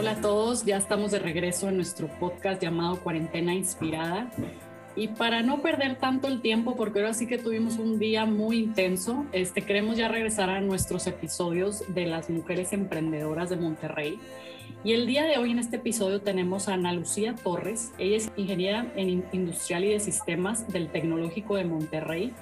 Hola 0.00 0.12
a 0.12 0.20
todos, 0.22 0.64
ya 0.64 0.78
estamos 0.78 1.10
de 1.10 1.18
regreso 1.18 1.68
en 1.68 1.76
nuestro 1.76 2.08
podcast 2.08 2.62
llamado 2.62 2.98
Cuarentena 3.00 3.52
Inspirada. 3.52 4.30
Y 4.96 5.08
para 5.08 5.42
no 5.42 5.60
perder 5.60 5.98
tanto 5.98 6.26
el 6.26 6.40
tiempo, 6.40 6.74
porque 6.74 7.00
ahora 7.00 7.12
sí 7.12 7.26
que 7.26 7.36
tuvimos 7.36 7.76
un 7.76 7.98
día 7.98 8.24
muy 8.24 8.60
intenso, 8.60 9.26
este, 9.32 9.60
queremos 9.60 9.98
ya 9.98 10.08
regresar 10.08 10.48
a 10.48 10.62
nuestros 10.62 11.06
episodios 11.06 11.84
de 11.92 12.06
las 12.06 12.30
mujeres 12.30 12.72
emprendedoras 12.72 13.50
de 13.50 13.56
Monterrey. 13.56 14.18
Y 14.84 14.94
el 14.94 15.06
día 15.06 15.24
de 15.24 15.36
hoy 15.36 15.50
en 15.50 15.58
este 15.58 15.76
episodio 15.76 16.22
tenemos 16.22 16.68
a 16.68 16.74
Ana 16.74 16.94
Lucía 16.94 17.34
Torres. 17.34 17.92
Ella 17.98 18.16
es 18.16 18.32
ingeniera 18.38 18.90
en 18.96 19.22
industrial 19.32 19.84
y 19.84 19.88
de 19.88 20.00
sistemas 20.00 20.66
del 20.72 20.88
Tecnológico 20.88 21.56
de 21.56 21.66
Monterrey. 21.66 22.32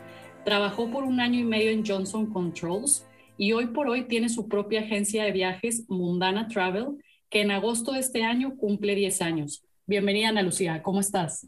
Trabajó 0.45 0.89
por 0.93 1.03
un 1.03 1.19
año 1.19 1.41
y 1.41 1.45
medio 1.45 1.73
en 1.73 1.85
Johnson 1.85 2.27
Controls 2.27 3.05
y 3.37 3.53
hoy 3.53 3.67
por 3.67 3.89
hoy 3.89 4.05
tiene 4.05 4.29
su 4.29 4.47
propia 4.47 4.83
agencia 4.83 5.25
de 5.25 5.33
viajes 5.33 5.87
Mundana 5.89 6.47
Travel 6.47 6.99
que 7.31 7.43
en 7.43 7.51
agosto 7.51 7.93
de 7.93 8.01
este 8.01 8.25
año 8.25 8.57
cumple 8.57 8.95
10 8.95 9.23
años. 9.23 9.65
Bienvenida, 9.87 10.29
Ana 10.29 10.43
Lucía, 10.43 10.83
¿cómo 10.83 11.01
estás? 11.01 11.47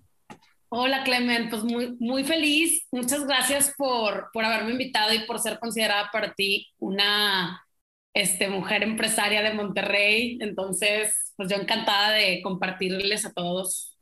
Hola, 0.68 1.02
Clement, 1.04 1.50
pues 1.50 1.64
muy, 1.64 1.96
muy 1.98 2.24
feliz. 2.24 2.86
Muchas 2.92 3.26
gracias 3.26 3.74
por, 3.76 4.28
por 4.32 4.44
haberme 4.44 4.72
invitado 4.72 5.12
y 5.12 5.26
por 5.26 5.38
ser 5.40 5.58
considerada 5.58 6.10
para 6.12 6.34
ti 6.34 6.68
una 6.78 7.66
este, 8.14 8.48
mujer 8.48 8.82
empresaria 8.82 9.42
de 9.42 9.54
Monterrey. 9.54 10.38
Entonces, 10.40 11.32
pues 11.36 11.48
yo 11.48 11.56
encantada 11.56 12.12
de 12.12 12.40
compartirles 12.42 13.24
a 13.26 13.32
todos 13.32 13.98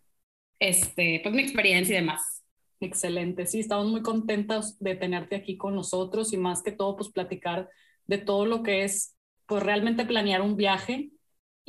este, 0.58 1.20
pues 1.22 1.34
mi 1.34 1.42
experiencia 1.42 1.96
y 1.96 2.00
demás. 2.00 2.44
Excelente, 2.80 3.46
sí, 3.46 3.58
estamos 3.58 3.88
muy 3.88 4.02
contentos 4.02 4.78
de 4.78 4.94
tenerte 4.94 5.34
aquí 5.34 5.56
con 5.56 5.74
nosotros 5.74 6.32
y 6.32 6.36
más 6.36 6.62
que 6.62 6.70
todo, 6.70 6.96
pues 6.96 7.10
platicar 7.10 7.68
de 8.06 8.18
todo 8.18 8.46
lo 8.46 8.62
que 8.62 8.84
es, 8.84 9.16
pues 9.46 9.64
realmente 9.64 10.04
planear 10.04 10.42
un 10.42 10.56
viaje 10.56 11.10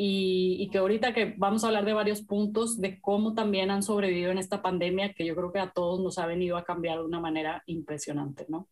y, 0.02 0.70
que 0.72 0.78
ahorita 0.78 1.14
que 1.14 1.34
vamos 1.36 1.64
a 1.64 1.68
hablar 1.68 1.84
de 1.84 1.92
varios 1.92 2.22
puntos 2.22 2.80
de 2.80 3.02
cómo 3.02 3.34
también 3.34 3.70
han 3.70 3.84
sobrevivido 3.84 4.32
en 4.32 4.38
esta 4.38 4.62
pandemia 4.62 5.14
que 5.14 5.26
yo 5.26 5.36
creo 5.36 5.52
que 5.52 5.60
a 5.60 5.72
todos 5.72 6.00
nos 6.00 6.18
ha 6.20 6.26
venido 6.26 6.56
a 6.56 6.64
cambiar 6.64 7.00
de 7.00 7.04
una 7.04 7.20
manera 7.20 7.64
impresionante, 7.66 8.46
¿no? 8.48 8.70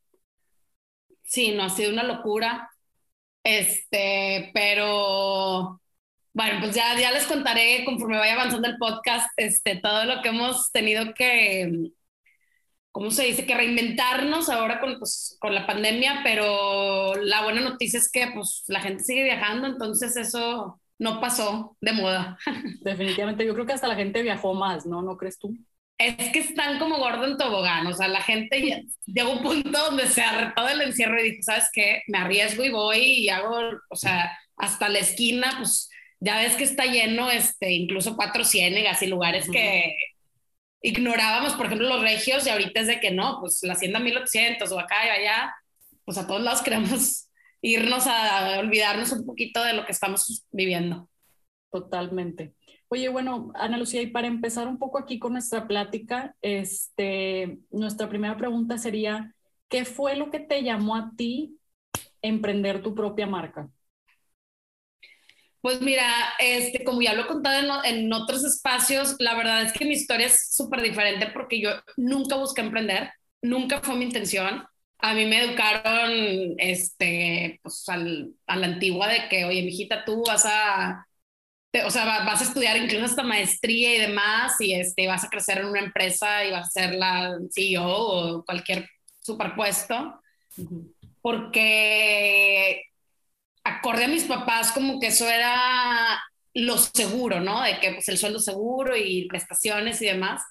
Sí, 1.24 1.52
no 1.52 1.64
ha 1.64 1.70
sido 1.70 1.92
una 1.92 2.04
locura, 2.04 2.70
este, 3.44 4.52
pero 4.54 5.82
bueno, 6.32 6.60
pues 6.62 6.74
ya, 6.74 6.98
ya 6.98 7.12
les 7.12 7.28
contaré 7.28 7.84
conforme 7.84 8.18
vaya 8.18 8.36
avanzando 8.36 8.70
el 8.70 8.78
podcast, 8.78 9.28
este, 9.36 9.76
todo 9.76 10.06
lo 10.06 10.22
que 10.22 10.30
hemos 10.30 10.72
tenido 10.72 11.14
que, 11.14 11.92
¿cómo 12.94 13.12
se 13.12 13.26
dice? 13.26 13.46
Que 13.46 13.56
reinventarnos 13.56 14.48
ahora 14.48 14.80
con, 14.80 14.98
pues, 14.98 15.36
con 15.42 15.54
la 15.54 15.68
pandemia, 15.68 16.22
pero 16.24 17.16
la 17.16 17.44
buena 17.44 17.60
noticia 17.60 18.00
es 18.00 18.10
que 18.10 18.32
pues 18.34 18.64
la 18.68 18.80
gente 18.80 19.04
sigue 19.04 19.26
viajando, 19.26 19.68
entonces 19.68 20.16
eso 20.16 20.80
no 21.00 21.20
pasó 21.22 21.78
de 21.82 21.94
moda. 21.94 22.38
Definitivamente, 22.82 23.46
yo 23.46 23.54
creo 23.54 23.66
que 23.66 23.74
hasta 23.74 23.88
la 23.88 23.96
gente 23.96 24.22
viajó 24.22 24.54
más, 24.54 24.86
¿no? 24.86 25.02
¿No 25.02 25.18
crees 25.18 25.38
tú? 25.40 25.56
Es 25.98 26.32
que 26.32 26.40
están 26.40 26.78
como 26.78 27.00
gordo 27.00 27.26
en 27.26 27.38
tobogán, 27.38 27.88
o 27.88 27.94
sea, 27.94 28.08
la 28.08 28.22
gente 28.22 28.68
ya, 28.68 28.82
llegó 29.06 29.32
a 29.32 29.34
un 29.34 29.44
punto 29.44 29.80
donde 29.80 30.08
se 30.08 30.22
arrepó 30.22 30.64
del 30.64 30.82
encierro 30.82 31.20
y 31.20 31.32
dijo, 31.32 31.44
¿sabes 31.44 31.70
qué? 31.74 32.04
Me 32.08 32.20
arriesgo 32.20 32.64
y 32.64 32.70
voy 32.70 33.00
y 33.00 33.30
hago, 33.30 33.60
o 33.90 33.96
sea, 33.96 34.38
hasta 34.58 34.90
la 34.90 35.00
esquina, 35.00 35.56
pues 35.58 35.90
ya 36.20 36.38
ves 36.38 36.56
que 36.56 36.64
está 36.64 36.86
lleno, 36.86 37.30
este, 37.30 37.72
incluso 37.72 38.16
cuatro 38.16 38.44
ciénegas 38.44 39.02
y 39.02 39.08
lugares 39.08 39.50
que 39.50 39.96
ignorábamos, 40.82 41.54
por 41.54 41.66
ejemplo, 41.66 41.90
los 41.90 42.02
regios 42.02 42.46
y 42.46 42.50
ahorita 42.50 42.82
es 42.82 42.88
de 42.88 43.00
que 43.00 43.12
no, 43.12 43.40
pues 43.40 43.60
la 43.64 43.74
hacienda 43.74 44.00
1800 44.00 44.72
o 44.72 44.80
acá 44.80 45.06
y 45.06 45.10
allá, 45.10 45.54
pues 46.06 46.18
a 46.18 46.28
todos 46.28 46.42
lados 46.42 46.62
queremos 46.62 47.27
irnos 47.62 48.08
a 48.08 48.60
olvidarnos 48.60 49.12
un 49.12 49.26
poquito 49.26 49.64
de 49.64 49.74
lo 49.74 49.86
que 49.86 49.92
estamos 49.92 50.46
viviendo. 50.52 51.10
Totalmente. 51.72 52.56
Oye, 52.90 53.10
bueno, 53.10 53.52
Ana 53.56 53.78
Lucía, 53.78 54.02
y 54.02 54.08
para 54.08 54.28
empezar 54.28 54.68
un 54.68 54.80
poco 54.80 54.98
aquí 54.98 55.20
con 55.20 55.34
nuestra 55.34 55.68
plática, 55.68 56.36
este, 56.42 57.60
nuestra 57.70 58.08
primera 58.08 58.38
pregunta 58.38 58.78
sería, 58.78 59.36
¿qué 59.68 59.84
fue 59.84 60.16
lo 60.16 60.32
que 60.32 60.40
te 60.40 60.64
llamó 60.64 60.96
a 60.96 61.12
ti 61.18 61.58
emprender 62.22 62.82
tu 62.82 62.96
propia 62.96 63.28
marca? 63.28 63.70
Pues 65.60 65.82
mira, 65.82 66.06
este, 66.40 66.86
como 66.86 67.02
ya 67.02 67.14
lo 67.14 67.24
he 67.24 67.28
contado 67.28 67.84
en, 67.84 67.98
en 67.98 68.14
otros 68.14 68.46
espacios, 68.46 69.16
la 69.20 69.36
verdad 69.36 69.64
es 69.64 69.74
que 69.74 69.84
mi 69.84 69.92
historia 69.92 70.28
es 70.28 70.56
súper 70.56 70.82
diferente 70.82 71.28
porque 71.34 71.60
yo 71.60 71.72
nunca 71.98 72.38
busqué 72.38 72.62
emprender, 72.62 73.12
nunca 73.42 73.82
fue 73.82 73.96
mi 73.96 74.06
intención 74.06 74.64
a 75.00 75.14
mí 75.14 75.26
me 75.26 75.44
educaron 75.44 76.56
este, 76.58 77.60
pues, 77.62 77.88
al, 77.90 78.34
a 78.48 78.56
la 78.56 78.68
antigua 78.68 79.08
de 79.08 79.30
que, 79.30 79.46
oye, 79.46 79.64
mijita, 79.64 80.04
tú 80.06 80.24
vas 80.26 80.46
a, 80.46 81.06
o 81.86 81.92
sea, 81.92 82.06
vas 82.06 82.42
a 82.42 82.44
estudiar 82.44 82.78
incluso 82.78 83.06
hasta 83.06 83.24
maestría 83.24 83.96
y 83.96 84.00
demás, 84.00 84.60
y 84.60 84.74
este, 84.74 85.08
vas 85.08 85.24
a 85.24 85.30
crecer 85.30 85.60
en 85.60 85.68
una 85.68 85.82
empresa 85.82 86.46
y 86.46 86.52
vas 86.52 86.68
a 86.68 86.82
ser 86.82 86.96
la 86.96 87.38
CEO 87.54 87.86
o 87.86 88.46
cualquier 88.46 88.90
superpuesto, 89.20 90.20
porque 91.22 92.82
acorde 93.64 94.06
a 94.06 94.08
mis 94.08 94.24
papás, 94.24 94.72
como 94.72 95.00
que 95.00 95.08
eso 95.08 95.30
era 95.30 96.20
lo 96.54 96.78
seguro, 96.78 97.40
¿no? 97.40 97.62
De 97.62 97.80
que 97.80 97.92
pues 97.92 98.08
el 98.10 98.18
sueldo 98.18 98.40
seguro 98.40 98.96
y 98.98 99.28
prestaciones 99.28 100.02
y 100.02 100.06
demás. 100.08 100.42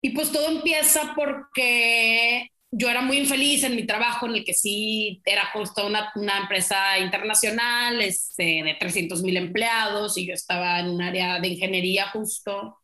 Y 0.00 0.10
pues 0.10 0.32
todo 0.32 0.48
empieza 0.48 1.12
porque 1.14 2.48
yo 2.74 2.88
era 2.88 3.02
muy 3.02 3.18
infeliz 3.18 3.62
en 3.64 3.76
mi 3.76 3.84
trabajo, 3.86 4.26
en 4.26 4.36
el 4.36 4.44
que 4.44 4.54
sí 4.54 5.20
era 5.26 5.44
justo 5.52 5.86
una, 5.86 6.10
una 6.16 6.38
empresa 6.38 6.98
internacional 6.98 8.00
este, 8.00 8.62
de 8.64 8.76
300 8.80 9.22
mil 9.22 9.36
empleados 9.36 10.16
y 10.16 10.26
yo 10.26 10.32
estaba 10.32 10.80
en 10.80 10.88
un 10.88 11.02
área 11.02 11.38
de 11.38 11.48
ingeniería 11.48 12.08
justo, 12.08 12.78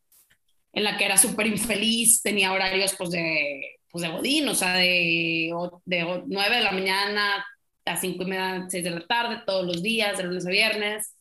en 0.75 0.85
la 0.85 0.99
que 0.99 1.07
era 1.07 1.17
súper 1.17 1.47
infeliz, 1.47 2.21
tenía 2.21 2.53
horarios 2.53 2.95
pues 2.99 3.11
de, 3.11 3.79
pues 3.91 4.03
de 4.03 4.09
godín, 4.09 4.49
o 4.49 4.55
sea, 4.55 4.75
de, 4.75 5.51
de 5.87 6.23
9 6.27 6.57
de 6.57 6.63
la 6.63 6.73
mañana 6.73 7.47
a 7.87 7.97
5 7.97 8.23
y 8.23 8.27
media, 8.27 8.67
6 8.69 8.85
de 8.85 8.91
la 8.91 9.07
tarde, 9.07 9.43
todos 9.47 9.67
los 9.67 9.83
días, 9.83 10.19
de 10.19 10.25
lunes 10.25 10.47
a 10.47 10.51
viernes, 10.51 11.15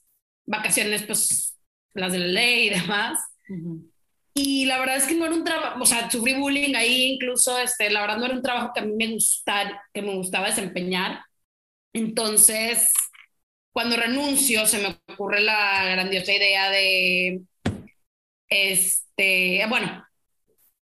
vacaciones 0.46 1.04
pues 1.04 1.58
las 1.94 2.12
de 2.12 2.20
la 2.20 2.28
ley 2.28 2.68
y 2.68 2.70
demás. 2.72 3.18
Y 4.40 4.66
la 4.66 4.78
verdad 4.78 4.98
es 4.98 5.06
que 5.06 5.16
no 5.16 5.26
era 5.26 5.34
un 5.34 5.44
trabajo, 5.44 5.82
o 5.82 5.86
sea, 5.86 6.12
sufrí 6.12 6.36
bullying 6.36 6.76
ahí 6.76 7.14
incluso, 7.14 7.58
este, 7.58 7.90
la 7.90 8.02
verdad 8.02 8.18
no 8.18 8.26
era 8.26 8.36
un 8.36 8.44
trabajo 8.44 8.72
que 8.72 8.82
a 8.82 8.86
mí 8.86 8.94
me 8.96 9.08
gustara, 9.08 9.84
que 9.92 10.04
me 10.04 10.14
gustaba 10.14 10.46
desempeñar. 10.46 11.24
Entonces, 11.92 12.94
cuando 13.72 13.98
renuncio, 13.98 14.68
se 14.68 14.78
me 14.78 14.96
ocurre 15.12 15.42
la 15.42 15.86
grandiosa 15.86 16.34
idea 16.34 16.70
de, 16.70 17.42
este, 18.48 19.66
bueno, 19.70 20.06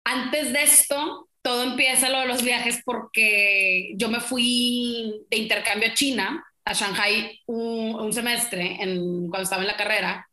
antes 0.02 0.52
de 0.52 0.62
esto, 0.64 1.28
todo 1.40 1.62
empieza 1.62 2.08
lo 2.08 2.18
de 2.22 2.26
los 2.26 2.42
viajes 2.42 2.82
porque 2.84 3.92
yo 3.96 4.08
me 4.08 4.18
fui 4.18 5.24
de 5.30 5.36
intercambio 5.36 5.90
a 5.90 5.94
China, 5.94 6.44
a 6.64 6.72
Shanghai, 6.72 7.40
un, 7.46 7.94
un 7.94 8.12
semestre 8.12 8.82
en, 8.82 9.28
cuando 9.28 9.44
estaba 9.44 9.62
en 9.62 9.68
la 9.68 9.76
carrera 9.76 10.28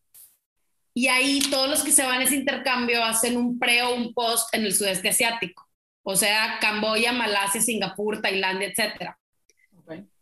y 0.93 1.07
ahí 1.07 1.41
todos 1.49 1.69
los 1.69 1.83
que 1.83 1.91
se 1.91 2.03
van 2.03 2.21
a 2.21 2.23
ese 2.23 2.35
intercambio 2.35 3.03
hacen 3.03 3.37
un 3.37 3.57
pre 3.57 3.81
o 3.83 3.95
un 3.95 4.13
post 4.13 4.53
en 4.53 4.63
el 4.65 4.73
sudeste 4.73 5.09
asiático, 5.09 5.67
o 6.03 6.15
sea, 6.15 6.59
Camboya, 6.61 7.11
Malasia, 7.11 7.61
Singapur, 7.61 8.21
Tailandia, 8.21 8.67
etc. 8.67 9.15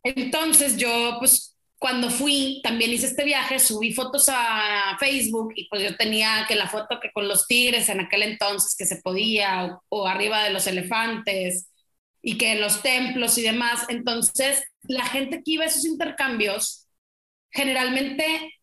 Entonces 0.03 0.77
yo, 0.77 1.17
pues, 1.19 1.57
cuando 1.77 2.09
fui, 2.09 2.61
también 2.63 2.91
hice 2.91 3.07
este 3.07 3.23
viaje, 3.23 3.59
subí 3.59 3.91
fotos 3.91 4.29
a 4.29 4.95
Facebook 4.99 5.53
y 5.55 5.67
pues 5.67 5.81
yo 5.81 5.95
tenía 5.95 6.45
que 6.47 6.55
la 6.55 6.67
foto 6.67 6.99
que 6.99 7.11
con 7.11 7.27
los 7.27 7.47
tigres 7.47 7.89
en 7.89 7.99
aquel 7.99 8.21
entonces 8.23 8.75
que 8.77 8.85
se 8.85 8.97
podía, 8.97 9.65
o, 9.65 9.83
o 9.89 10.07
arriba 10.07 10.43
de 10.43 10.51
los 10.51 10.67
elefantes, 10.67 11.67
y 12.21 12.37
que 12.37 12.53
en 12.53 12.61
los 12.61 12.81
templos 12.81 13.37
y 13.37 13.41
demás. 13.41 13.85
Entonces, 13.89 14.63
la 14.83 15.05
gente 15.05 15.37
que 15.37 15.51
iba 15.51 15.63
a 15.63 15.67
esos 15.67 15.85
intercambios 15.85 16.87
generalmente 17.49 18.60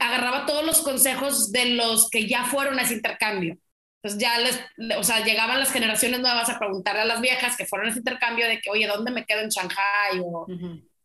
agarraba 0.00 0.46
todos 0.46 0.64
los 0.64 0.80
consejos 0.80 1.52
de 1.52 1.66
los 1.70 2.08
que 2.10 2.28
ya 2.28 2.44
fueron 2.44 2.78
a 2.78 2.82
ese 2.82 2.94
intercambio. 2.94 3.58
Entonces 4.02 4.20
ya 4.20 4.38
les, 4.38 4.98
o 4.98 5.04
sea, 5.04 5.24
llegaban 5.24 5.60
las 5.60 5.72
generaciones 5.72 6.20
nuevas 6.20 6.48
a 6.48 6.58
preguntarle 6.58 7.02
a 7.02 7.06
las 7.06 7.20
viejas 7.20 7.56
que 7.56 7.66
fueron 7.66 7.86
a 7.86 7.90
ese 7.90 8.00
intercambio 8.00 8.48
de 8.48 8.60
que, 8.60 8.70
oye, 8.70 8.86
¿dónde 8.86 9.12
me 9.12 9.24
quedo 9.24 9.40
en 9.40 9.48
Shanghai? 9.48 10.20
O 10.24 10.46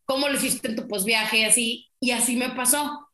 ¿cómo 0.05 0.27
lo 0.27 0.35
hiciste 0.35 0.69
en 0.69 0.75
tu 0.75 0.87
posviaje? 0.87 1.39
Y 1.39 1.43
así, 1.43 1.89
y 1.99 2.11
así 2.11 2.35
me 2.35 2.49
pasó. 2.49 3.07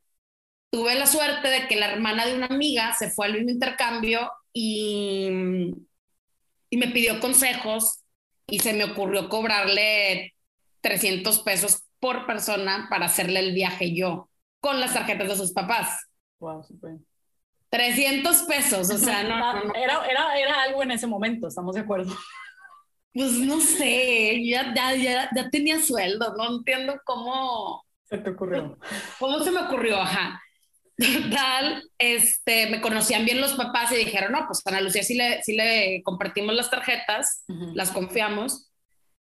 Tuve 0.70 0.94
la 0.94 1.06
suerte 1.06 1.48
de 1.48 1.68
que 1.68 1.76
la 1.76 1.90
hermana 1.90 2.26
de 2.26 2.34
una 2.34 2.46
amiga 2.46 2.94
se 2.94 3.10
fue 3.10 3.26
al 3.26 3.34
mismo 3.34 3.50
intercambio 3.50 4.30
y, 4.52 5.28
y 6.70 6.76
me 6.76 6.88
pidió 6.88 7.20
consejos 7.20 8.00
y 8.46 8.60
se 8.60 8.72
me 8.72 8.84
ocurrió 8.84 9.28
cobrarle 9.28 10.34
300 10.80 11.40
pesos 11.40 11.82
por 12.00 12.26
persona 12.26 12.88
para 12.90 13.06
hacerle 13.06 13.40
el 13.40 13.52
viaje 13.52 13.94
yo 13.94 14.28
con 14.64 14.80
las 14.80 14.94
tarjetas 14.94 15.28
de 15.28 15.36
sus 15.36 15.52
papás. 15.52 16.08
Wow, 16.38 16.64
super. 16.64 16.92
300 17.68 18.42
pesos, 18.44 18.88
o 18.88 18.96
sea, 18.96 19.22
no, 19.24 19.74
Era, 19.74 20.06
era, 20.06 20.38
era, 20.38 20.62
algo 20.62 20.82
en 20.82 20.92
ese 20.92 21.06
momento, 21.06 21.48
estamos 21.48 21.74
de 21.74 21.82
acuerdo. 21.82 22.16
Pues 23.12 23.32
no 23.32 23.60
sé, 23.60 24.42
ya, 24.42 24.72
ya, 24.74 24.94
ya, 24.94 25.30
ya 25.36 25.50
tenía 25.50 25.78
sueldo, 25.82 26.34
no 26.38 26.56
entiendo 26.56 26.98
cómo... 27.04 27.84
Se 28.04 28.16
te 28.16 28.30
ocurrió. 28.30 28.78
¿Cómo 29.18 29.40
se 29.40 29.50
me 29.50 29.60
ocurrió? 29.60 30.00
Ajá. 30.00 30.40
Tal, 31.30 31.82
este, 31.98 32.70
me 32.70 32.80
conocían 32.80 33.26
bien 33.26 33.42
los 33.42 33.52
papás 33.52 33.92
y 33.92 33.96
dijeron, 33.96 34.32
no, 34.32 34.46
pues 34.46 34.62
a 34.64 34.70
Ana 34.70 34.80
Lucía 34.80 35.02
sí 35.02 35.14
le, 35.14 35.42
sí 35.42 35.54
le 35.54 36.02
compartimos 36.04 36.54
las 36.54 36.70
tarjetas, 36.70 37.44
las 37.74 37.90
confiamos, 37.90 38.70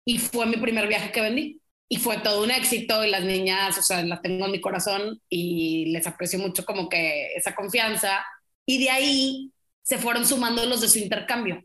y 0.05 0.19
fue 0.19 0.45
mi 0.45 0.57
primer 0.57 0.87
viaje 0.87 1.11
que 1.11 1.21
vendí. 1.21 1.62
Y 1.89 1.97
fue 1.97 2.17
todo 2.19 2.43
un 2.43 2.51
éxito 2.51 3.03
y 3.05 3.11
las 3.11 3.23
niñas, 3.23 3.77
o 3.77 3.81
sea, 3.81 4.03
las 4.03 4.21
tengo 4.21 4.45
en 4.45 4.51
mi 4.51 4.61
corazón 4.61 5.21
y 5.29 5.91
les 5.91 6.07
aprecio 6.07 6.39
mucho 6.39 6.65
como 6.65 6.89
que 6.89 7.33
esa 7.35 7.53
confianza. 7.53 8.25
Y 8.65 8.83
de 8.83 8.89
ahí 8.89 9.51
se 9.83 9.97
fueron 9.97 10.25
sumando 10.25 10.65
los 10.65 10.81
de 10.81 10.87
su 10.87 10.99
intercambio. 10.99 11.63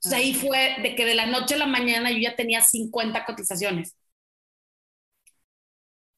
Sea, 0.00 0.18
ahí 0.18 0.32
ah. 0.36 0.40
fue 0.40 0.76
de 0.82 0.94
que 0.94 1.04
de 1.04 1.14
la 1.14 1.26
noche 1.26 1.54
a 1.54 1.58
la 1.58 1.66
mañana 1.66 2.10
yo 2.10 2.18
ya 2.18 2.34
tenía 2.36 2.60
50 2.60 3.24
cotizaciones. 3.24 3.96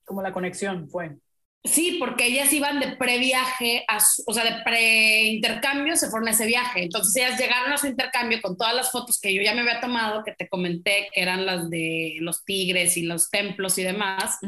Como 0.05 0.23
la 0.23 0.33
conexión 0.33 0.89
fue. 0.89 1.17
Sí, 1.63 1.97
porque 1.99 2.27
ellas 2.27 2.51
iban 2.55 2.81
de 2.81 2.97
previaje, 2.97 3.85
o 4.27 4.33
sea, 4.33 4.45
de 4.45 4.63
pre-intercambio, 4.63 5.95
se 5.95 6.09
fueron 6.09 6.29
a 6.29 6.31
ese 6.31 6.47
viaje. 6.47 6.85
Entonces 6.85 7.15
ellas 7.17 7.39
llegaron 7.39 7.71
a 7.71 7.77
su 7.77 7.87
intercambio 7.87 8.41
con 8.41 8.57
todas 8.57 8.75
las 8.75 8.91
fotos 8.91 9.21
que 9.21 9.35
yo 9.35 9.43
ya 9.43 9.55
me 9.55 9.61
había 9.61 9.79
tomado, 9.79 10.25
que 10.25 10.33
te 10.33 10.49
comenté, 10.49 11.09
que 11.13 11.21
eran 11.21 11.45
las 11.45 11.69
de 11.69 12.17
los 12.21 12.47
tigres 12.47 12.97
y 12.97 13.03
los 13.03 13.29
templos 13.29 13.77
y 13.77 13.83
demás. 13.83 14.39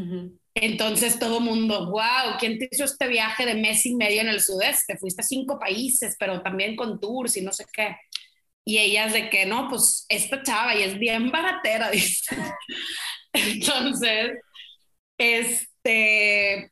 Entonces 0.55 1.19
todo 1.19 1.41
mundo, 1.41 1.91
wow, 1.91 2.39
¿quién 2.41 2.59
te 2.59 2.69
hizo 2.71 2.85
este 2.85 3.09
viaje 3.09 3.45
de 3.45 3.57
mes 3.57 3.85
y 3.85 3.95
medio 3.95 4.23
en 4.23 4.29
el 4.29 4.41
sudeste? 4.41 4.97
Fuiste 4.97 5.21
a 5.21 5.25
cinco 5.25 5.59
países, 5.59 6.17
pero 6.19 6.41
también 6.41 6.77
con 6.77 6.99
tours 6.99 7.37
y 7.37 7.43
no 7.43 7.53
sé 7.53 7.67
qué. 7.75 7.95
Y 8.65 8.79
ellas 8.79 9.13
de 9.13 9.29
que, 9.29 9.45
no, 9.45 9.69
pues 9.69 10.07
esta 10.09 10.43
chava 10.43 10.75
y 10.75 10.83
es 10.83 10.99
bien 10.99 11.31
baratera, 11.31 11.91
dice. 11.91 12.35
Entonces, 13.35 14.33
este, 15.19 16.72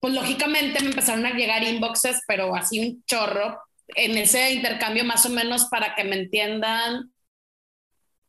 pues 0.00 0.14
lógicamente 0.14 0.80
me 0.80 0.90
empezaron 0.90 1.26
a 1.26 1.32
llegar 1.32 1.62
inboxes, 1.62 2.20
pero 2.26 2.54
así 2.54 2.80
un 2.80 3.04
chorro. 3.04 3.58
En 3.88 4.16
ese 4.16 4.52
intercambio, 4.52 5.04
más 5.04 5.24
o 5.26 5.30
menos, 5.30 5.66
para 5.66 5.94
que 5.94 6.04
me 6.04 6.16
entiendan, 6.16 7.12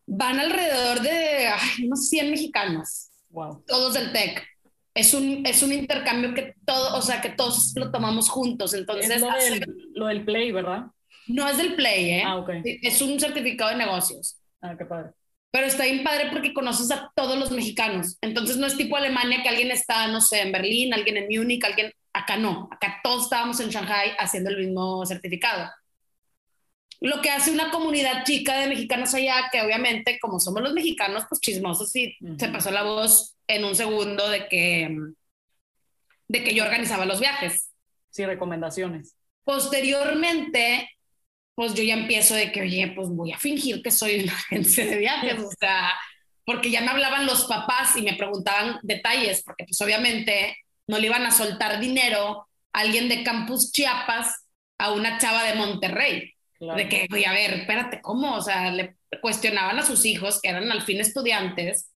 van 0.05 0.39
alrededor 0.39 1.01
de 1.01 1.47
ay, 1.47 1.85
unos 1.85 2.07
100 2.09 2.31
mexicanos. 2.31 3.09
Wow. 3.29 3.63
Todos 3.67 3.93
del 3.93 4.11
TEC. 4.11 4.47
Es 4.93 5.13
un, 5.13 5.45
es 5.45 5.61
un 5.61 5.71
intercambio 5.71 6.33
que 6.33 6.55
todo, 6.65 6.97
o 6.97 7.01
sea, 7.01 7.21
que 7.21 7.29
todos 7.29 7.73
lo 7.75 7.91
tomamos 7.91 8.29
juntos. 8.29 8.73
Entonces, 8.73 9.09
es 9.09 9.21
lo, 9.21 9.31
del, 9.31 9.91
lo 9.93 10.07
del 10.07 10.25
Play, 10.25 10.51
¿verdad? 10.51 10.85
No 11.27 11.47
es 11.47 11.57
del 11.57 11.75
Play, 11.75 12.09
¿eh? 12.09 12.23
Ah, 12.25 12.37
ok. 12.37 12.49
Es 12.63 13.01
un 13.01 13.19
certificado 13.19 13.69
de 13.69 13.77
negocios. 13.77 14.39
Ah, 14.61 14.75
qué 14.77 14.85
padre 14.85 15.11
pero 15.51 15.65
está 15.65 15.85
bien 15.85 16.03
padre 16.03 16.29
porque 16.31 16.53
conoces 16.53 16.91
a 16.91 17.11
todos 17.15 17.37
los 17.37 17.51
mexicanos. 17.51 18.17
Entonces 18.21 18.57
no 18.57 18.67
es 18.67 18.77
tipo 18.77 18.95
Alemania 18.95 19.41
que 19.41 19.49
alguien 19.49 19.71
está, 19.71 20.07
no 20.07 20.21
sé, 20.21 20.41
en 20.41 20.51
Berlín, 20.51 20.93
alguien 20.93 21.17
en 21.17 21.27
Múnich, 21.29 21.63
alguien 21.63 21.91
acá 22.13 22.37
no. 22.37 22.69
Acá 22.71 22.99
todos 23.03 23.23
estábamos 23.23 23.59
en 23.59 23.69
Shanghai 23.69 24.11
haciendo 24.19 24.51
el 24.51 24.57
mismo 24.57 25.05
certificado. 25.05 25.69
Lo 27.01 27.21
que 27.21 27.29
hace 27.29 27.51
una 27.51 27.71
comunidad 27.71 28.25
chica 28.25 28.59
de 28.59 28.67
mexicanos 28.67 29.13
allá, 29.13 29.49
que 29.51 29.61
obviamente 29.61 30.19
como 30.19 30.39
somos 30.39 30.61
los 30.61 30.73
mexicanos, 30.73 31.23
pues 31.29 31.39
chismosos 31.39 31.95
y 31.95 32.15
se 32.37 32.49
pasó 32.49 32.71
la 32.71 32.83
voz 32.83 33.37
en 33.47 33.63
un 33.63 33.73
segundo 33.73 34.29
de 34.29 34.47
que, 34.47 34.95
de 36.27 36.43
que 36.43 36.53
yo 36.53 36.63
organizaba 36.63 37.05
los 37.05 37.19
viajes. 37.19 37.71
Sí, 38.11 38.25
recomendaciones. 38.25 39.15
Posteriormente, 39.43 40.89
pues 41.59 41.73
yo 41.73 41.83
ya 41.83 41.95
empiezo 41.95 42.35
de 42.35 42.53
que, 42.53 42.61
oye, 42.61 42.93
pues 42.95 43.09
voy 43.09 43.33
a 43.33 43.37
fingir 43.37 43.81
que 43.83 43.91
soy 43.91 44.23
una 44.23 44.33
agencia 44.47 44.85
de 44.85 44.95
viajes, 44.95 45.39
o 45.39 45.51
sea, 45.59 45.91
porque 46.45 46.71
ya 46.71 46.79
me 46.79 46.87
hablaban 46.87 47.25
los 47.25 47.43
papás 47.47 47.97
y 47.97 48.01
me 48.01 48.13
preguntaban 48.13 48.79
detalles, 48.81 49.43
porque 49.43 49.65
pues 49.65 49.81
obviamente 49.81 50.55
no 50.87 50.97
le 50.97 51.07
iban 51.07 51.25
a 51.25 51.31
soltar 51.31 51.81
dinero 51.81 52.47
a 52.71 52.79
alguien 52.79 53.09
de 53.09 53.25
Campus 53.25 53.73
Chiapas 53.73 54.45
a 54.77 54.93
una 54.93 55.17
chava 55.17 55.43
de 55.43 55.55
Monterrey. 55.55 56.33
De 56.61 56.87
que, 56.87 57.09
oye, 57.11 57.25
a 57.25 57.33
ver, 57.33 57.55
espérate, 57.55 57.99
¿cómo? 58.01 58.35
O 58.37 58.41
sea, 58.41 58.71
le 58.71 58.95
cuestionaban 59.21 59.79
a 59.79 59.85
sus 59.85 60.05
hijos, 60.05 60.39
que 60.41 60.47
eran 60.47 60.71
al 60.71 60.83
fin 60.83 61.01
estudiantes, 61.01 61.91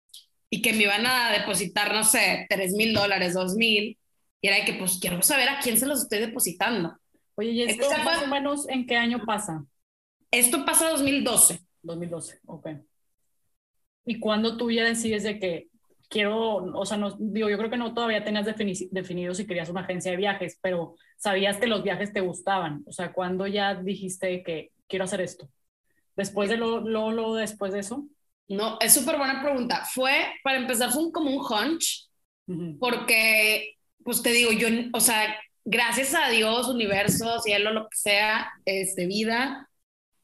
y 0.50 0.62
que 0.62 0.74
me 0.74 0.84
iban 0.84 1.08
a 1.08 1.32
depositar, 1.32 1.94
no 1.94 2.04
sé, 2.04 2.48
tres 2.50 2.74
mil 2.74 2.94
dólares, 2.94 3.34
dos 3.34 3.56
mil, 3.56 3.98
y 4.42 4.48
era 4.50 4.58
de 4.58 4.66
que, 4.66 4.74
pues, 4.74 4.98
quiero 5.00 5.22
saber 5.22 5.48
a 5.48 5.60
quién 5.60 5.80
se 5.80 5.86
los 5.86 6.02
estoy 6.02 6.20
depositando. 6.20 6.98
Oye, 7.36 7.52
¿y 7.52 7.64
esto 7.64 7.86
más 8.04 8.24
o 8.24 8.28
menos 8.28 8.68
en 8.70 8.86
qué 8.86 8.96
año 8.96 9.24
pasa? 9.26 9.66
Esto 10.32 10.66
pasa 10.66 10.90
2012. 10.90 11.60
2012, 11.82 12.40
ok. 12.46 12.68
¿Y 14.06 14.20
cuándo 14.20 14.58
tú 14.58 14.72
ya 14.72 14.84
decides 14.84 15.24
de 15.24 15.40
que 15.40 15.68
quiero, 16.10 16.58
o 16.58 16.86
sea, 16.86 16.98
no, 16.98 17.16
digo, 17.20 17.50
yo 17.50 17.58
creo 17.58 17.70
que 17.72 17.78
no 17.78 17.94
todavía 17.94 18.24
tenías 18.24 18.46
definido 18.46 19.34
si 19.34 19.48
querías 19.48 19.70
una 19.70 19.82
agencia 19.82 20.12
de 20.12 20.18
viajes, 20.18 20.60
pero 20.62 20.96
sabías 21.18 21.58
que 21.58 21.68
los 21.68 21.84
viajes 21.84 22.14
te 22.14 22.22
gustaban. 22.22 22.84
O 22.86 22.92
sea, 22.92 23.14
¿cuándo 23.14 23.48
ya 23.48 23.76
dijiste 23.76 24.44
que 24.44 24.72
quiero 24.88 25.06
hacer 25.06 25.22
esto? 25.22 25.50
¿Después 26.16 26.50
de 26.50 26.58
lo, 26.58 26.82
lo, 26.82 27.34
después 27.34 27.74
de 27.74 27.80
eso? 27.80 28.08
No, 28.48 28.78
es 28.80 28.94
súper 28.94 29.18
buena 29.18 29.42
pregunta. 29.42 29.86
Fue, 29.92 30.12
para 30.44 30.60
empezar, 30.60 30.92
fue 30.92 31.12
como 31.12 31.32
un 31.32 31.44
hunch, 31.44 32.08
porque, 32.80 33.78
pues 34.04 34.22
te 34.22 34.30
digo, 34.30 34.52
yo, 34.52 34.68
o 34.94 35.00
sea, 35.00 35.36
gracias 35.66 36.14
a 36.14 36.30
Dios, 36.30 36.68
universo, 36.68 37.40
cielo, 37.40 37.72
lo 37.72 37.90
que 37.90 37.98
sea, 37.98 38.52
este, 38.66 39.06
vida, 39.08 39.70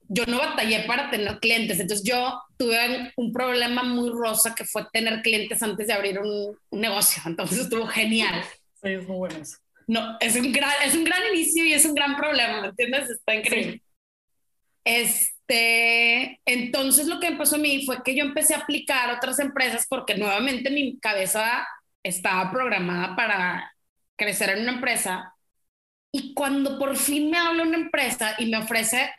yo 0.09 0.25
no 0.25 0.39
batallé 0.39 0.83
para 0.85 1.09
tener 1.09 1.39
clientes. 1.39 1.79
Entonces 1.79 2.05
yo 2.05 2.41
tuve 2.57 3.13
un 3.15 3.31
problema 3.31 3.83
muy 3.83 4.09
rosa 4.09 4.55
que 4.55 4.65
fue 4.65 4.85
tener 4.91 5.21
clientes 5.21 5.61
antes 5.61 5.87
de 5.87 5.93
abrir 5.93 6.19
un, 6.19 6.57
negocio. 6.71 7.21
Entonces 7.25 7.59
estuvo 7.59 7.85
genial. 7.87 8.43
Sí, 8.81 8.89
es 8.89 9.07
muy 9.07 9.17
bueno 9.17 9.37
eso. 9.37 9.57
No, 9.87 10.17
es 10.19 10.35
un, 10.35 10.51
gran, 10.51 10.71
es 10.85 10.95
un 10.95 11.03
gran 11.03 11.21
inicio 11.33 11.65
y 11.65 11.73
es 11.73 11.85
un 11.85 11.95
gran 11.95 12.15
problema, 12.15 12.61
¿me 12.61 12.67
entiendes? 12.67 13.09
Está 13.09 13.35
increíble. 13.35 13.81
Este, 14.83 16.39
entonces 16.45 17.07
lo 17.07 17.19
que 17.19 17.31
pasó 17.31 17.55
a 17.55 17.59
mí 17.59 17.85
fue 17.85 18.03
que 18.03 18.15
yo 18.15 18.23
empecé 18.23 18.53
a 18.53 18.59
aplicar 18.59 19.11
otras 19.15 19.39
empresas 19.39 19.85
porque 19.89 20.15
nuevamente 20.15 20.69
mi 20.69 20.99
cabeza 20.99 21.67
estaba 22.03 22.51
programada 22.51 23.15
para 23.15 23.71
crecer 24.19 24.51
en 24.51 24.61
una 24.61 24.73
empresa. 24.73 25.33
Y 26.11 26.33
cuando 26.35 26.77
por 26.77 26.95
fin 26.95 27.31
me 27.31 27.37
habla 27.39 27.63
una 27.63 27.77
empresa 27.77 28.35
y 28.37 28.45
me 28.47 28.57
ofrece 28.57 29.09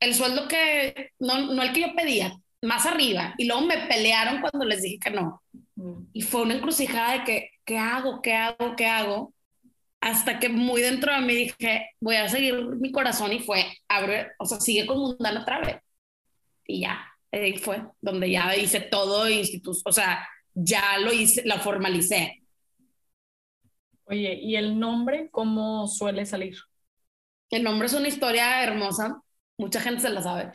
el 0.00 0.14
sueldo 0.14 0.48
que, 0.48 1.12
no, 1.18 1.52
no 1.52 1.62
el 1.62 1.72
que 1.72 1.82
yo 1.82 1.94
pedía, 1.94 2.36
más 2.62 2.86
arriba, 2.86 3.34
y 3.38 3.46
luego 3.46 3.62
me 3.62 3.86
pelearon 3.86 4.40
cuando 4.40 4.64
les 4.64 4.82
dije 4.82 4.98
que 4.98 5.10
no. 5.10 5.42
Mm. 5.76 6.04
Y 6.12 6.22
fue 6.22 6.42
una 6.42 6.54
encrucijada 6.54 7.18
de 7.18 7.24
que, 7.24 7.50
¿qué 7.64 7.78
hago? 7.78 8.20
¿Qué 8.22 8.34
hago? 8.34 8.74
¿Qué 8.76 8.86
hago? 8.86 9.34
Hasta 10.00 10.38
que 10.38 10.48
muy 10.48 10.82
dentro 10.82 11.12
de 11.12 11.20
mí 11.20 11.34
dije, 11.34 11.90
voy 12.00 12.16
a 12.16 12.28
seguir 12.28 12.54
mi 12.54 12.92
corazón 12.92 13.32
y 13.32 13.40
fue, 13.40 13.64
abre, 13.88 14.32
o 14.38 14.46
sea, 14.46 14.60
sigue 14.60 14.86
con 14.86 14.98
Mundana 14.98 15.42
otra 15.42 15.60
vez. 15.60 15.76
Y 16.66 16.80
ya, 16.80 17.06
ahí 17.32 17.56
fue 17.58 17.82
donde 18.00 18.30
ya 18.30 18.56
hice 18.56 18.80
todo, 18.80 19.28
instituto, 19.28 19.80
o 19.84 19.92
sea, 19.92 20.26
ya 20.54 20.98
lo 20.98 21.12
hice, 21.12 21.42
lo 21.44 21.58
formalicé. 21.58 22.42
Oye, 24.06 24.34
¿y 24.40 24.56
el 24.56 24.78
nombre 24.78 25.28
cómo 25.30 25.86
suele 25.88 26.26
salir? 26.26 26.56
El 27.50 27.64
nombre 27.64 27.86
es 27.88 27.94
una 27.94 28.08
historia 28.08 28.62
hermosa, 28.64 29.22
mucha 29.58 29.80
gente 29.80 30.02
se 30.02 30.10
la 30.10 30.22
sabe, 30.22 30.52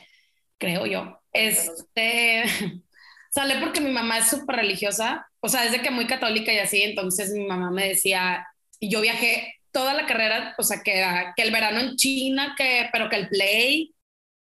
creo 0.58 0.86
yo. 0.88 1.22
Este 1.34 2.44
sale 3.32 3.60
porque 3.62 3.82
mi 3.82 3.92
mamá 3.92 4.20
es 4.20 4.30
súper 4.30 4.58
religiosa, 4.58 5.28
o 5.42 5.50
sea, 5.50 5.64
desde 5.64 5.82
que 5.84 5.92
muy 5.92 6.08
católica 6.08 6.54
y 6.54 6.60
así, 6.60 6.84
entonces 6.84 7.32
mi 7.32 7.46
mamá 7.48 7.72
me 7.72 7.90
decía, 7.90 8.48
y 8.80 8.90
yo 8.92 9.02
viajé 9.02 9.56
toda 9.72 9.94
la 9.94 10.06
carrera, 10.08 10.56
o 10.58 10.64
sea, 10.64 10.82
que, 10.84 11.06
que 11.36 11.44
el 11.44 11.52
verano 11.52 11.80
en 11.82 11.96
China, 11.98 12.56
que, 12.58 12.90
pero 12.94 13.10
que 13.10 13.18
el 13.18 13.30
play, 13.30 13.96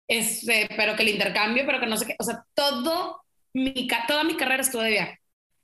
este, 0.09 0.69
pero 0.77 0.97
que 0.97 1.03
el 1.05 1.11
intercambio, 1.11 1.65
pero 1.67 1.81
que 1.81 1.87
no 1.87 1.97
sé 1.99 2.07
qué, 2.07 2.17
o 2.19 2.25
sea, 2.25 2.45
todo 2.55 3.23
mi, 3.55 3.89
toda 4.09 4.25
mi 4.25 4.37
carrera 4.37 4.63
estuvo 4.63 4.83
de 4.83 4.91
viaje, 4.91 5.21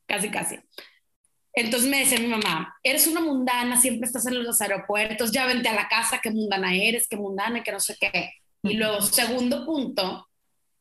casi, 0.06 0.30
casi. 0.30 0.58
Entonces 1.54 1.88
me 1.88 1.98
decía 1.98 2.18
mi 2.18 2.28
mamá, 2.28 2.74
eres 2.82 3.06
una 3.06 3.20
mundana, 3.20 3.80
siempre 3.80 4.06
estás 4.06 4.26
en 4.26 4.42
los 4.42 4.60
aeropuertos, 4.60 5.32
ya 5.32 5.46
vente 5.46 5.68
a 5.68 5.74
la 5.74 5.88
casa, 5.88 6.20
qué 6.22 6.30
mundana 6.30 6.74
eres, 6.74 7.06
qué 7.08 7.16
mundana, 7.16 7.62
que 7.62 7.72
no 7.72 7.80
sé 7.80 7.96
qué. 8.00 8.32
Y 8.62 8.74
luego, 8.74 9.02
segundo 9.02 9.66
punto, 9.66 10.28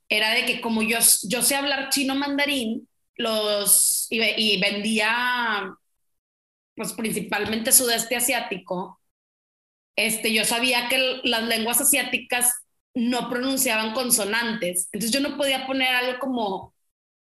era 0.07 0.31
de 0.33 0.45
que 0.45 0.61
como 0.61 0.81
yo, 0.81 0.99
yo 1.23 1.41
sé 1.41 1.55
hablar 1.55 1.89
chino 1.89 2.15
mandarín, 2.15 2.87
los, 3.17 4.07
y, 4.09 4.59
vendía, 4.59 5.75
pues 6.75 6.93
principalmente 6.93 7.71
sudeste 7.71 8.15
asiático, 8.15 8.99
este, 9.95 10.33
yo 10.33 10.45
sabía 10.45 10.87
que 10.89 11.19
las 11.23 11.43
lenguas 11.43 11.81
asiáticas 11.81 12.51
no 12.93 13.29
pronunciaban 13.29 13.93
consonantes. 13.93 14.89
Entonces 14.91 15.11
yo 15.11 15.27
no 15.27 15.37
podía 15.37 15.67
poner 15.67 15.93
algo 15.93 16.19
como 16.19 16.73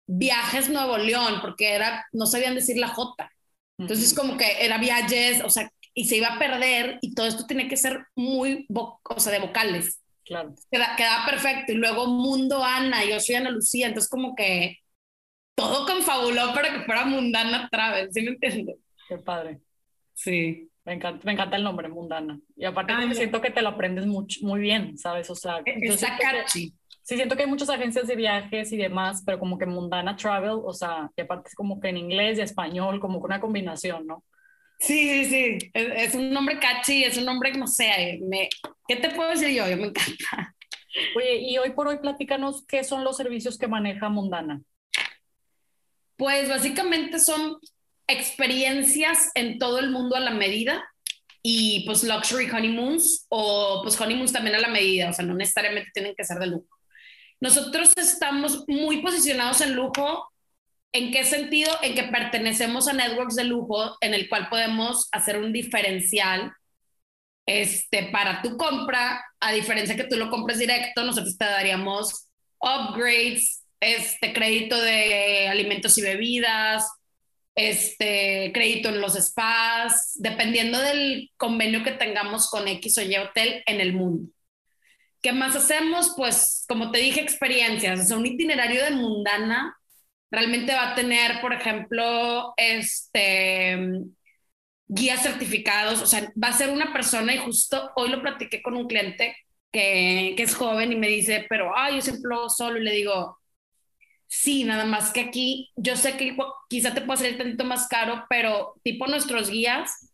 viajes 0.07 0.69
Nuevo 0.69 0.97
León, 0.97 1.39
porque 1.41 1.73
era, 1.73 2.05
no 2.11 2.25
sabían 2.25 2.55
decir 2.55 2.77
la 2.77 2.89
J. 2.89 3.31
Entonces, 3.77 4.13
como 4.13 4.37
que 4.37 4.65
era 4.65 4.77
viajes, 4.77 5.43
o 5.43 5.49
sea, 5.49 5.69
y 5.93 6.05
se 6.05 6.17
iba 6.17 6.27
a 6.27 6.39
perder 6.39 6.99
y 7.01 7.13
todo 7.13 7.25
esto 7.25 7.45
tiene 7.45 7.67
que 7.67 7.77
ser 7.77 8.05
muy, 8.15 8.65
o 8.69 9.19
sea, 9.19 9.31
de 9.31 9.39
vocales. 9.39 10.01
Claro. 10.23 10.55
Queda, 10.71 10.95
quedaba 10.95 11.25
perfecto. 11.25 11.71
Y 11.71 11.75
luego 11.75 12.07
Mundo 12.07 12.63
Ana, 12.63 13.05
yo 13.05 13.19
soy 13.19 13.35
Ana 13.35 13.51
Lucía, 13.51 13.87
entonces 13.87 14.09
como 14.09 14.35
que 14.35 14.79
todo 15.55 15.85
confabuló 15.85 16.53
para 16.53 16.73
que 16.73 16.83
fuera 16.83 17.05
Mundana 17.05 17.69
Travel, 17.69 18.11
¿sí 18.11 18.21
me 18.21 18.31
entiendes? 18.31 18.77
Qué 19.07 19.17
padre. 19.17 19.59
Sí. 20.13 20.69
Me 20.85 20.93
encanta, 20.93 21.25
me 21.25 21.31
encanta 21.31 21.57
el 21.57 21.63
nombre, 21.63 21.89
Mundana. 21.89 22.39
Y 22.55 22.63
aparte 22.63 22.93
siento 23.15 23.41
que 23.41 23.49
te 23.49 23.63
lo 23.63 23.69
aprendes 23.69 24.05
muy, 24.05 24.27
muy 24.41 24.59
bien, 24.59 24.97
¿sabes? 24.99 25.29
O 25.31 25.35
sea, 25.35 25.61
está 25.65 26.15
catchy. 26.17 26.75
Sí, 27.05 27.15
siento 27.15 27.35
que 27.35 27.43
hay 27.43 27.49
muchas 27.49 27.69
agencias 27.69 28.07
de 28.07 28.15
viajes 28.15 28.71
y 28.71 28.77
demás, 28.77 29.21
pero 29.25 29.39
como 29.39 29.59
que 29.59 29.67
Mundana 29.67 30.15
Travel, 30.15 30.59
o 30.63 30.73
sea, 30.73 31.11
y 31.15 31.21
aparte 31.21 31.49
es 31.49 31.55
como 31.55 31.79
que 31.79 31.89
en 31.89 31.97
inglés 31.97 32.39
y 32.39 32.41
español, 32.41 32.99
como 32.99 33.19
que 33.19 33.25
una 33.25 33.39
combinación, 33.39 34.07
¿no? 34.07 34.23
Sí, 34.79 35.25
sí, 35.25 35.25
sí. 35.25 35.71
Es, 35.73 36.15
un 36.15 36.31
nombre 36.31 36.59
catchy, 36.59 37.03
es 37.03 37.17
un 37.17 37.25
nombre 37.25 37.51
que 37.51 37.59
no 37.59 37.67
sé, 37.67 38.19
me, 38.23 38.49
¿qué 38.87 38.95
te 38.95 39.11
puedo 39.11 39.29
decir 39.29 39.49
yo? 39.49 39.69
Yo 39.69 39.77
me 39.77 39.85
encanta. 39.85 40.55
Oye, 41.15 41.37
y 41.37 41.57
hoy 41.59 41.71
por 41.71 41.87
hoy 41.87 41.99
platícanos 41.99 42.65
qué 42.65 42.83
son 42.83 43.03
los 43.03 43.17
servicios 43.17 43.57
que 43.57 43.67
maneja 43.67 44.09
Mundana. 44.09 44.61
Pues 46.17 46.49
básicamente 46.49 47.19
son 47.19 47.57
experiencias 48.07 49.29
en 49.35 49.59
todo 49.59 49.79
el 49.79 49.91
mundo 49.91 50.15
a 50.15 50.19
la 50.19 50.31
medida 50.31 50.83
y 51.43 51.85
pues 51.85 52.03
luxury 52.03 52.49
honeymoons 52.49 53.27
o 53.29 53.81
pues 53.83 53.99
honeymoons 54.01 54.31
también 54.31 54.55
a 54.55 54.59
la 54.59 54.69
medida, 54.69 55.09
o 55.09 55.13
sea, 55.13 55.23
no 55.23 55.35
necesariamente 55.35 55.91
tienen 55.93 56.15
que 56.15 56.23
ser 56.23 56.39
de 56.39 56.47
lujo. 56.47 56.74
Nosotros 57.39 57.91
estamos 57.97 58.63
muy 58.67 59.01
posicionados 59.01 59.61
en 59.61 59.75
lujo. 59.75 60.31
¿En 60.91 61.11
qué 61.11 61.25
sentido? 61.25 61.71
En 61.81 61.93
que 61.93 62.03
pertenecemos 62.03 62.87
a 62.87 62.93
networks 62.93 63.35
de 63.35 63.43
lujo 63.43 63.97
en 64.01 64.13
el 64.13 64.29
cual 64.29 64.49
podemos 64.49 65.09
hacer 65.11 65.37
un 65.37 65.51
diferencial 65.51 66.53
este, 67.45 68.03
para 68.11 68.41
tu 68.41 68.57
compra, 68.57 69.23
a 69.39 69.51
diferencia 69.51 69.95
que 69.95 70.05
tú 70.05 70.15
lo 70.17 70.29
compres 70.29 70.57
directo, 70.57 71.03
nosotros 71.03 71.37
te 71.37 71.45
daríamos 71.45 72.27
upgrades, 72.59 73.63
este 73.79 74.33
crédito 74.33 74.81
de 74.81 75.47
alimentos 75.47 75.97
y 75.97 76.01
bebidas, 76.01 76.89
este 77.53 78.51
crédito 78.53 78.89
en 78.89 78.99
los 78.99 79.13
spas, 79.13 80.13
dependiendo 80.15 80.79
del 80.79 81.31
convenio 81.37 81.83
que 81.83 81.91
tengamos 81.91 82.49
con 82.49 82.67
X 82.67 82.97
o 82.97 83.01
Y 83.01 83.15
hotel 83.17 83.63
en 83.65 83.79
el 83.79 83.93
mundo. 83.93 84.29
¿Qué 85.21 85.31
más 85.33 85.55
hacemos? 85.55 86.13
Pues, 86.15 86.65
como 86.67 86.91
te 86.91 86.99
dije, 86.99 87.21
experiencias. 87.21 88.11
O 88.11 88.17
un 88.17 88.25
itinerario 88.25 88.83
de 88.83 88.91
mundana 88.91 89.75
realmente 90.31 90.73
va 90.73 90.91
a 90.91 90.95
tener, 90.95 91.41
por 91.41 91.53
ejemplo, 91.53 92.53
este 92.57 94.05
guías 94.87 95.23
certificados, 95.23 96.01
o 96.01 96.05
sea, 96.05 96.31
va 96.41 96.49
a 96.49 96.53
ser 96.53 96.69
una 96.69 96.93
persona 96.93 97.33
y 97.33 97.39
justo 97.39 97.91
hoy 97.95 98.09
lo 98.09 98.21
platiqué 98.21 98.61
con 98.61 98.75
un 98.75 98.87
cliente 98.87 99.35
que, 99.71 100.33
que 100.37 100.43
es 100.43 100.55
joven 100.55 100.91
y 100.91 100.95
me 100.95 101.07
dice, 101.07 101.45
pero, 101.49 101.71
ay, 101.75 101.95
yo 101.95 102.01
siempre 102.01 102.29
lo 102.29 102.49
solo 102.49 102.77
y 102.79 102.83
le 102.83 102.91
digo, 102.91 103.39
sí, 104.27 104.63
nada 104.63 104.85
más 104.85 105.11
que 105.11 105.21
aquí, 105.21 105.71
yo 105.75 105.95
sé 105.97 106.17
que 106.17 106.35
quizá 106.69 106.93
te 106.93 107.01
pueda 107.01 107.17
salir 107.17 107.37
tantito 107.37 107.65
más 107.65 107.87
caro, 107.87 108.25
pero 108.29 108.75
tipo 108.83 109.07
nuestros 109.07 109.49
guías 109.49 110.11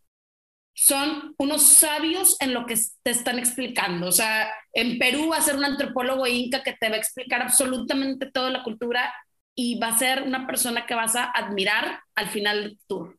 son 0.74 1.34
unos 1.38 1.62
sabios 1.62 2.36
en 2.40 2.54
lo 2.54 2.66
que 2.66 2.76
te 3.02 3.10
están 3.10 3.38
explicando. 3.38 4.08
O 4.08 4.12
sea, 4.12 4.50
en 4.72 4.98
Perú 4.98 5.30
va 5.30 5.36
a 5.36 5.42
ser 5.42 5.56
un 5.56 5.64
antropólogo 5.64 6.26
inca 6.26 6.62
que 6.62 6.72
te 6.72 6.88
va 6.88 6.96
a 6.96 6.98
explicar 6.98 7.42
absolutamente 7.42 8.30
toda 8.30 8.50
la 8.50 8.62
cultura 8.62 9.12
y 9.54 9.78
va 9.78 9.88
a 9.88 9.98
ser 9.98 10.22
una 10.22 10.46
persona 10.46 10.86
que 10.86 10.94
vas 10.94 11.14
a 11.14 11.24
admirar 11.24 12.00
al 12.14 12.28
final 12.28 12.62
del 12.62 12.78
tour 12.86 13.18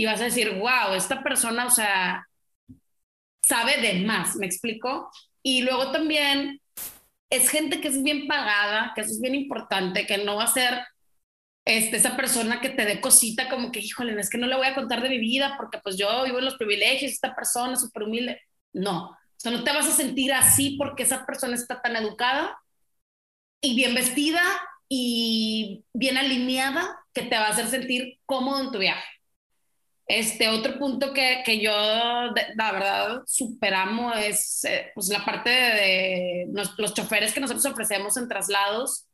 y 0.00 0.06
vas 0.06 0.20
a 0.22 0.24
decir, 0.24 0.50
wow, 0.58 0.94
esta 0.94 1.22
persona, 1.22 1.66
o 1.66 1.70
sea, 1.70 2.26
sabe 3.42 3.82
de 3.82 4.06
más, 4.06 4.36
¿me 4.36 4.46
explico? 4.46 5.10
Y 5.42 5.60
luego 5.60 5.90
también 5.92 6.60
es 7.28 7.50
gente 7.50 7.82
que 7.82 7.88
es 7.88 8.02
bien 8.02 8.26
pagada, 8.26 8.92
que 8.94 9.02
eso 9.02 9.10
es 9.10 9.20
bien 9.20 9.34
importante, 9.34 10.06
que 10.06 10.18
no 10.24 10.36
va 10.36 10.44
a 10.44 10.46
ser 10.46 10.80
este, 11.64 11.96
esa 11.96 12.16
persona 12.16 12.60
que 12.60 12.70
te 12.70 12.84
dé 12.84 13.00
cosita 13.00 13.48
como 13.48 13.70
que, 13.70 13.80
híjole, 13.80 14.18
es 14.20 14.30
que 14.30 14.38
no 14.38 14.46
le 14.46 14.56
voy 14.56 14.66
a 14.66 14.74
contar 14.74 15.02
de 15.02 15.08
mi 15.08 15.18
vida 15.18 15.54
porque 15.58 15.78
pues 15.78 15.96
yo 15.96 16.24
vivo 16.24 16.38
en 16.38 16.46
los 16.46 16.56
privilegios, 16.56 17.12
esta 17.12 17.34
persona 17.34 17.76
súper 17.76 18.04
humilde. 18.04 18.40
No, 18.72 19.10
o 19.10 19.16
sea, 19.36 19.52
no 19.52 19.64
te 19.64 19.72
vas 19.72 19.86
a 19.86 19.92
sentir 19.92 20.32
así 20.32 20.76
porque 20.76 21.04
esa 21.04 21.24
persona 21.26 21.54
está 21.54 21.80
tan 21.80 21.96
educada 21.96 22.58
y 23.60 23.74
bien 23.74 23.94
vestida 23.94 24.42
y 24.88 25.84
bien 25.92 26.18
alineada 26.18 26.98
que 27.14 27.22
te 27.22 27.36
va 27.36 27.46
a 27.46 27.50
hacer 27.50 27.68
sentir 27.68 28.18
cómodo 28.26 28.60
en 28.60 28.72
tu 28.72 28.78
viaje. 28.78 29.04
Este 30.06 30.48
otro 30.48 30.76
punto 30.78 31.12
que, 31.14 31.42
que 31.46 31.60
yo, 31.60 31.70
la 31.72 32.72
verdad, 32.72 33.22
superamos 33.26 34.16
es 34.18 34.64
eh, 34.64 34.90
pues 34.92 35.08
la 35.08 35.24
parte 35.24 35.50
de, 35.50 36.48
los 36.76 36.94
choferes 36.94 37.32
que 37.32 37.40
nosotros 37.40 37.64
ofrecemos 37.66 38.16
en 38.16 38.28
traslados, 38.28 39.06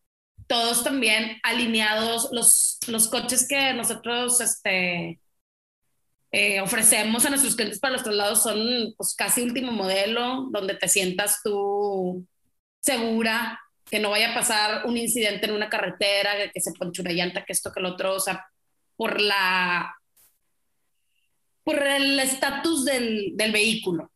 todos 0.47 0.85
también 0.85 1.39
alineados, 1.43 2.29
los, 2.33 2.79
los 2.87 3.09
coches 3.09 3.47
que 3.49 3.75
nosotros 3.75 4.41
este, 4.41 5.21
eh, 6.33 6.61
ofrecemos 6.61 7.25
a 7.25 7.31
nuestros 7.31 7.57
clientes 7.57 7.81
para 7.81 7.95
los 7.95 8.03
traslados 8.03 8.43
son 8.43 8.95
pues 8.97 9.15
casi 9.15 9.43
último 9.43 9.73
modelo, 9.73 10.49
donde 10.51 10.75
te 10.75 10.89
sientas 10.89 11.41
tú 11.43 12.27
segura, 12.81 13.61
que 13.91 14.01
no 14.01 14.11
vaya 14.11 14.33
a 14.33 14.35
pasar 14.35 14.87
un 14.87 14.97
incidente 14.97 15.47
en 15.47 15.55
una 15.55 15.69
carretera, 15.69 16.51
que 16.53 16.61
se 16.61 16.73
ponche 16.73 17.03
una 17.03 17.13
llanta, 17.13 17.45
que 17.45 17.53
esto, 17.53 17.73
que 17.73 17.81
lo 17.81 17.91
otro, 17.91 18.15
o 18.15 18.21
sea, 18.21 18.47
por 18.97 19.21
la 19.21 19.95
por 21.65 21.83
el 21.85 22.21
estatus 22.21 22.85
del, 22.85 23.33
del, 23.35 23.51
vehículo. 23.51 24.13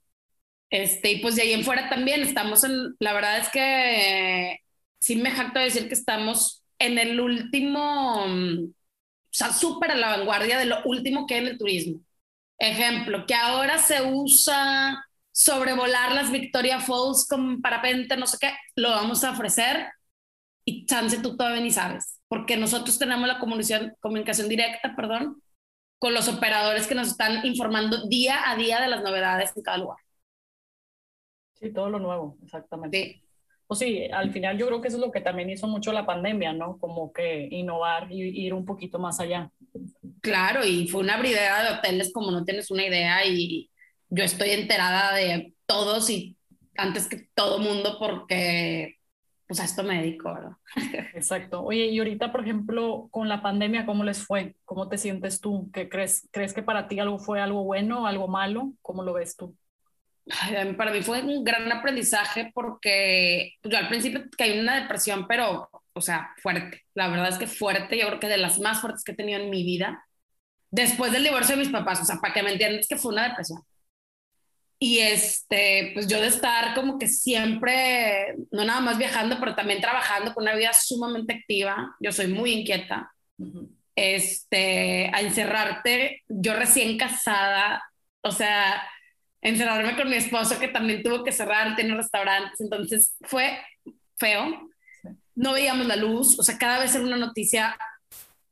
Este, 0.71 1.11
y 1.11 1.21
pues 1.21 1.35
de 1.35 1.43
ahí 1.43 1.53
en 1.53 1.65
fuera 1.65 1.89
también 1.89 2.23
estamos 2.23 2.63
en, 2.63 2.95
la 3.01 3.13
verdad 3.13 3.39
es 3.39 3.49
que 3.49 4.61
sí 5.01 5.17
me 5.17 5.31
jacto 5.31 5.59
de 5.59 5.67
decir 5.67 5.89
que 5.89 5.95
estamos 5.95 6.65
en 6.79 6.99
el 6.99 7.21
último, 7.21 8.25
o 8.25 8.73
sea, 9.31 9.53
súper 9.53 9.93
a 9.93 9.97
la 9.97 10.17
vanguardia 10.17 10.59
de 10.59 10.67
lo 10.67 10.83
último 10.85 11.27
que 11.27 11.35
hay 11.35 11.41
en 11.43 11.49
el 11.49 11.59
turismo. 11.59 12.01
Ejemplo, 12.59 13.27
que 13.27 13.35
ahora 13.35 13.79
se 13.79 14.03
usa 14.03 15.05
sobrevolar 15.33 16.13
las 16.13 16.31
Victoria 16.31 16.81
Falls 16.81 17.27
con 17.29 17.63
parapente, 17.63 18.17
no 18.17 18.27
sé 18.27 18.39
qué, 18.41 18.53
lo 18.77 18.91
vamos 18.91 19.25
a 19.25 19.33
ofrecer 19.33 19.89
y 20.65 20.87
chance 20.87 21.21
tú 21.21 21.37
todavía 21.37 21.63
ni 21.63 21.71
sabes, 21.71 22.21
porque 22.29 22.57
nosotros 22.57 22.99
tenemos 22.99 23.27
la 23.27 23.39
comunicación, 23.39 23.95
comunicación 24.01 24.49
directa, 24.49 24.95
perdón, 24.95 25.43
con 25.99 26.15
los 26.15 26.29
operadores 26.29 26.87
que 26.87 26.95
nos 26.95 27.09
están 27.09 27.45
informando 27.47 28.09
día 28.09 28.51
a 28.51 28.57
día 28.57 28.81
de 28.81 28.89
las 28.89 29.03
novedades 29.03 29.53
en 29.57 29.63
cada 29.63 29.79
lugar. 29.79 29.99
Sí, 31.55 31.73
todo 31.73 31.91
lo 31.91 31.99
nuevo, 31.99 32.39
exactamente. 32.43 33.23
Sí. 33.23 33.30
Pues 33.71 33.79
sí, 33.79 34.09
al 34.13 34.33
final 34.33 34.59
yo 34.59 34.67
creo 34.67 34.81
que 34.81 34.89
eso 34.89 34.97
es 34.97 35.01
lo 35.01 35.13
que 35.13 35.21
también 35.21 35.49
hizo 35.49 35.69
mucho 35.69 35.93
la 35.93 36.05
pandemia, 36.05 36.53
¿no? 36.53 36.77
Como 36.79 37.13
que 37.13 37.47
innovar 37.53 38.11
y 38.11 38.45
ir 38.45 38.53
un 38.53 38.65
poquito 38.65 38.99
más 38.99 39.21
allá. 39.21 39.53
Claro, 40.21 40.67
y 40.67 40.89
fue 40.89 41.03
una 41.03 41.15
abridera 41.15 41.63
de 41.63 41.79
hoteles 41.79 42.13
como 42.13 42.33
no 42.33 42.45
tienes 42.45 42.73
una 42.73 42.85
idea 42.85 43.25
y 43.25 43.71
yo 44.09 44.25
estoy 44.25 44.51
enterada 44.51 45.15
de 45.15 45.55
todos 45.67 46.11
y 46.11 46.37
antes 46.77 47.07
que 47.07 47.29
todo 47.33 47.61
mundo 47.61 47.97
porque 48.01 48.97
pues 49.47 49.61
a 49.61 49.67
esto 49.67 49.85
me 49.85 49.99
dedico, 50.03 50.35
¿verdad? 50.35 50.57
Exacto. 51.15 51.63
Oye, 51.63 51.87
y 51.87 51.99
ahorita, 52.01 52.33
por 52.33 52.41
ejemplo, 52.41 53.07
con 53.13 53.29
la 53.29 53.41
pandemia, 53.41 53.87
¿cómo 53.87 54.03
les 54.03 54.27
fue? 54.27 54.57
¿Cómo 54.65 54.89
te 54.89 54.99
sientes 54.99 55.41
tú? 55.41 55.71
¿Qué 55.73 55.89
crees? 55.89 56.29
¿Crees 56.33 56.55
que 56.55 56.65
para 56.65 56.89
ti 56.89 56.99
algo 56.99 57.21
fue 57.21 57.41
algo 57.41 57.63
bueno, 57.63 58.09
algo 58.09 58.27
malo? 58.27 58.73
¿Cómo 58.83 59.05
lo 59.05 59.13
ves 59.13 59.37
tú? 59.37 59.57
Para 60.77 60.93
mí 60.93 61.03
fue 61.03 61.23
un 61.23 61.45
gran 61.45 61.71
aprendizaje 61.73 62.51
porque 62.55 63.55
pues, 63.63 63.73
yo 63.73 63.79
al 63.79 63.89
principio 63.89 64.25
caí 64.37 64.53
en 64.53 64.61
una 64.61 64.81
depresión, 64.81 65.27
pero, 65.27 65.69
o 65.93 66.01
sea, 66.01 66.35
fuerte. 66.43 66.85
La 66.95 67.09
verdad 67.09 67.29
es 67.29 67.39
que 67.39 67.47
fuerte, 67.47 67.99
yo 67.99 68.07
creo 68.07 68.21
que 68.21 68.29
de 68.29 68.39
las 68.39 68.59
más 68.59 68.81
fuertes 68.81 69.05
que 69.05 69.13
he 69.13 69.17
tenido 69.17 69.41
en 69.41 69.51
mi 69.51 69.65
vida. 69.65 70.05
Después 70.71 71.13
del 71.13 71.25
divorcio 71.25 71.57
de 71.57 71.63
mis 71.63 71.73
papás, 71.73 72.01
o 72.01 72.05
sea, 72.05 72.17
para 72.17 72.33
que 72.33 72.43
me 72.43 72.53
entiendas 72.53 72.87
que 72.89 72.97
fue 72.97 73.13
una 73.13 73.29
depresión. 73.29 73.61
Y 74.83 75.01
este, 75.01 75.91
pues 75.93 76.07
yo 76.07 76.21
de 76.21 76.29
estar 76.29 76.75
como 76.75 76.99
que 76.99 77.07
siempre, 77.07 78.35
no 78.51 78.65
nada 78.65 78.81
más 78.81 78.97
viajando, 78.97 79.39
pero 79.39 79.55
también 79.55 79.81
trabajando 79.81 80.33
con 80.33 80.45
una 80.45 80.55
vida 80.55 80.73
sumamente 80.73 81.35
activa. 81.35 81.95
Yo 82.01 82.13
soy 82.13 82.29
muy 82.29 82.53
inquieta. 82.53 83.13
Este, 83.95 85.11
a 85.13 85.21
encerrarte, 85.21 86.23
yo 86.29 86.55
recién 86.55 86.97
casada, 86.97 87.83
o 88.23 88.33
sea, 88.33 88.83
encerrarme 89.43 89.97
con 89.97 90.09
mi 90.09 90.17
esposo 90.17 90.59
que 90.59 90.69
también 90.69 91.03
tuvo 91.03 91.25
que 91.25 91.33
cerrar, 91.33 91.77
tiene 91.77 91.95
restaurantes, 91.95 92.61
entonces 92.61 93.17
fue 93.23 93.59
feo. 94.19 94.69
No 95.35 95.53
veíamos 95.53 95.87
la 95.87 95.97
luz, 95.97 96.39
o 96.39 96.43
sea, 96.43 96.59
cada 96.59 96.79
vez 96.79 96.95
era 96.95 97.05
una 97.05 97.17
noticia 97.17 97.77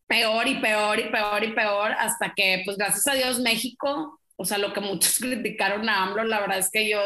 peor 0.06 0.48
y 0.48 0.54
peor 0.56 0.98
y 0.98 1.10
peor 1.10 1.44
y 1.44 1.52
peor, 1.52 1.92
hasta 1.92 2.32
que, 2.34 2.62
pues 2.64 2.78
gracias 2.78 3.06
a 3.06 3.14
Dios, 3.14 3.40
México 3.40 4.18
o 4.38 4.44
sea, 4.44 4.56
lo 4.56 4.72
que 4.72 4.80
muchos 4.80 5.18
criticaron 5.20 5.88
a 5.88 6.04
AMLO, 6.04 6.24
la 6.24 6.40
verdad 6.40 6.58
es 6.58 6.70
que 6.70 6.88
yo, 6.88 7.00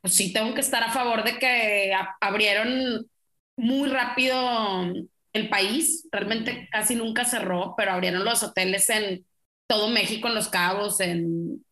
pues 0.00 0.14
sí 0.14 0.32
tengo 0.32 0.54
que 0.54 0.60
estar 0.60 0.82
a 0.82 0.92
favor 0.92 1.24
de 1.24 1.38
que 1.38 1.92
abrieron 2.20 3.08
muy 3.56 3.88
rápido 3.88 4.92
el 5.32 5.48
país, 5.48 6.06
realmente 6.12 6.68
casi 6.70 6.94
nunca 6.94 7.24
cerró, 7.24 7.74
pero 7.76 7.92
abrieron 7.92 8.24
los 8.24 8.42
hoteles 8.42 8.88
en 8.90 9.24
todo 9.66 9.88
México, 9.88 10.28
en 10.28 10.34
Los 10.34 10.48
Cabos, 10.48 11.00
en 11.00 11.64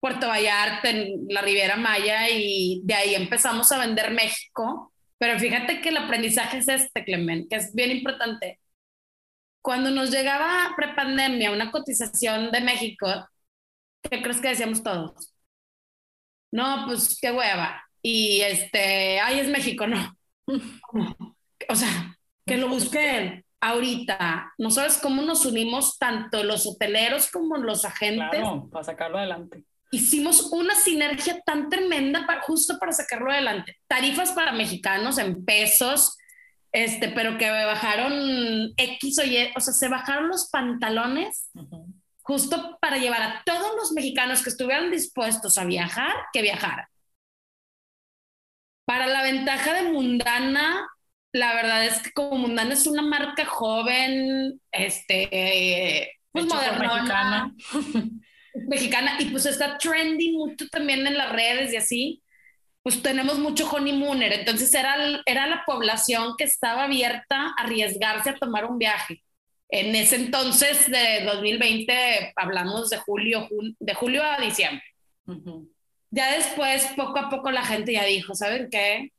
Puerto 0.00 0.28
Vallarta, 0.28 0.90
en 0.90 1.26
la 1.28 1.42
Riviera 1.42 1.76
Maya, 1.76 2.28
y 2.30 2.80
de 2.84 2.94
ahí 2.94 3.14
empezamos 3.14 3.70
a 3.72 3.78
vender 3.78 4.12
México. 4.12 4.92
Pero 5.18 5.38
fíjate 5.38 5.80
que 5.80 5.88
el 5.88 5.96
aprendizaje 5.96 6.58
es 6.58 6.68
este, 6.68 7.04
Clement, 7.04 7.48
que 7.48 7.56
es 7.56 7.74
bien 7.74 7.90
importante 7.90 8.60
cuando 9.68 9.90
nos 9.90 10.10
llegaba 10.10 10.72
prepandemia 10.76 11.50
una 11.50 11.70
cotización 11.70 12.50
de 12.50 12.62
México, 12.62 13.06
¿qué 14.02 14.22
crees 14.22 14.40
que 14.40 14.48
decíamos 14.48 14.82
todos? 14.82 15.34
No, 16.50 16.84
pues 16.86 17.18
qué 17.20 17.30
hueva. 17.30 17.84
Y 18.00 18.40
este, 18.40 19.20
ay, 19.20 19.40
es 19.40 19.48
México, 19.48 19.86
no. 19.86 20.16
O 21.68 21.74
sea, 21.74 22.16
que 22.46 22.56
lo 22.56 22.68
busquen 22.68 23.44
ahorita. 23.60 24.54
No 24.56 24.70
sabes 24.70 24.96
cómo 25.02 25.20
nos 25.20 25.44
unimos 25.44 25.98
tanto 25.98 26.44
los 26.44 26.66
hoteleros 26.66 27.30
como 27.30 27.58
los 27.58 27.84
agentes. 27.84 28.40
Claro, 28.40 28.70
para 28.70 28.84
sacarlo 28.84 29.18
adelante. 29.18 29.64
Hicimos 29.90 30.52
una 30.52 30.74
sinergia 30.74 31.40
tan 31.46 31.68
tremenda 31.68 32.26
para, 32.26 32.42
justo 32.42 32.78
para 32.78 32.92
sacarlo 32.92 33.30
adelante. 33.30 33.76
Tarifas 33.86 34.32
para 34.32 34.52
mexicanos 34.52 35.18
en 35.18 35.44
pesos, 35.44 36.16
este, 36.72 37.08
pero 37.08 37.38
que 37.38 37.50
bajaron 37.50 38.72
X 38.76 39.18
o 39.18 39.24
Y, 39.24 39.50
o 39.56 39.60
sea, 39.60 39.72
se 39.72 39.88
bajaron 39.88 40.28
los 40.28 40.50
pantalones 40.50 41.50
justo 42.28 42.76
para 42.80 42.98
llevar 42.98 43.22
a 43.22 43.42
todos 43.46 43.74
los 43.76 43.92
mexicanos 43.92 44.42
que 44.42 44.50
estuvieran 44.50 44.90
dispuestos 44.90 45.56
a 45.56 45.64
viajar, 45.64 46.14
que 46.32 46.42
viajaran. 46.42 46.84
Para 48.84 49.06
la 49.06 49.22
ventaja 49.22 49.72
de 49.72 49.84
Mundana, 49.84 50.86
la 51.32 51.54
verdad 51.54 51.86
es 51.86 52.02
que 52.02 52.12
como 52.12 52.36
Mundana 52.36 52.74
es 52.74 52.86
una 52.86 53.00
marca 53.00 53.46
joven, 53.46 54.60
este, 54.70 56.18
pues 56.30 56.44
moderna, 56.46 57.54
mexicana. 58.66 59.16
y 59.18 59.26
pues 59.26 59.46
está 59.46 59.78
trending 59.78 60.34
mucho 60.36 60.68
también 60.68 61.06
en 61.06 61.16
las 61.16 61.32
redes 61.32 61.72
y 61.72 61.76
así, 61.76 62.22
pues 62.82 63.02
tenemos 63.02 63.38
mucho 63.38 63.68
honeymooner, 63.68 64.32
entonces 64.32 64.72
era, 64.72 64.96
era 65.26 65.46
la 65.46 65.62
población 65.66 66.34
que 66.38 66.44
estaba 66.44 66.84
abierta 66.84 67.48
a 67.48 67.62
arriesgarse 67.62 68.30
a 68.30 68.36
tomar 68.36 68.64
un 68.64 68.78
viaje. 68.78 69.22
En 69.68 69.94
ese 69.94 70.16
entonces 70.16 70.90
de 70.90 71.24
2020 71.26 72.32
hablamos 72.36 72.88
de 72.88 72.96
julio, 72.96 73.46
de 73.78 73.94
julio 73.94 74.22
a 74.24 74.38
diciembre. 74.40 74.82
Ya 76.10 76.32
después, 76.32 76.86
poco 76.96 77.18
a 77.18 77.28
poco 77.28 77.50
la 77.50 77.62
gente 77.62 77.92
ya 77.92 78.04
dijo, 78.04 78.34
¿saben 78.34 78.70
qué? 78.70 79.12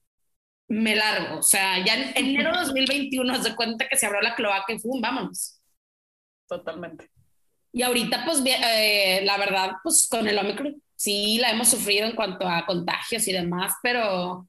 Me 0.68 0.96
largo. 0.96 1.38
O 1.38 1.44
sea, 1.44 1.84
ya 1.86 1.94
en 1.94 2.18
enero 2.18 2.52
de 2.52 2.66
2021 2.66 3.44
se 3.44 3.56
cuenta 3.56 3.88
que 3.88 3.98
se 3.98 4.08
abrió 4.08 4.22
la 4.22 4.34
cloaca 4.34 4.74
y 4.74 4.80
¡fum! 4.80 5.00
Vámonos. 5.00 5.62
Totalmente. 6.48 7.10
Y 7.72 7.84
ahorita, 7.84 8.26
pues, 8.26 8.42
eh, 8.46 9.22
la 9.24 9.38
verdad, 9.38 9.74
pues 9.84 10.08
con 10.10 10.28
el 10.28 10.38
Omicron 10.38 10.82
sí 10.96 11.38
la 11.40 11.52
hemos 11.52 11.70
sufrido 11.70 12.08
en 12.08 12.16
cuanto 12.16 12.48
a 12.48 12.66
contagios 12.66 13.28
y 13.28 13.32
demás, 13.32 13.74
pero 13.82 14.48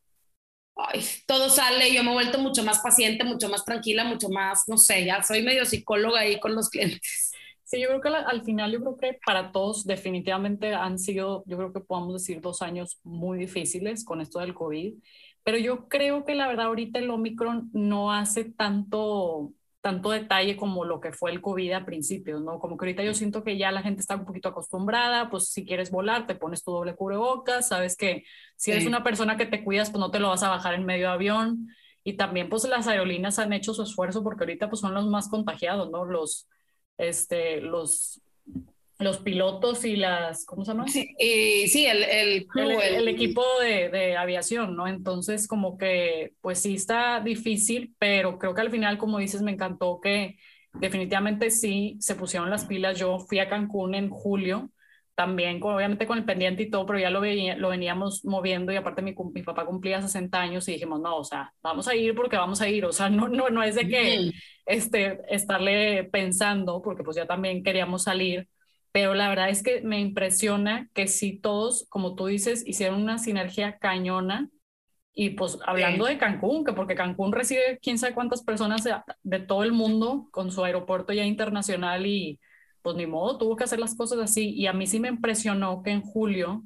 todo 1.27 1.49
sale, 1.50 1.93
yo 1.93 2.03
me 2.03 2.11
he 2.11 2.15
vuelto 2.15 2.39
mucho 2.39 2.65
más 2.65 2.81
paciente, 2.81 3.25
mucho 3.25 3.49
más 3.49 3.65
tranquila, 3.65 4.05
mucho 4.05 4.29
más, 4.29 4.65
no 4.67 4.79
sé, 4.79 5.05
ya 5.05 5.23
soy 5.23 5.43
medio 5.43 5.65
psicóloga 5.65 6.21
ahí 6.21 6.41
con 6.41 6.55
los 6.55 6.69
clientes. 6.71 7.31
Sí, 7.65 7.81
yo 7.81 7.87
creo 7.87 8.00
que 8.00 8.09
al 8.09 8.43
final, 8.43 8.73
yo 8.73 8.81
creo 8.81 8.97
que 8.97 9.21
para 9.25 9.53
todos 9.53 9.85
definitivamente 9.87 10.75
han 10.75 10.99
sido, 10.99 11.45
yo 11.47 11.57
creo 11.57 11.73
que 11.73 11.79
podemos 11.79 12.15
decir 12.15 12.41
dos 12.41 12.62
años 12.62 12.99
muy 13.05 13.39
difíciles 13.39 14.05
con 14.05 14.21
esto 14.21 14.41
del 14.41 14.55
COVID, 14.55 14.95
pero 15.45 15.57
yo 15.57 15.89
creo 15.89 16.25
que 16.25 16.35
la 16.35 16.49
verdad 16.49 16.67
ahorita 16.67 16.99
el 16.99 17.11
Omicron 17.11 17.71
no 17.73 18.12
hace 18.12 18.45
tanto, 18.45 19.53
tanto 19.81 20.11
detalle 20.11 20.57
como 20.57 20.85
lo 20.85 21.01
que 21.01 21.13
fue 21.13 21.31
el 21.31 21.41
COVID 21.41 21.73
a 21.73 21.85
principios, 21.87 22.43
¿no? 22.43 22.59
Como 22.59 22.77
que 22.77 22.85
ahorita 22.85 23.03
yo 23.03 23.15
siento 23.15 23.43
que 23.43 23.57
ya 23.57 23.73
la 23.73 23.83
gente 23.83 24.01
está 24.01 24.17
un 24.17 24.27
poquito 24.27 24.51
acostumbrada, 24.51 25.31
pues 25.31 25.49
si 25.49 25.65
quieres 25.65 25.91
volar, 25.91 26.27
te 26.27 26.35
pones 26.35 26.63
tu 26.63 26.71
doble 26.73 26.95
cubrebocas, 26.95 27.69
sabes 27.69 27.97
que 27.97 28.25
si 28.57 28.73
eres 28.73 28.87
una 28.87 29.03
persona 29.03 29.37
que 29.37 29.47
te 29.47 29.65
cuidas, 29.65 29.91
pues 29.91 30.01
no 30.01 30.11
te 30.11 30.21
lo 30.21 30.29
vas 30.29 30.43
a 30.43 30.51
bajar 30.51 30.75
en 30.75 30.85
medio 30.85 31.11
avión. 31.11 31.69
Y 32.05 32.15
también 32.15 32.49
pues 32.49 32.65
las 32.65 32.87
aerolíneas 32.89 33.39
han 33.39 33.53
hecho 33.53 33.75
su 33.75 33.83
esfuerzo 33.83 34.23
porque 34.23 34.45
ahorita 34.45 34.69
pues 34.69 34.81
son 34.81 34.95
los 34.95 35.07
más 35.07 35.29
contagiados, 35.29 35.91
¿no? 35.91 36.05
Los, 36.05 36.49
este, 36.99 37.61
los 37.61 38.21
los 39.00 39.19
pilotos 39.19 39.85
y 39.85 39.97
las, 39.97 40.45
¿cómo 40.45 40.64
se 40.64 40.73
llama? 40.73 40.87
Sí, 40.88 41.14
sí 41.69 41.87
el, 41.87 42.02
el, 42.02 42.47
el, 42.54 43.08
equipo 43.08 43.43
de, 43.60 43.89
de, 43.89 44.17
aviación, 44.17 44.76
¿no? 44.76 44.86
Entonces, 44.86 45.49
como 45.49 45.78
que, 45.78 46.34
pues 46.41 46.60
sí 46.60 46.75
está 46.75 47.21
difícil, 47.21 47.95
pero 47.99 48.39
creo 48.39 48.54
que 48.54 48.60
al 48.60 48.71
final, 48.71 48.99
como 48.99 49.19
dices, 49.19 49.43
me 49.43 49.52
encantó 49.52 50.00
que 50.00 50.36
definitivamente 50.75 51.50
sí 51.50 51.97
se 52.00 52.15
pusieron 52.15 52.50
las 52.50 52.67
pilas. 52.67 52.99
Yo 52.99 53.19
fui 53.19 53.39
a 53.39 53.49
Cancún 53.49 53.95
en 53.95 54.10
julio, 54.10 54.71
también 55.15 55.60
obviamente 55.63 56.06
con 56.06 56.19
el 56.19 56.25
pendiente 56.25 56.63
y 56.63 56.71
todo, 56.71 56.86
pero 56.86 56.99
ya 56.99 57.10
lo, 57.10 57.21
veía, 57.21 57.56
lo 57.56 57.69
veníamos 57.69 58.25
moviendo 58.25 58.73
y 58.73 58.76
aparte 58.76 59.02
mi, 59.02 59.15
mi 59.34 59.43
papá 59.43 59.67
cumplía 59.67 60.00
60 60.00 60.41
años 60.41 60.67
y 60.69 60.73
dijimos, 60.73 61.00
no, 61.00 61.17
o 61.17 61.25
sea, 61.25 61.52
vamos 61.63 61.89
a 61.89 61.95
ir 61.95 62.15
porque 62.15 62.36
vamos 62.36 62.60
a 62.60 62.69
ir, 62.69 62.84
o 62.84 62.93
sea, 62.93 63.10
no, 63.10 63.28
no, 63.28 63.50
no 63.50 63.63
es 63.63 63.75
de 63.75 63.89
que 63.89 64.30
este, 64.67 65.21
estarle 65.28 66.04
pensando, 66.04 66.80
porque 66.80 67.02
pues 67.02 67.17
ya 67.17 67.26
también 67.26 67.63
queríamos 67.63 68.04
salir 68.04 68.49
pero 68.93 69.15
la 69.15 69.29
verdad 69.29 69.50
es 69.50 69.63
que 69.63 69.83
me 69.83 70.00
impresiona 70.00 70.89
que 70.95 71.07
si 71.07 71.39
todos, 71.39 71.87
como 71.89 72.15
tú 72.15 72.26
dices, 72.26 72.67
hicieron 72.67 73.03
una 73.03 73.19
sinergia 73.19 73.79
cañona, 73.79 74.50
y 75.13 75.31
pues 75.31 75.59
hablando 75.67 76.07
de 76.07 76.19
Cancún, 76.19 76.65
que 76.65 76.73
porque 76.73 76.95
Cancún 76.95 77.33
recibe 77.33 77.79
quién 77.83 77.99
sabe 77.99 78.15
cuántas 78.15 78.43
personas 78.43 78.85
de, 78.85 79.39
todo 79.41 79.65
el 79.65 79.73
mundo 79.73 80.29
con 80.31 80.53
su 80.53 80.65
aeropuerto 80.65 81.13
ya 81.13 81.25
internacional 81.25 82.07
y 82.07 82.41
pues 82.83 82.97
ni 82.97 83.07
modo, 83.07 83.37
tuvo 83.37 83.57
que 83.57 83.65
hacer 83.65 83.79
las 83.79 83.95
cosas 83.95 84.19
así. 84.21 84.50
Y 84.55 84.67
a 84.67 84.73
mí 84.73 84.87
sí 84.87 85.00
me 85.00 85.09
impresionó 85.09 85.83
que 85.83 85.91
en 85.91 86.00
julio 86.00 86.65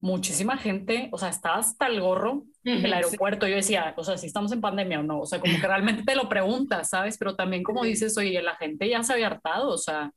muchísima 0.00 0.56
gente, 0.56 1.08
o 1.12 1.18
sea, 1.18 1.28
estaba 1.28 1.58
hasta 1.58 1.86
el 1.86 2.00
gorro 2.00 2.44
del 2.62 2.92
aeropuerto. 2.92 3.46
Yo 3.46 3.54
decía, 3.54 3.94
o 3.96 4.02
sea, 4.02 4.18
si 4.18 4.26
estamos 4.26 4.50
en 4.52 4.60
pandemia 4.60 5.00
o 5.00 5.02
no, 5.02 5.20
o 5.20 5.26
sea, 5.26 5.38
como 5.38 5.54
que 5.60 5.66
realmente 5.66 6.02
te 6.02 6.16
lo 6.16 6.28
preguntas, 6.28 6.90
¿sabes? 6.90 7.16
Pero 7.16 7.36
también 7.36 7.62
como 7.62 7.84
dices, 7.84 8.18
oye, 8.18 8.42
la 8.42 8.56
gente 8.56 8.88
ya 8.88 9.02
se 9.02 9.12
había 9.12 9.28
hartado, 9.28 9.68
o 9.70 9.78
sea, 9.78 10.10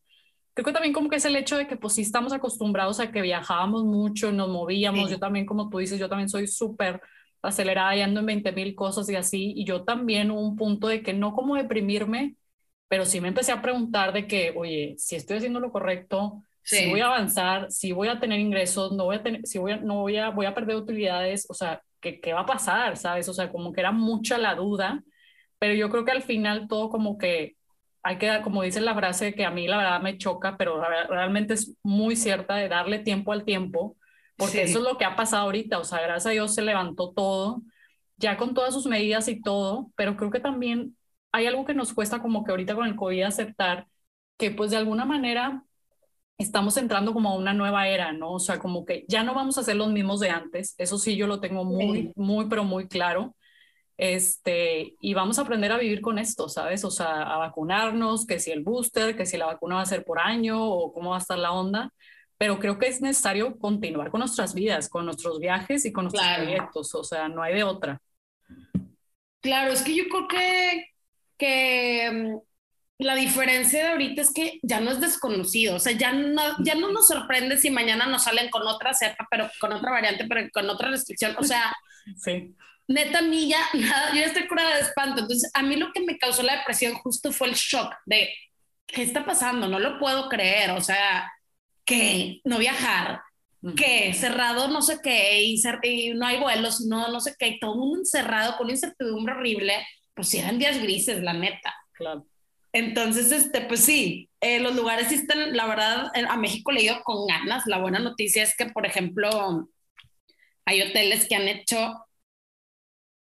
creo 0.57 0.65
que 0.65 0.73
también 0.73 0.93
como 0.93 1.07
que 1.07 1.17
es 1.17 1.25
el 1.25 1.35
hecho 1.35 1.55
de 1.55 1.67
que 1.67 1.77
pues 1.77 1.93
sí 1.93 2.01
estamos 2.01 2.33
acostumbrados 2.33 2.99
a 2.99 3.11
que 3.11 3.21
viajábamos 3.21 3.83
mucho, 3.83 4.31
nos 4.31 4.49
movíamos, 4.49 5.11
yo 5.11 5.19
también 5.19 5.45
como 5.45 5.69
tú 5.69 5.77
dices, 5.77 5.99
yo 5.99 6.09
también 6.09 6.29
soy 6.29 6.47
súper 6.47 6.99
acelerada 7.43 7.95
y 7.95 8.01
ando 8.01 8.21
en 8.21 8.25
20 8.25 8.51
mil 8.53 8.73
cosas 8.73 9.07
y 9.09 9.15
así, 9.15 9.53
y 9.55 9.65
yo 9.65 9.83
también 9.83 10.31
hubo 10.31 10.41
un 10.41 10.55
punto 10.55 10.87
de 10.87 11.03
que 11.03 11.13
no 11.13 11.33
como 11.35 11.55
deprimirme, 11.55 12.37
pero 12.87 13.05
sí 13.05 13.21
me 13.21 13.27
empecé 13.27 13.51
a 13.51 13.61
preguntar 13.61 14.13
de 14.13 14.25
que, 14.25 14.51
oye, 14.55 14.95
si 14.97 15.15
estoy 15.15 15.37
haciendo 15.37 15.59
lo 15.59 15.71
correcto, 15.71 16.41
si 16.63 16.89
voy 16.89 17.01
a 17.01 17.05
avanzar, 17.05 17.71
si 17.71 17.91
voy 17.91 18.07
a 18.07 18.19
tener 18.19 18.39
ingresos, 18.39 18.91
no 18.93 19.05
voy 19.05 19.17
a 19.17 19.23
tener, 19.23 19.41
si 19.45 19.59
voy 19.59 19.73
a, 19.73 19.77
no 19.77 20.01
voy 20.01 20.17
a, 20.17 20.29
voy 20.31 20.47
a 20.47 20.55
perder 20.55 20.75
utilidades, 20.75 21.45
o 21.49 21.53
sea, 21.53 21.83
¿qué, 22.01 22.19
¿qué 22.19 22.33
va 22.33 22.41
a 22.41 22.45
pasar? 22.47 22.97
¿Sabes? 22.97 23.29
O 23.29 23.33
sea, 23.33 23.51
como 23.51 23.71
que 23.71 23.81
era 23.81 23.91
mucha 23.91 24.39
la 24.39 24.55
duda, 24.55 25.03
pero 25.59 25.75
yo 25.75 25.89
creo 25.91 26.03
que 26.03 26.11
al 26.11 26.23
final 26.23 26.67
todo 26.67 26.89
como 26.89 27.19
que 27.19 27.56
hay 28.07 28.17
que, 28.17 28.41
como 28.41 28.63
dice 28.63 28.79
la 28.79 28.95
frase 28.95 29.35
que 29.35 29.43
a 29.43 29.51
mí 29.51 29.67
la 29.67 29.75
verdad 29.75 30.01
me 30.01 30.17
choca, 30.17 30.55
pero 30.55 30.81
realmente 31.09 31.55
es 31.55 31.75
muy 31.83 32.15
cierta 32.15 32.55
de 32.55 32.69
darle 32.69 32.99
tiempo 32.99 33.33
al 33.33 33.43
tiempo, 33.43 33.97
porque 34.37 34.63
eso 34.63 34.79
es 34.79 34.85
lo 34.85 34.97
que 34.97 35.03
ha 35.03 35.17
pasado 35.17 35.43
ahorita, 35.43 35.77
o 35.77 35.83
sea, 35.83 35.99
gracias 35.99 36.27
a 36.27 36.29
Dios 36.29 36.55
se 36.55 36.61
levantó 36.61 37.11
todo, 37.11 37.63
ya 38.15 38.37
con 38.37 38.53
todas 38.53 38.73
sus 38.73 38.85
medidas 38.85 39.27
y 39.27 39.41
todo, 39.41 39.91
pero 39.97 40.15
creo 40.15 40.31
que 40.31 40.39
también 40.39 40.95
hay 41.33 41.47
algo 41.47 41.65
que 41.65 41.73
nos 41.73 41.93
cuesta 41.93 42.21
como 42.21 42.45
que 42.45 42.51
ahorita 42.51 42.75
con 42.75 42.87
el 42.87 42.95
COVID 42.95 43.23
aceptar, 43.23 43.87
que 44.37 44.51
pues 44.51 44.71
de 44.71 44.77
alguna 44.77 45.03
manera 45.03 45.65
estamos 46.37 46.77
entrando 46.77 47.11
como 47.11 47.31
a 47.31 47.35
una 47.35 47.53
nueva 47.53 47.89
era, 47.89 48.13
¿no? 48.13 48.31
O 48.31 48.39
sea, 48.39 48.57
como 48.57 48.85
que 48.85 49.03
ya 49.09 49.23
no 49.23 49.33
vamos 49.33 49.57
a 49.57 49.63
ser 49.63 49.75
los 49.75 49.91
mismos 49.91 50.21
de 50.21 50.29
antes, 50.29 50.75
eso 50.77 50.97
sí 50.97 51.17
yo 51.17 51.27
lo 51.27 51.41
tengo 51.41 51.65
muy, 51.65 52.13
muy, 52.15 52.45
pero 52.47 52.63
muy 52.63 52.87
claro. 52.87 53.35
Este, 53.97 54.95
y 55.01 55.15
vamos 55.15 55.39
a 55.39 55.41
aprender 55.41 55.71
a 55.71 55.79
vivir 55.79 56.01
con 56.01 56.19
esto, 56.19 56.49
¿sabes? 56.49 56.85
O 56.85 56.91
sea, 56.91 57.23
a 57.23 57.37
vacunarnos, 57.37 58.27
que 58.27 58.39
si 58.39 58.51
el 58.51 58.63
booster, 58.63 59.17
que 59.17 59.25
si 59.25 59.37
la 59.37 59.47
vacuna 59.47 59.77
va 59.77 59.81
a 59.81 59.87
ser 59.87 60.05
por 60.05 60.19
año 60.19 60.63
o 60.63 60.93
cómo 60.93 61.11
va 61.11 61.17
a 61.17 61.19
estar 61.19 61.39
la 61.39 61.51
onda, 61.51 61.91
pero 62.37 62.59
creo 62.59 62.77
que 62.77 62.87
es 62.87 63.01
necesario 63.01 63.57
continuar 63.57 64.11
con 64.11 64.19
nuestras 64.19 64.53
vidas, 64.53 64.87
con 64.87 65.05
nuestros 65.05 65.39
viajes 65.39 65.83
y 65.85 65.91
con 65.91 66.05
nuestros 66.05 66.27
proyectos, 66.35 66.93
o 66.93 67.03
sea, 67.03 67.27
no 67.27 67.41
hay 67.41 67.55
de 67.55 67.63
otra. 67.63 67.99
Claro, 69.41 69.73
es 69.73 69.81
que 69.81 69.95
yo 69.95 70.03
creo 70.09 70.27
que, 70.27 70.85
que 71.39 72.11
mm, 72.11 73.03
la 73.03 73.15
diferencia 73.15 73.83
de 73.83 73.89
ahorita 73.89 74.21
es 74.21 74.31
que 74.31 74.59
ya 74.61 74.79
no 74.79 74.91
es 74.91 75.01
desconocido, 75.01 75.77
o 75.77 75.79
sea, 75.79 75.93
ya 75.93 76.13
no, 76.13 76.43
ya 76.63 76.75
no 76.75 76.91
nos 76.91 77.07
sorprende 77.07 77.57
si 77.57 77.71
mañana 77.71 78.05
nos 78.05 78.25
salen 78.25 78.51
con 78.51 78.61
otra 78.67 78.93
cepa, 78.93 79.27
pero 79.31 79.49
con 79.59 79.73
otra 79.73 79.89
variante, 79.89 80.27
pero 80.27 80.47
con 80.53 80.69
otra 80.69 80.91
restricción, 80.91 81.35
o 81.39 81.43
sea, 81.43 81.75
sí 82.17 82.55
neta, 82.87 83.19
a 83.19 83.21
mí 83.21 83.49
ya, 83.49 83.59
nada, 83.73 84.09
yo 84.13 84.21
ya 84.21 84.25
estoy 84.27 84.47
curada 84.47 84.75
de 84.75 84.81
espanto. 84.81 85.21
Entonces, 85.21 85.49
a 85.53 85.61
mí 85.63 85.75
lo 85.75 85.91
que 85.91 86.01
me 86.01 86.17
causó 86.17 86.43
la 86.43 86.57
depresión 86.57 86.93
justo 86.95 87.31
fue 87.31 87.47
el 87.47 87.55
shock 87.55 87.93
de, 88.05 88.33
¿qué 88.85 89.03
está 89.03 89.25
pasando? 89.25 89.67
No 89.67 89.79
lo 89.79 89.99
puedo 89.99 90.29
creer. 90.29 90.71
O 90.71 90.81
sea, 90.81 91.31
que 91.85 92.41
no 92.43 92.59
viajar, 92.59 93.21
que 93.75 94.13
cerrado 94.13 94.67
no 94.67 94.81
sé 94.81 94.99
qué, 95.01 95.41
y, 95.41 96.13
no 96.13 96.25
hay 96.25 96.39
vuelos, 96.39 96.81
no, 96.81 97.07
no 97.07 97.19
sé 97.21 97.35
qué, 97.39 97.47
y 97.47 97.59
todo 97.59 97.73
el 97.73 97.79
mundo 97.79 97.99
encerrado 97.99 98.57
con 98.57 98.65
una 98.65 98.73
incertidumbre 98.73 99.33
horrible, 99.33 99.73
pues 100.13 100.33
eran 100.33 100.59
días 100.59 100.79
grises, 100.81 101.23
la 101.23 101.33
neta. 101.33 101.73
Claro. 101.93 102.27
Entonces, 102.73 103.31
este, 103.31 103.61
pues 103.61 103.79
sí, 103.85 104.29
eh, 104.41 104.59
los 104.59 104.75
lugares 104.75 105.11
están, 105.11 105.55
la 105.55 105.65
verdad, 105.65 106.11
a 106.13 106.37
México 106.37 106.71
le 106.71 106.81
he 106.81 106.83
ido 106.83 107.01
con 107.03 107.25
ganas. 107.25 107.65
La 107.65 107.79
buena 107.79 107.99
noticia 107.99 108.43
es 108.43 108.55
que, 108.55 108.67
por 108.67 108.85
ejemplo, 108.85 109.69
hay 110.65 110.81
hoteles 110.81 111.27
que 111.27 111.35
han 111.35 111.47
hecho 111.47 112.06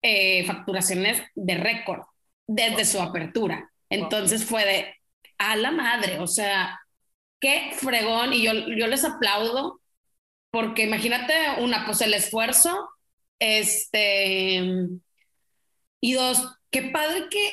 eh, 0.07 0.45
facturaciones 0.45 1.23
de 1.35 1.55
récord 1.55 2.03
desde 2.47 2.85
su 2.85 3.01
apertura. 3.01 3.71
Entonces 3.89 4.45
fue 4.45 4.67
de 4.67 4.95
a 5.39 5.57
la 5.57 5.71
madre, 5.71 6.19
o 6.19 6.27
sea, 6.27 6.79
qué 7.41 7.71
fregón 7.73 8.35
y 8.35 8.43
yo, 8.43 8.53
yo 8.53 8.87
les 8.87 9.03
aplaudo 9.03 9.81
porque 10.51 10.85
imagínate 10.85 11.33
una, 11.59 11.87
pues 11.87 12.03
el 12.03 12.13
esfuerzo, 12.13 12.89
este, 13.39 14.63
y 16.01 16.13
dos, 16.13 16.47
qué 16.71 16.83
padre 16.83 17.25
que 17.31 17.53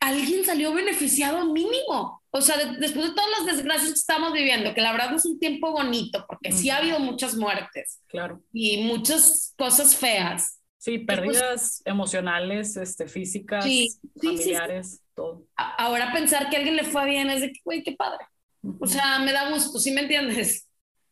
alguien 0.00 0.44
salió 0.44 0.74
beneficiado 0.74 1.46
mínimo. 1.52 2.20
O 2.30 2.40
sea, 2.42 2.56
después 2.56 3.08
de 3.08 3.14
todas 3.14 3.30
las 3.38 3.46
desgracias 3.56 3.92
que 3.92 3.98
estamos 4.00 4.32
viviendo, 4.32 4.74
que 4.74 4.80
la 4.80 4.92
verdad 4.92 5.14
es 5.14 5.24
un 5.24 5.38
tiempo 5.38 5.70
bonito, 5.70 6.26
porque 6.28 6.50
sí 6.50 6.68
ha 6.68 6.78
habido 6.78 6.98
muchas 6.98 7.36
muertes. 7.36 8.02
Claro. 8.08 8.42
Y 8.52 8.82
muchas 8.82 9.54
cosas 9.56 9.96
feas. 9.96 10.55
Sí, 10.78 10.98
pues 10.98 11.18
pérdidas 11.18 11.82
emocionales, 11.84 12.76
este, 12.76 13.06
físicas, 13.08 13.66
familiares, 14.22 15.02
todo. 15.14 15.46
Ahora 15.56 16.12
pensar 16.12 16.48
que 16.48 16.56
a 16.56 16.58
alguien 16.58 16.76
le 16.76 16.84
fue 16.84 17.06
bien 17.06 17.30
es 17.30 17.40
de 17.40 17.52
que, 17.52 17.60
güey, 17.64 17.82
qué 17.82 17.92
padre. 17.92 18.24
O 18.80 18.86
sea, 18.86 19.18
me 19.20 19.32
da 19.32 19.50
gusto, 19.50 19.78
¿sí 19.78 19.90
me 19.90 20.02
entiendes? 20.02 20.68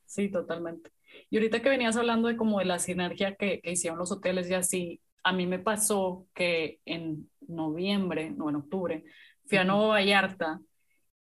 Sí, 0.07 0.31
totalmente. 0.31 0.90
Y 1.31 1.37
ahorita 1.37 1.62
que 1.62 1.68
venías 1.68 1.96
hablando 1.96 2.29
de 2.29 2.37
como 2.37 2.59
de 2.59 2.66
la 2.66 2.79
sinergia 2.79 3.35
que, 3.35 3.61
que 3.61 3.72
hicieron 3.72 3.98
los 3.98 4.12
hoteles 4.12 4.48
y 4.50 4.55
así, 4.55 5.00
a 5.22 5.33
mí 5.33 5.46
me 5.46 5.59
pasó 5.59 6.27
que 6.35 6.81
en 6.85 7.31
noviembre, 7.48 8.31
no 8.31 8.50
en 8.50 8.57
octubre, 8.57 9.05
fui 9.46 9.59
a 9.59 9.64
Nueva 9.64 9.88
Vallarta 9.88 10.61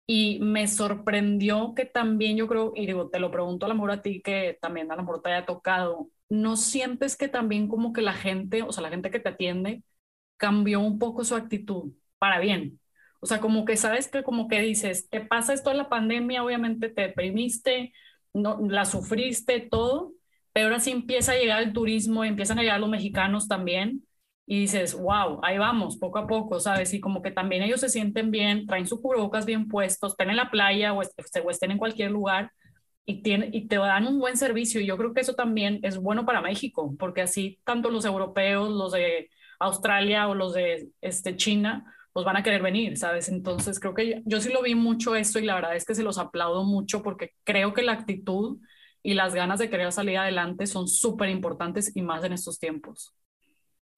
y 0.06 0.40
me 0.42 0.68
sorprendió 0.68 1.74
que 1.76 1.86
también 1.86 2.36
yo 2.36 2.48
creo, 2.48 2.74
y 2.76 2.86
digo, 2.86 3.10
te 3.10 3.20
lo 3.20 3.32
pregunto 3.32 3.66
a 3.66 3.70
lo 3.70 3.76
mejor 3.76 3.92
a 3.92 4.02
ti 4.02 4.22
que 4.22 4.58
también 4.62 4.92
a 4.92 4.96
lo 4.96 5.04
mejor 5.04 5.22
te 5.22 5.32
haya 5.32 5.46
tocado, 5.46 6.10
¿no 6.32 6.56
sientes 6.58 7.18
que 7.18 7.28
también 7.28 7.68
como 7.68 7.94
que 7.94 8.02
la 8.02 8.14
gente, 8.14 8.64
o 8.64 8.72
sea, 8.72 8.84
la 8.84 8.90
gente 8.90 9.12
que 9.12 9.20
te 9.20 9.30
atiende, 9.30 9.84
cambió 10.38 10.80
un 10.80 10.98
poco 11.00 11.26
su 11.26 11.36
actitud 11.36 11.94
para 12.20 12.40
bien? 12.40 12.80
O 13.20 13.26
sea, 13.28 13.42
como 13.42 13.66
que 13.66 13.78
sabes 13.78 14.08
que 14.08 14.24
como 14.24 14.48
que 14.48 14.62
dices, 14.62 15.10
te 15.10 15.22
pasa 15.22 15.54
esto 15.54 15.72
en 15.72 15.78
la 15.78 15.90
pandemia, 15.90 16.44
obviamente 16.44 16.90
te 16.90 17.02
deprimiste, 17.04 17.94
no, 18.34 18.60
la 18.70 18.86
sufriste, 18.86 19.60
todo, 19.60 20.14
pero 20.54 20.68
ahora 20.68 20.80
sí 20.80 20.92
empieza 20.92 21.34
a 21.34 21.38
llegar 21.38 21.62
el 21.64 21.74
turismo, 21.74 22.24
empiezan 22.24 22.60
a 22.60 22.62
llegar 22.64 22.80
los 22.80 22.90
mexicanos 22.90 23.50
también, 23.50 24.04
y 24.46 24.62
dices, 24.62 24.96
wow, 24.96 25.40
ahí 25.44 25.58
vamos, 25.58 25.98
poco 25.98 26.18
a 26.20 26.28
poco, 26.28 26.60
¿sabes? 26.62 26.94
Y 26.94 27.02
como 27.02 27.22
que 27.22 27.32
también 27.32 27.64
ellos 27.64 27.82
se 27.82 27.90
sienten 27.90 28.32
bien, 28.32 28.66
traen 28.68 28.88
sus 28.88 29.02
cubrebocas 29.02 29.46
bien 29.46 29.68
puestos, 29.68 30.14
estén 30.14 30.30
en 30.30 30.38
la 30.38 30.50
playa 30.50 30.94
o, 30.94 31.02
estén 31.02 31.72
en 31.72 31.78
cualquier 31.78 32.12
lugar 32.12 32.52
y, 33.06 33.22
tiene, 33.22 33.50
y 33.52 33.68
te 33.68 33.78
dan 33.78 34.08
un 34.08 34.20
buen 34.20 34.38
servicio. 34.38 34.82
Y 34.82 34.86
yo 34.86 34.98
creo 34.98 35.14
que 35.14 35.22
eso 35.22 35.34
también 35.34 35.80
es 35.84 35.98
bueno 35.98 36.26
para 36.26 36.42
México, 36.42 36.96
porque 37.00 37.22
así 37.22 37.60
tanto 37.64 37.90
los 37.90 38.06
europeos, 38.06 38.70
los 38.70 38.92
de 38.94 39.30
Australia 39.60 40.28
o 40.28 40.36
los 40.36 40.54
de 40.54 40.90
este, 41.02 41.36
China, 41.36 41.86
pues 42.14 42.26
van 42.26 42.38
a 42.38 42.44
querer 42.44 42.62
venir, 42.62 42.98
¿sabes? 42.98 43.30
Entonces 43.30 43.80
creo 43.80 43.94
que 43.94 44.10
yo, 44.10 44.16
yo 44.26 44.42
sí 44.42 44.52
lo 44.52 44.62
vi 44.62 44.76
mucho 44.76 45.16
esto 45.16 45.40
y 45.40 45.46
la 45.46 45.56
verdad 45.56 45.76
es 45.76 45.86
que 45.86 45.96
se 45.96 46.04
los 46.04 46.18
aplaudo 46.18 46.64
mucho 46.64 47.02
porque 47.02 47.32
creo 47.44 47.74
que 47.74 47.84
la 47.84 47.94
actitud 47.94 48.60
y 49.04 49.14
las 49.14 49.34
ganas 49.34 49.60
de 49.60 49.70
querer 49.70 49.92
salir 49.92 50.18
adelante 50.18 50.68
son 50.68 50.88
súper 50.88 51.30
importantes 51.30 51.96
y 51.96 52.02
más 52.02 52.24
en 52.24 52.34
estos 52.34 52.60
tiempos. 52.60 53.16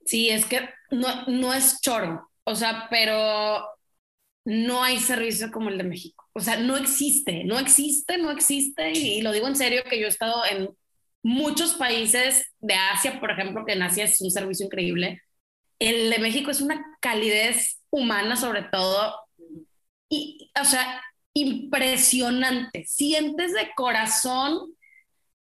Sí, 0.05 0.29
es 0.29 0.45
que 0.45 0.69
no, 0.91 1.07
no 1.27 1.53
es 1.53 1.79
choro, 1.81 2.29
o 2.43 2.55
sea, 2.55 2.87
pero 2.89 3.65
no 4.45 4.83
hay 4.83 4.99
servicio 4.99 5.51
como 5.51 5.69
el 5.69 5.77
de 5.77 5.83
México. 5.85 6.27
O 6.33 6.39
sea, 6.39 6.57
no 6.57 6.75
existe, 6.77 7.43
no 7.43 7.59
existe, 7.59 8.17
no 8.17 8.31
existe. 8.31 8.91
Y, 8.91 9.21
lo 9.21 9.31
digo 9.31 9.47
en 9.47 9.55
serio 9.55 9.83
que 9.89 9.99
yo 9.99 10.05
he 10.05 10.09
estado 10.09 10.43
en 10.49 10.69
muchos 11.21 11.75
países 11.75 12.51
de 12.59 12.73
Asia, 12.73 13.19
por 13.19 13.31
ejemplo, 13.31 13.65
que 13.65 13.73
en 13.73 13.83
Asia 13.83 14.05
es 14.05 14.19
un 14.21 14.31
servicio 14.31 14.65
increíble. 14.65 15.21
El 15.79 16.09
de 16.09 16.19
México 16.19 16.51
es 16.51 16.61
una 16.61 16.83
calidez 16.99 17.79
humana 17.89 18.35
sobre 18.35 18.63
todo. 18.63 19.15
Y, 20.09 20.51
o 20.59 20.65
sea, 20.65 21.01
impresionante. 21.33 22.85
Sientes 22.85 23.53
de 23.53 23.71
corazón 23.75 24.73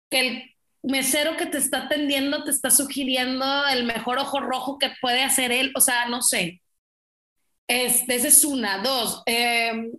que 0.09 0.19
el 0.19 0.55
mesero 0.83 1.37
que 1.37 1.45
te 1.45 1.57
está 1.57 1.83
atendiendo 1.85 2.43
te 2.43 2.51
está 2.51 2.71
sugiriendo 2.71 3.67
el 3.67 3.85
mejor 3.85 4.17
ojo 4.17 4.39
rojo 4.39 4.77
que 4.77 4.91
puede 5.01 5.23
hacer 5.23 5.51
él, 5.51 5.71
o 5.75 5.81
sea, 5.81 6.07
no 6.07 6.21
sé. 6.21 6.61
Este, 7.69 8.15
esa 8.15 8.27
es 8.27 8.43
una. 8.43 8.79
Dos, 8.79 9.21
em, 9.27 9.91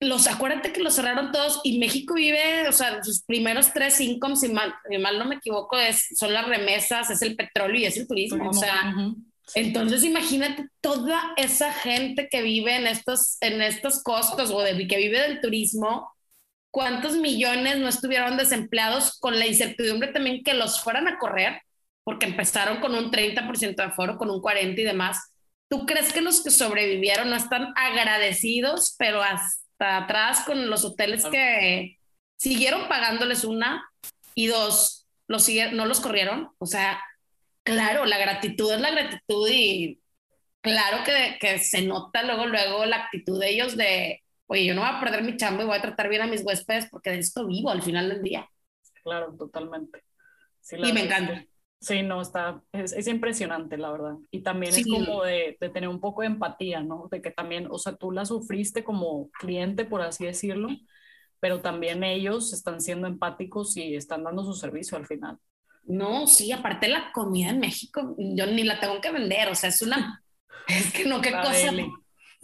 los, 0.00 0.26
acuérdate 0.28 0.72
que 0.72 0.82
los 0.82 0.94
cerraron 0.94 1.32
todos 1.32 1.60
y 1.64 1.78
México 1.78 2.14
vive, 2.14 2.68
o 2.68 2.72
sea, 2.72 3.02
sus 3.02 3.22
primeros 3.24 3.72
tres 3.72 4.00
incomes, 4.00 4.40
si 4.40 4.48
mal, 4.48 4.74
mal 5.00 5.18
no 5.18 5.24
me 5.24 5.36
equivoco, 5.36 5.76
es, 5.76 6.06
son 6.16 6.32
las 6.32 6.46
remesas, 6.46 7.10
es 7.10 7.20
el 7.22 7.36
petróleo 7.36 7.80
y 7.80 7.86
es 7.86 7.96
el 7.96 8.06
turismo. 8.06 8.48
O 8.48 8.52
sea, 8.54 8.94
entonces 9.54 10.04
imagínate 10.04 10.68
toda 10.80 11.34
esa 11.36 11.72
gente 11.72 12.28
que 12.30 12.42
vive 12.42 12.76
en 12.76 12.86
estos, 12.86 13.38
en 13.40 13.60
estos 13.60 14.02
costos 14.02 14.50
o 14.50 14.60
de, 14.60 14.86
que 14.86 14.96
vive 14.96 15.20
del 15.20 15.40
turismo 15.40 16.10
cuántos 16.70 17.16
millones 17.16 17.78
no 17.78 17.88
estuvieron 17.88 18.36
desempleados 18.36 19.18
con 19.20 19.38
la 19.38 19.46
incertidumbre 19.46 20.12
también 20.12 20.42
que 20.42 20.54
los 20.54 20.80
fueran 20.80 21.06
a 21.08 21.18
correr, 21.18 21.60
porque 22.02 22.26
empezaron 22.26 22.80
con 22.80 22.94
un 22.94 23.10
30% 23.10 23.76
de 23.76 23.82
aforo, 23.82 24.16
con 24.16 24.30
un 24.30 24.40
40% 24.40 24.78
y 24.78 24.82
demás. 24.82 25.33
¿Tú 25.68 25.86
crees 25.86 26.12
que 26.12 26.20
los 26.20 26.42
que 26.42 26.50
sobrevivieron 26.50 27.30
no 27.30 27.36
están 27.36 27.72
agradecidos, 27.76 28.94
pero 28.98 29.22
hasta 29.22 29.98
atrás 29.98 30.44
con 30.44 30.68
los 30.70 30.84
hoteles 30.84 31.24
que 31.24 31.98
siguieron 32.36 32.88
pagándoles 32.88 33.44
una 33.44 33.84
y 34.34 34.46
dos, 34.46 35.06
los 35.26 35.48
no 35.72 35.86
los 35.86 36.00
corrieron? 36.00 36.50
O 36.58 36.66
sea, 36.66 37.02
claro, 37.62 38.04
la 38.04 38.18
gratitud 38.18 38.72
es 38.72 38.80
la 38.80 38.90
gratitud 38.90 39.48
y 39.50 40.00
claro 40.60 41.02
que, 41.04 41.38
que 41.40 41.58
se 41.58 41.82
nota 41.82 42.22
luego, 42.22 42.46
luego 42.46 42.84
la 42.84 42.96
actitud 42.96 43.40
de 43.40 43.50
ellos 43.50 43.76
de 43.76 44.24
oye, 44.46 44.64
yo 44.64 44.74
no 44.74 44.82
voy 44.82 44.90
a 44.90 45.00
perder 45.00 45.22
mi 45.22 45.36
chamba 45.36 45.62
y 45.62 45.66
voy 45.66 45.76
a 45.76 45.82
tratar 45.82 46.08
bien 46.08 46.22
a 46.22 46.26
mis 46.26 46.42
huéspedes 46.44 46.86
porque 46.90 47.10
de 47.10 47.18
esto 47.18 47.46
vivo 47.46 47.70
al 47.70 47.82
final 47.82 48.08
del 48.08 48.22
día. 48.22 48.48
Claro, 49.02 49.34
totalmente. 49.36 50.04
y 50.72 50.92
me 50.92 51.04
encanta. 51.04 51.44
Sí, 51.84 52.02
no, 52.02 52.22
está, 52.22 52.62
es, 52.72 53.06
impresionante, 53.06 53.76
la 53.76 53.92
verdad. 53.92 54.14
Y 54.30 54.40
también 54.40 54.72
es 54.72 54.86
como 54.86 55.22
de, 55.22 55.58
de, 55.60 55.68
tener 55.68 55.90
un 55.90 56.00
poco 56.00 56.22
de 56.22 56.28
empatía, 56.28 56.82
¿no? 56.82 57.08
De 57.10 57.20
que 57.20 57.30
también, 57.30 57.68
o 57.70 57.78
sea, 57.78 57.94
tú 57.94 58.10
la 58.10 58.24
sufriste 58.24 58.82
como 58.82 59.30
cliente, 59.32 59.84
por 59.84 60.00
así 60.00 60.24
decirlo, 60.24 60.70
pero 61.40 61.60
también 61.60 62.02
ellos 62.02 62.54
están 62.54 62.80
siendo 62.80 63.06
empáticos 63.06 63.76
y 63.76 63.96
están 63.96 64.24
dando 64.24 64.44
su 64.44 64.54
servicio 64.54 64.96
al 64.96 65.06
final. 65.06 65.36
No, 65.84 66.26
sí, 66.26 66.52
aparte 66.52 66.88
la 66.88 67.12
comida 67.12 67.50
en 67.50 67.60
México, 67.60 68.16
yo 68.16 68.46
ni 68.46 68.64
la 68.64 68.80
tengo 68.80 69.02
que 69.02 69.12
vender, 69.12 69.50
o 69.50 69.54
sea, 69.54 69.68
es 69.68 69.82
una, 69.82 70.24
es 70.68 70.90
que 70.90 71.04
no, 71.04 71.20
qué 71.20 71.32
cosa. 71.32 71.70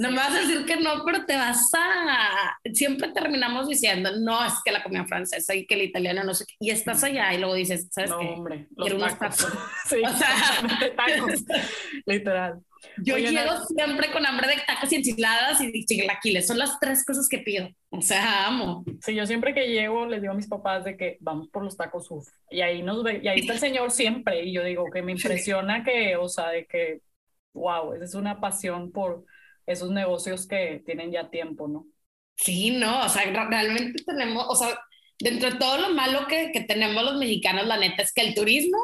No 0.01 0.11
me 0.11 0.17
vas 0.17 0.35
a 0.35 0.41
decir 0.41 0.65
que 0.65 0.77
no, 0.77 1.05
pero 1.05 1.27
te 1.27 1.37
vas 1.37 1.71
a... 1.77 2.59
Siempre 2.73 3.13
terminamos 3.13 3.69
diciendo, 3.69 4.11
no, 4.19 4.43
es 4.43 4.55
que 4.65 4.73
la 4.73 4.83
comida 4.83 5.05
francesa 5.05 5.55
y 5.55 5.67
que 5.67 5.77
la 5.77 5.83
italiana 5.83 6.25
no 6.25 6.33
sé 6.33 6.47
qué. 6.47 6.55
Y 6.59 6.71
estás 6.71 7.05
allá 7.05 7.35
y 7.35 7.39
luego 7.39 7.53
dices, 7.53 7.87
¿sabes 7.91 8.09
no, 8.09 8.19
hombre, 8.19 8.67
los 8.77 9.19
tacos. 9.19 9.47
sí, 9.87 9.97
o 10.03 10.17
sea, 10.17 10.97
tacos, 10.97 11.45
literal. 12.07 12.63
Yo 13.05 13.19
llego 13.19 13.63
siempre 13.67 14.11
con 14.11 14.25
hambre 14.25 14.49
de 14.49 14.63
tacos 14.67 14.91
y 14.91 14.97
enchiladas 14.97 15.61
y 15.61 15.85
chilaquiles. 15.85 16.47
Son 16.47 16.57
las 16.57 16.81
tres 16.81 17.05
cosas 17.05 17.29
que 17.29 17.41
pido. 17.41 17.69
O 17.91 18.01
sea, 18.01 18.47
amo. 18.47 18.83
Sí, 19.03 19.15
yo 19.15 19.27
siempre 19.27 19.53
que 19.53 19.69
llego 19.69 20.07
les 20.07 20.23
digo 20.23 20.33
a 20.33 20.37
mis 20.37 20.49
papás 20.49 20.83
de 20.83 20.97
que 20.97 21.19
vamos 21.21 21.51
por 21.51 21.63
los 21.63 21.77
tacos 21.77 22.11
uf. 22.11 22.27
Y 22.51 22.63
ahí 22.63 22.83
nos 22.83 23.03
ve, 23.03 23.21
y 23.23 23.29
ahí 23.29 23.41
está 23.41 23.53
el 23.53 23.59
señor 23.61 23.91
siempre. 23.91 24.45
Y 24.45 24.55
yo 24.55 24.65
digo 24.65 24.87
que 24.91 25.03
me 25.03 25.13
impresiona 25.13 25.85
que, 25.85 26.17
o 26.17 26.27
sea, 26.27 26.49
de 26.49 26.65
que, 26.65 27.03
wow, 27.53 27.93
esa 27.93 28.05
es 28.07 28.15
una 28.15 28.41
pasión 28.41 28.93
por 28.93 29.27
esos 29.73 29.91
negocios 29.91 30.47
que 30.47 30.83
tienen 30.85 31.13
ya 31.13 31.31
tiempo, 31.31 31.69
¿no? 31.69 31.87
Sí, 32.37 32.71
no, 32.71 33.05
o 33.05 33.09
sea, 33.09 33.25
realmente 33.49 34.03
tenemos, 34.05 34.47
o 34.49 34.55
sea, 34.55 34.79
dentro 35.19 35.51
de 35.51 35.59
todo 35.59 35.79
lo 35.79 35.95
malo 35.95 36.27
que, 36.27 36.51
que 36.53 36.63
tenemos 36.63 37.05
los 37.05 37.17
mexicanos, 37.17 37.67
la 37.67 37.77
neta 37.77 38.03
es 38.03 38.13
que 38.13 38.23
el 38.23 38.35
turismo 38.35 38.79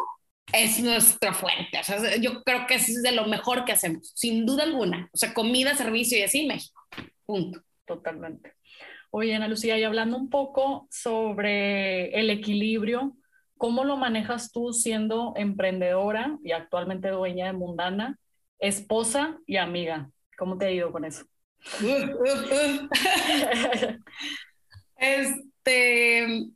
es 0.52 0.80
nuestra 0.80 1.32
fuente. 1.32 1.78
O 1.80 1.82
sea, 1.82 2.16
yo 2.16 2.42
creo 2.42 2.66
que 2.66 2.74
es 2.74 3.02
de 3.02 3.12
lo 3.12 3.26
mejor 3.26 3.64
que 3.64 3.72
hacemos, 3.72 4.12
sin 4.14 4.46
duda 4.46 4.64
alguna. 4.64 5.08
O 5.12 5.16
sea, 5.16 5.34
comida, 5.34 5.74
servicio 5.74 6.18
y 6.18 6.22
así, 6.22 6.46
México. 6.46 6.80
Punto. 7.24 7.60
Totalmente. 7.86 8.52
Oye, 9.10 9.34
Ana 9.34 9.48
Lucía, 9.48 9.78
y 9.78 9.84
hablando 9.84 10.16
un 10.16 10.28
poco 10.28 10.88
sobre 10.90 12.10
el 12.18 12.28
equilibrio, 12.30 13.16
¿cómo 13.56 13.84
lo 13.84 13.96
manejas 13.96 14.50
tú 14.52 14.72
siendo 14.72 15.32
emprendedora 15.36 16.36
y 16.44 16.52
actualmente 16.52 17.08
dueña 17.08 17.46
de 17.46 17.52
Mundana, 17.52 18.18
esposa 18.58 19.38
y 19.46 19.56
amiga? 19.56 20.10
¿Cómo 20.36 20.58
te 20.58 20.66
ha 20.66 20.70
ido 20.70 20.92
con 20.92 21.04
eso? 21.04 21.24
este, 24.96 26.48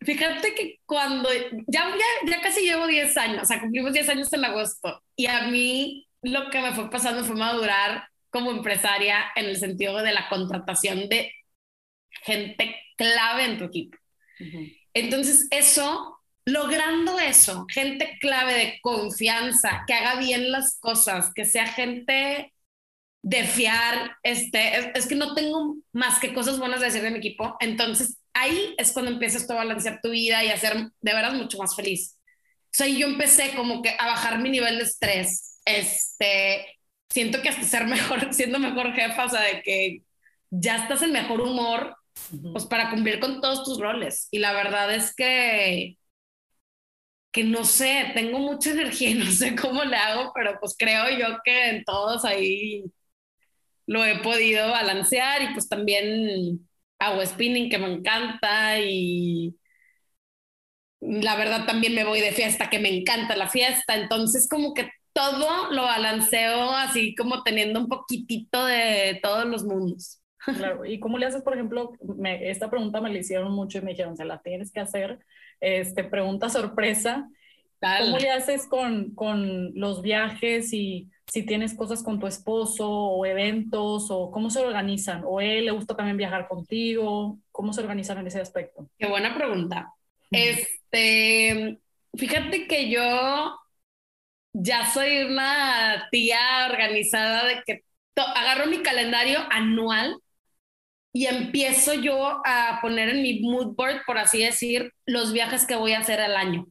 fíjate 0.00 0.54
que 0.54 0.80
cuando 0.86 1.28
ya, 1.66 1.90
ya, 1.90 2.30
ya 2.30 2.40
casi 2.40 2.62
llevo 2.62 2.86
10 2.86 3.16
años, 3.16 3.42
o 3.42 3.46
sea, 3.46 3.60
cumplimos 3.60 3.92
10 3.92 4.08
años 4.08 4.32
en 4.32 4.44
agosto, 4.44 5.02
y 5.16 5.26
a 5.26 5.48
mí 5.48 6.06
lo 6.22 6.50
que 6.50 6.60
me 6.60 6.72
fue 6.72 6.90
pasando 6.90 7.24
fue 7.24 7.36
madurar 7.36 8.08
como 8.30 8.50
empresaria 8.50 9.24
en 9.34 9.46
el 9.46 9.56
sentido 9.56 10.02
de 10.02 10.12
la 10.12 10.28
contratación 10.28 11.08
de 11.08 11.32
gente 12.22 12.76
clave 12.96 13.44
en 13.44 13.58
tu 13.58 13.64
equipo. 13.64 13.98
Entonces, 14.94 15.48
eso 15.50 16.09
logrando 16.44 17.18
eso, 17.18 17.66
gente 17.68 18.18
clave 18.20 18.54
de 18.54 18.78
confianza, 18.82 19.84
que 19.86 19.94
haga 19.94 20.18
bien 20.18 20.50
las 20.50 20.78
cosas, 20.80 21.32
que 21.34 21.44
sea 21.44 21.66
gente 21.66 22.52
de 23.22 23.44
fiar, 23.44 24.16
este, 24.22 24.98
es, 24.98 25.06
que 25.06 25.14
no 25.14 25.34
tengo 25.34 25.76
más 25.92 26.18
que 26.20 26.32
cosas 26.32 26.58
buenas 26.58 26.80
de 26.80 26.86
decir 26.86 27.02
de 27.02 27.10
mi 27.10 27.18
equipo, 27.18 27.56
entonces 27.60 28.18
ahí 28.32 28.74
es 28.78 28.92
cuando 28.92 29.10
empiezas 29.10 29.46
tú 29.46 29.52
a 29.52 29.56
balancear 29.56 30.00
tu 30.02 30.10
vida 30.10 30.42
y 30.44 30.48
a 30.48 30.56
ser 30.56 30.74
de 31.00 31.12
verdad 31.12 31.32
mucho 31.32 31.58
más 31.58 31.76
feliz. 31.76 32.16
O 32.66 32.72
sea, 32.72 32.86
yo 32.86 33.06
empecé 33.06 33.54
como 33.56 33.82
que 33.82 33.94
a 33.98 34.06
bajar 34.06 34.38
mi 34.38 34.48
nivel 34.48 34.78
de 34.78 34.84
estrés, 34.84 35.60
este, 35.64 36.78
siento 37.10 37.42
que 37.42 37.50
hasta 37.50 37.64
ser 37.64 37.86
mejor, 37.86 38.32
siendo 38.32 38.58
mejor 38.58 38.94
jefa, 38.94 39.26
o 39.26 39.28
sea, 39.28 39.42
de 39.42 39.62
que 39.62 40.02
ya 40.50 40.76
estás 40.76 41.02
en 41.02 41.12
mejor 41.12 41.40
humor, 41.40 41.96
pues 42.52 42.66
para 42.66 42.90
cumplir 42.90 43.20
con 43.20 43.40
todos 43.40 43.64
tus 43.64 43.78
roles. 43.78 44.28
Y 44.30 44.38
la 44.38 44.52
verdad 44.52 44.94
es 44.94 45.14
que, 45.14 45.96
que 47.32 47.44
no 47.44 47.64
sé, 47.64 48.12
tengo 48.14 48.38
mucha 48.38 48.70
energía 48.72 49.10
y 49.10 49.14
no 49.14 49.26
sé 49.30 49.54
cómo 49.56 49.84
le 49.84 49.96
hago, 49.96 50.32
pero 50.34 50.58
pues 50.60 50.74
creo 50.78 51.10
yo 51.18 51.38
que 51.44 51.70
en 51.70 51.84
todos 51.84 52.24
ahí 52.24 52.84
lo 53.86 54.04
he 54.04 54.18
podido 54.20 54.70
balancear 54.70 55.42
y 55.42 55.52
pues 55.52 55.68
también 55.68 56.68
hago 56.98 57.24
spinning 57.24 57.70
que 57.70 57.78
me 57.78 57.92
encanta 57.92 58.78
y 58.80 59.56
la 61.00 61.36
verdad 61.36 61.66
también 61.66 61.94
me 61.94 62.04
voy 62.04 62.20
de 62.20 62.32
fiesta 62.32 62.68
que 62.70 62.78
me 62.78 62.94
encanta 62.94 63.36
la 63.36 63.48
fiesta, 63.48 63.94
entonces 63.96 64.48
como 64.48 64.74
que 64.74 64.90
todo 65.12 65.70
lo 65.72 65.82
balanceo 65.82 66.70
así 66.72 67.14
como 67.14 67.42
teniendo 67.42 67.80
un 67.80 67.88
poquitito 67.88 68.64
de 68.66 69.18
todos 69.22 69.46
los 69.46 69.64
mundos. 69.64 70.20
Claro, 70.54 70.84
¿y 70.84 70.98
cómo 71.00 71.16
le 71.18 71.26
haces, 71.26 71.42
por 71.42 71.54
ejemplo, 71.54 71.92
esta 72.42 72.68
pregunta 72.70 73.00
me 73.00 73.10
la 73.12 73.18
hicieron 73.18 73.52
mucho 73.52 73.78
y 73.78 73.82
me 73.82 73.92
dijeron, 73.92 74.16
se 74.16 74.24
la 74.24 74.42
tienes 74.42 74.72
que 74.72 74.80
hacer, 74.80 75.20
este, 75.60 76.04
pregunta 76.04 76.48
sorpresa, 76.48 77.28
¿cómo 77.80 78.18
le 78.18 78.30
haces 78.30 78.66
con, 78.66 79.14
con 79.14 79.72
los 79.74 80.02
viajes 80.02 80.72
y 80.72 81.10
si 81.26 81.44
tienes 81.44 81.74
cosas 81.74 82.02
con 82.02 82.18
tu 82.18 82.26
esposo 82.26 82.90
o 82.90 83.24
eventos 83.24 84.10
o 84.10 84.30
cómo 84.30 84.50
se 84.50 84.60
organizan? 84.60 85.22
¿O 85.24 85.40
él 85.40 85.66
le 85.66 85.70
gusta 85.70 85.94
también 85.94 86.16
viajar 86.16 86.48
contigo? 86.48 87.38
¿Cómo 87.52 87.72
se 87.72 87.80
organizan 87.80 88.18
en 88.18 88.26
ese 88.26 88.40
aspecto? 88.40 88.88
Qué 88.98 89.06
buena 89.06 89.34
pregunta. 89.34 89.94
Este, 90.30 91.78
fíjate 92.14 92.66
que 92.66 92.90
yo 92.90 93.56
ya 94.52 94.86
soy 94.86 95.22
una 95.24 96.08
tía 96.10 96.68
organizada 96.70 97.46
de 97.46 97.62
que 97.64 97.84
agarro 98.16 98.66
mi 98.66 98.82
calendario 98.82 99.38
anual 99.50 100.16
y 101.12 101.26
empiezo 101.26 101.94
yo 101.94 102.40
a 102.44 102.78
poner 102.80 103.08
en 103.08 103.22
mi 103.22 103.40
mood 103.40 103.74
board, 103.74 104.02
por 104.06 104.18
así 104.18 104.42
decir, 104.42 104.92
los 105.06 105.32
viajes 105.32 105.66
que 105.66 105.74
voy 105.74 105.92
a 105.92 106.00
hacer 106.00 106.20
al 106.20 106.36
año. 106.36 106.66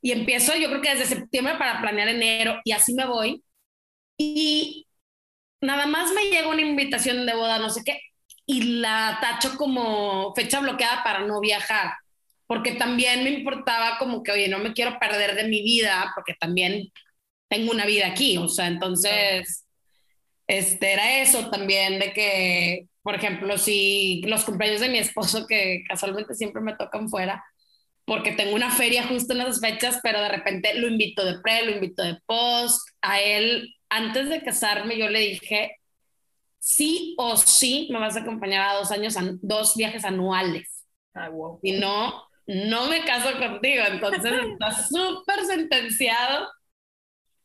Y 0.00 0.12
empiezo 0.12 0.54
yo 0.56 0.68
creo 0.68 0.80
que 0.80 0.94
desde 0.94 1.16
septiembre 1.16 1.56
para 1.58 1.80
planear 1.80 2.08
enero 2.08 2.60
y 2.64 2.72
así 2.72 2.94
me 2.94 3.06
voy. 3.06 3.42
Y 4.16 4.86
nada 5.60 5.86
más 5.86 6.12
me 6.12 6.30
llega 6.30 6.48
una 6.48 6.62
invitación 6.62 7.26
de 7.26 7.34
boda, 7.34 7.58
no 7.58 7.70
sé 7.70 7.82
qué, 7.84 8.00
y 8.46 8.62
la 8.80 9.18
tacho 9.20 9.56
como 9.56 10.34
fecha 10.34 10.60
bloqueada 10.60 11.02
para 11.04 11.20
no 11.20 11.40
viajar, 11.40 11.92
porque 12.46 12.72
también 12.72 13.22
me 13.22 13.30
importaba 13.30 13.98
como 13.98 14.22
que, 14.22 14.32
oye, 14.32 14.48
no 14.48 14.58
me 14.58 14.72
quiero 14.72 14.98
perder 14.98 15.34
de 15.34 15.48
mi 15.48 15.62
vida, 15.62 16.10
porque 16.14 16.34
también 16.40 16.90
tengo 17.48 17.72
una 17.72 17.86
vida 17.86 18.06
aquí, 18.06 18.38
o 18.38 18.48
sea, 18.48 18.66
entonces, 18.66 19.66
este, 20.46 20.92
era 20.94 21.20
eso 21.20 21.50
también 21.50 21.98
de 21.98 22.12
que 22.12 22.86
por 23.08 23.14
ejemplo, 23.14 23.56
si 23.56 24.20
los 24.26 24.44
cumpleaños 24.44 24.82
de 24.82 24.90
mi 24.90 24.98
esposo, 24.98 25.46
que 25.46 25.82
casualmente 25.88 26.34
siempre 26.34 26.60
me 26.60 26.76
tocan 26.76 27.08
fuera, 27.08 27.42
porque 28.04 28.32
tengo 28.32 28.54
una 28.54 28.70
feria 28.70 29.06
justo 29.06 29.32
en 29.32 29.40
esas 29.40 29.62
fechas, 29.62 29.98
pero 30.02 30.20
de 30.20 30.28
repente 30.28 30.74
lo 30.74 30.88
invito 30.88 31.24
de 31.24 31.40
pre, 31.40 31.64
lo 31.64 31.70
invito 31.70 32.02
de 32.02 32.18
post. 32.26 32.86
A 33.00 33.18
él, 33.22 33.74
antes 33.88 34.28
de 34.28 34.42
casarme, 34.42 34.98
yo 34.98 35.08
le 35.08 35.20
dije, 35.20 35.78
sí 36.58 37.14
o 37.16 37.38
sí 37.38 37.88
me 37.90 37.98
vas 37.98 38.14
a 38.14 38.20
acompañar 38.20 38.68
a 38.68 38.74
dos 38.74 38.90
años, 38.90 39.16
a 39.16 39.22
dos 39.40 39.74
viajes 39.74 40.04
anuales. 40.04 40.84
Ah, 41.14 41.30
wow. 41.30 41.60
Si 41.62 41.72
no, 41.72 42.24
no 42.46 42.88
me 42.88 43.06
caso 43.06 43.30
contigo. 43.38 43.84
Entonces 43.90 44.34
está 44.52 44.82
súper 44.86 45.46
sentenciado 45.46 46.46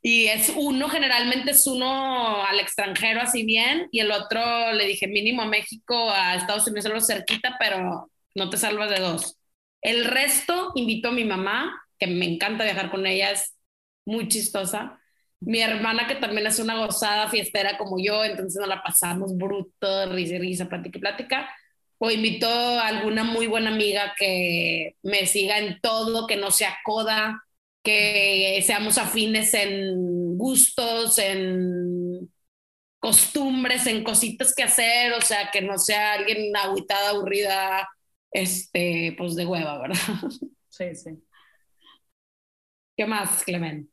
y 0.05 0.27
es 0.27 0.51
uno, 0.53 0.89
generalmente 0.89 1.51
es 1.51 1.65
uno 1.65 2.43
al 2.45 2.59
extranjero 2.59 3.21
así 3.21 3.45
bien, 3.45 3.87
y 3.89 4.01
el 4.01 4.11
otro 4.11 4.73
le 4.73 4.85
dije 4.85 5.07
mínimo 5.07 5.41
a 5.41 5.47
México, 5.47 6.11
a 6.11 6.35
Estados 6.35 6.67
Unidos, 6.67 6.83
solo 6.83 6.99
cerquita, 6.99 7.55
pero 7.57 8.11
no 8.35 8.49
te 8.49 8.57
salvas 8.57 8.89
de 8.89 8.99
dos. 8.99 9.37
El 9.81 10.03
resto 10.03 10.73
invito 10.75 11.07
a 11.07 11.13
mi 11.13 11.23
mamá, 11.23 11.73
que 11.97 12.07
me 12.07 12.25
encanta 12.25 12.65
viajar 12.65 12.91
con 12.91 13.05
ella, 13.07 13.31
es 13.31 13.55
muy 14.05 14.27
chistosa. 14.27 14.99
Mi 15.39 15.61
hermana, 15.61 16.05
que 16.05 16.15
también 16.15 16.47
es 16.47 16.59
una 16.59 16.85
gozada 16.85 17.29
fiestera 17.29 17.77
como 17.77 17.97
yo, 17.97 18.25
entonces 18.25 18.59
nos 18.59 18.67
la 18.67 18.83
pasamos 18.83 19.37
bruto, 19.37 20.11
risa 20.11 20.35
y 20.35 20.39
risa, 20.39 20.67
plática 20.67 20.97
y 20.97 21.01
plática. 21.01 21.49
O 21.97 22.11
invito 22.11 22.47
a 22.49 22.87
alguna 22.87 23.23
muy 23.23 23.47
buena 23.47 23.69
amiga 23.69 24.13
que 24.17 24.97
me 25.01 25.25
siga 25.27 25.59
en 25.59 25.79
todo, 25.79 26.27
que 26.27 26.35
no 26.35 26.51
sea 26.51 26.77
coda, 26.83 27.41
que 27.83 28.63
seamos 28.65 28.97
afines 28.97 29.53
en 29.53 30.37
gustos, 30.37 31.19
en 31.19 32.31
costumbres, 32.99 33.85
en 33.87 34.03
cositas 34.03 34.55
que 34.55 34.63
hacer, 34.63 35.11
o 35.13 35.21
sea, 35.21 35.51
que 35.51 35.61
no 35.61 35.77
sea 35.77 36.13
alguien 36.13 36.55
aguitada, 36.55 37.09
aburrida, 37.09 37.89
este, 38.31 39.13
pues 39.17 39.35
de 39.35 39.45
hueva, 39.45 39.79
¿verdad? 39.79 39.97
Sí, 40.69 40.95
sí. 40.95 41.11
¿Qué 42.97 43.05
más, 43.05 43.43
Clemen? 43.43 43.91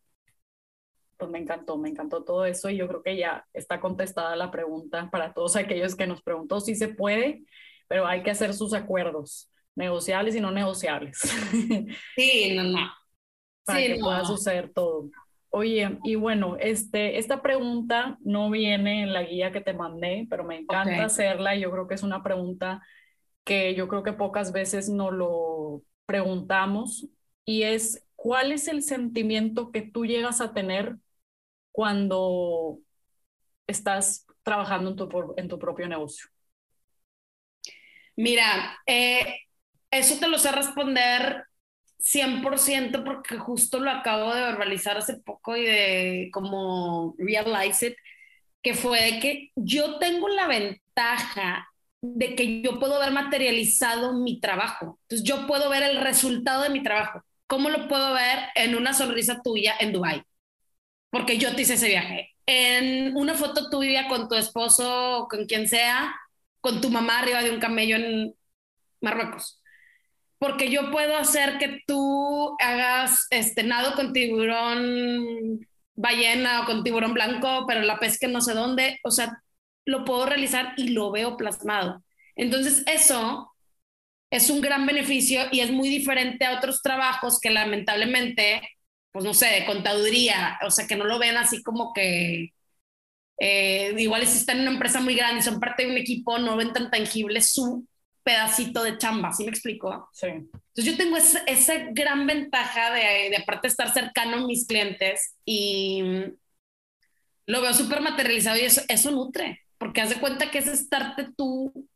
Pues 1.18 1.31
me 1.31 1.38
encantó, 1.38 1.76
me 1.76 1.90
encantó 1.90 2.24
todo 2.24 2.46
eso 2.46 2.70
y 2.70 2.79
yo 2.79 2.88
creo 2.88 3.03
que 3.03 3.18
ya 3.18 3.46
está 3.53 3.81
contestada 3.81 4.35
la 4.35 4.50
pregunta 4.50 5.11
para 5.11 5.35
todos 5.35 5.57
aquellos 5.57 5.94
que 5.94 6.07
nos 6.07 6.22
preguntó 6.22 6.59
si 6.61 6.74
se 6.74 6.88
puede, 6.88 7.44
pero 7.87 8.07
hay 8.07 8.22
que 8.22 8.31
hacer 8.31 8.55
sus 8.55 8.72
acuerdos, 8.72 9.50
negociables 9.74 10.35
y 10.37 10.40
no 10.40 10.50
negociables. 10.53 11.18
Sí, 12.16 12.55
no, 12.57 12.62
no 12.62 12.99
para 13.64 13.80
que 13.80 13.98
pueda 14.00 14.24
suceder 14.24 14.72
todo. 14.72 15.10
Oye, 15.50 15.98
y 16.04 16.14
bueno, 16.14 16.56
este, 16.60 17.18
esta 17.18 17.42
pregunta 17.42 18.16
no 18.20 18.50
viene 18.50 19.02
en 19.02 19.12
la 19.12 19.24
guía 19.24 19.50
que 19.50 19.60
te 19.60 19.72
mandé, 19.72 20.26
pero 20.30 20.44
me 20.44 20.58
encanta 20.58 21.04
hacerla 21.04 21.56
y 21.56 21.60
yo 21.60 21.70
creo 21.72 21.88
que 21.88 21.94
es 21.94 22.04
una 22.04 22.22
pregunta 22.22 22.82
que 23.44 23.74
yo 23.74 23.88
creo 23.88 24.04
que 24.04 24.12
pocas 24.12 24.52
veces 24.52 24.88
nos 24.88 25.12
lo 25.12 25.82
preguntamos 26.06 27.08
y 27.44 27.64
es, 27.64 28.06
¿cuál 28.14 28.52
es 28.52 28.68
el 28.68 28.82
sentimiento 28.82 29.72
que 29.72 29.82
tú 29.82 30.06
llegas 30.06 30.40
a 30.40 30.52
tener 30.52 30.96
cuando 31.72 32.78
estás 33.66 34.26
trabajando 34.44 34.90
en 34.90 34.96
tu, 34.96 35.34
en 35.36 35.48
tu 35.48 35.58
propio 35.58 35.88
negocio? 35.88 36.28
Mira, 38.16 38.78
eh, 38.86 39.34
eso 39.90 40.18
te 40.20 40.28
lo 40.28 40.38
sé 40.38 40.52
responder 40.52 41.44
100% 42.02 43.04
porque 43.04 43.38
justo 43.38 43.78
lo 43.80 43.90
acabo 43.90 44.34
de 44.34 44.42
verbalizar 44.42 44.98
hace 44.98 45.18
poco 45.18 45.56
y 45.56 45.64
de 45.64 46.30
como 46.32 47.14
realize 47.18 47.88
it, 47.88 47.96
que 48.62 48.74
fue 48.74 49.18
que 49.20 49.50
yo 49.56 49.98
tengo 49.98 50.28
la 50.28 50.46
ventaja 50.46 51.68
de 52.02 52.34
que 52.34 52.62
yo 52.62 52.78
puedo 52.78 52.98
ver 52.98 53.12
materializado 53.12 54.14
mi 54.14 54.40
trabajo. 54.40 54.98
Entonces 55.02 55.26
yo 55.26 55.46
puedo 55.46 55.68
ver 55.70 55.82
el 55.82 55.98
resultado 55.98 56.62
de 56.62 56.70
mi 56.70 56.82
trabajo. 56.82 57.22
¿Cómo 57.46 57.68
lo 57.68 57.88
puedo 57.88 58.14
ver 58.14 58.38
en 58.54 58.74
una 58.76 58.94
sonrisa 58.94 59.40
tuya 59.42 59.74
en 59.80 59.92
Dubai? 59.92 60.22
Porque 61.10 61.38
yo 61.38 61.54
te 61.54 61.62
hice 61.62 61.74
ese 61.74 61.88
viaje. 61.88 62.30
En 62.46 63.16
una 63.16 63.34
foto 63.34 63.70
tuya 63.70 64.08
con 64.08 64.28
tu 64.28 64.34
esposo 64.34 65.26
con 65.30 65.46
quien 65.46 65.68
sea, 65.68 66.14
con 66.60 66.80
tu 66.80 66.90
mamá 66.90 67.20
arriba 67.20 67.42
de 67.42 67.50
un 67.50 67.60
camello 67.60 67.96
en 67.96 68.34
Marruecos 69.00 69.59
porque 70.40 70.70
yo 70.70 70.90
puedo 70.90 71.16
hacer 71.18 71.59
que 71.59 71.83
tú 71.87 72.57
hagas 72.61 73.26
este 73.31 73.62
nado 73.62 73.94
con 73.94 74.14
tiburón 74.14 75.61
ballena 75.94 76.62
o 76.62 76.66
con 76.66 76.83
tiburón 76.83 77.14
blanco, 77.14 77.66
pero 77.68 77.83
la 77.83 77.98
pesca 78.00 78.26
no 78.26 78.40
sé 78.40 78.55
dónde, 78.55 78.98
o 79.05 79.11
sea, 79.11 79.42
lo 79.85 80.05
puedo 80.07 80.26
realizar 80.26 80.72
y 80.79 80.88
lo 80.90 81.11
veo 81.12 81.37
plasmado. 81.37 82.03
Entonces, 82.37 82.83
eso 82.87 83.53
es 84.31 84.50
un 84.50 84.62
gran 84.62 84.87
beneficio 84.87 85.42
y 85.53 85.61
es 85.61 85.70
muy 85.70 85.90
diferente 85.90 86.46
a 86.46 86.57
otros 86.57 86.83
trabajos 86.83 87.38
que 87.40 87.50
lamentablemente, 87.50 88.62
pues 89.12 89.24
no 89.26 89.35
sé, 89.35 89.46
de 89.48 89.66
contaduría, 89.66 90.59
o 90.66 90.70
sea, 90.70 90.87
que 90.87 90.96
no 90.96 91.05
lo 91.05 91.18
ven 91.18 91.37
así 91.37 91.62
como 91.62 91.92
que 91.92 92.50
eh, 93.38 93.94
igual 93.98 94.26
si 94.26 94.38
están 94.38 94.59
en 94.59 94.62
una 94.62 94.72
empresa 94.72 95.00
muy 95.00 95.14
grande 95.14 95.40
y 95.40 95.42
son 95.42 95.61
parte 95.61 95.85
de 95.85 95.90
un 95.92 95.98
equipo, 95.98 96.38
no 96.38 96.57
ven 96.57 96.72
tan 96.72 96.90
tangible 96.90 97.42
su 97.42 97.87
pedacito 98.22 98.83
de 98.83 98.98
chamba, 98.98 99.33
¿sí 99.33 99.44
me 99.44 99.50
explico? 99.50 100.09
Sí. 100.12 100.26
Entonces 100.26 100.85
yo 100.85 100.96
tengo 100.96 101.16
esa, 101.16 101.42
gran 101.90 102.26
ventaja 102.26 102.92
de, 102.92 103.30
de 103.30 103.37
aparte 103.37 103.68
estar 103.68 103.92
cercano 103.92 104.38
a 104.38 104.46
mis 104.46 104.66
clientes 104.66 105.35
y 105.44 106.02
lo 107.46 107.61
veo 107.61 107.74
súper 107.74 108.00
materializado 108.00 108.56
y 108.59 108.61
eso, 108.61 108.83
eso 108.88 109.11
nutre, 109.11 109.61
porque 109.78 110.00
haz 110.00 110.11
de 110.11 110.20
cuenta 110.20 110.50
que 110.50 110.59
es 110.59 110.68
estarte 110.68 111.28
tú 111.37 111.88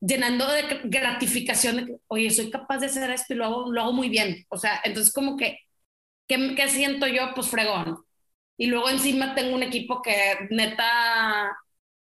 llenando 0.00 0.50
de 0.50 0.80
gratificación 0.84 1.76
de 1.76 1.86
que, 1.86 1.96
oye, 2.08 2.30
soy 2.30 2.50
capaz 2.50 2.78
de 2.78 2.86
hacer 2.86 3.10
esto 3.10 3.34
y 3.34 3.36
lo 3.36 3.44
hago, 3.44 3.72
lo 3.72 3.82
hago 3.82 3.92
muy 3.92 4.08
bien. 4.08 4.46
O 4.48 4.56
sea, 4.56 4.80
entonces 4.84 5.12
como 5.12 5.36
que, 5.36 5.58
¿qué, 6.26 6.54
¿qué 6.56 6.68
siento 6.68 7.06
yo? 7.06 7.34
Pues 7.34 7.48
fregón. 7.48 8.04
y 8.56 8.66
luego 8.66 8.90
encima 8.90 9.34
tengo 9.34 9.54
un 9.54 9.62
equipo 9.62 10.02
que 10.02 10.14
neta 10.50 11.56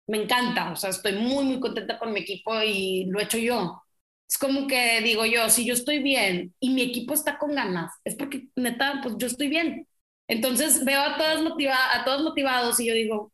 me 0.06 0.22
encanta, 0.22 0.72
o 0.72 0.76
sea, 0.76 0.90
estoy 0.90 1.12
muy, 1.14 1.44
muy 1.44 1.60
contenta 1.60 1.98
con 1.98 2.12
mi 2.12 2.20
equipo 2.20 2.60
y 2.62 3.06
lo 3.06 3.20
he 3.20 3.24
hecho 3.24 3.38
yo. 3.38 3.82
Es 4.28 4.38
como 4.38 4.66
que 4.66 5.00
digo 5.02 5.26
yo, 5.26 5.48
si 5.50 5.64
yo 5.64 5.74
estoy 5.74 6.02
bien 6.02 6.54
y 6.60 6.70
mi 6.70 6.82
equipo 6.82 7.14
está 7.14 7.38
con 7.38 7.54
ganas, 7.54 7.92
es 8.04 8.14
porque 8.16 8.48
neta, 8.56 9.00
pues 9.02 9.16
yo 9.18 9.26
estoy 9.26 9.48
bien. 9.48 9.86
Entonces 10.28 10.84
veo 10.84 11.00
a 11.02 11.16
todos, 11.18 11.42
motiva 11.42 11.76
a 11.94 12.04
todos 12.04 12.22
motivados 12.22 12.80
y 12.80 12.86
yo 12.86 12.94
digo, 12.94 13.32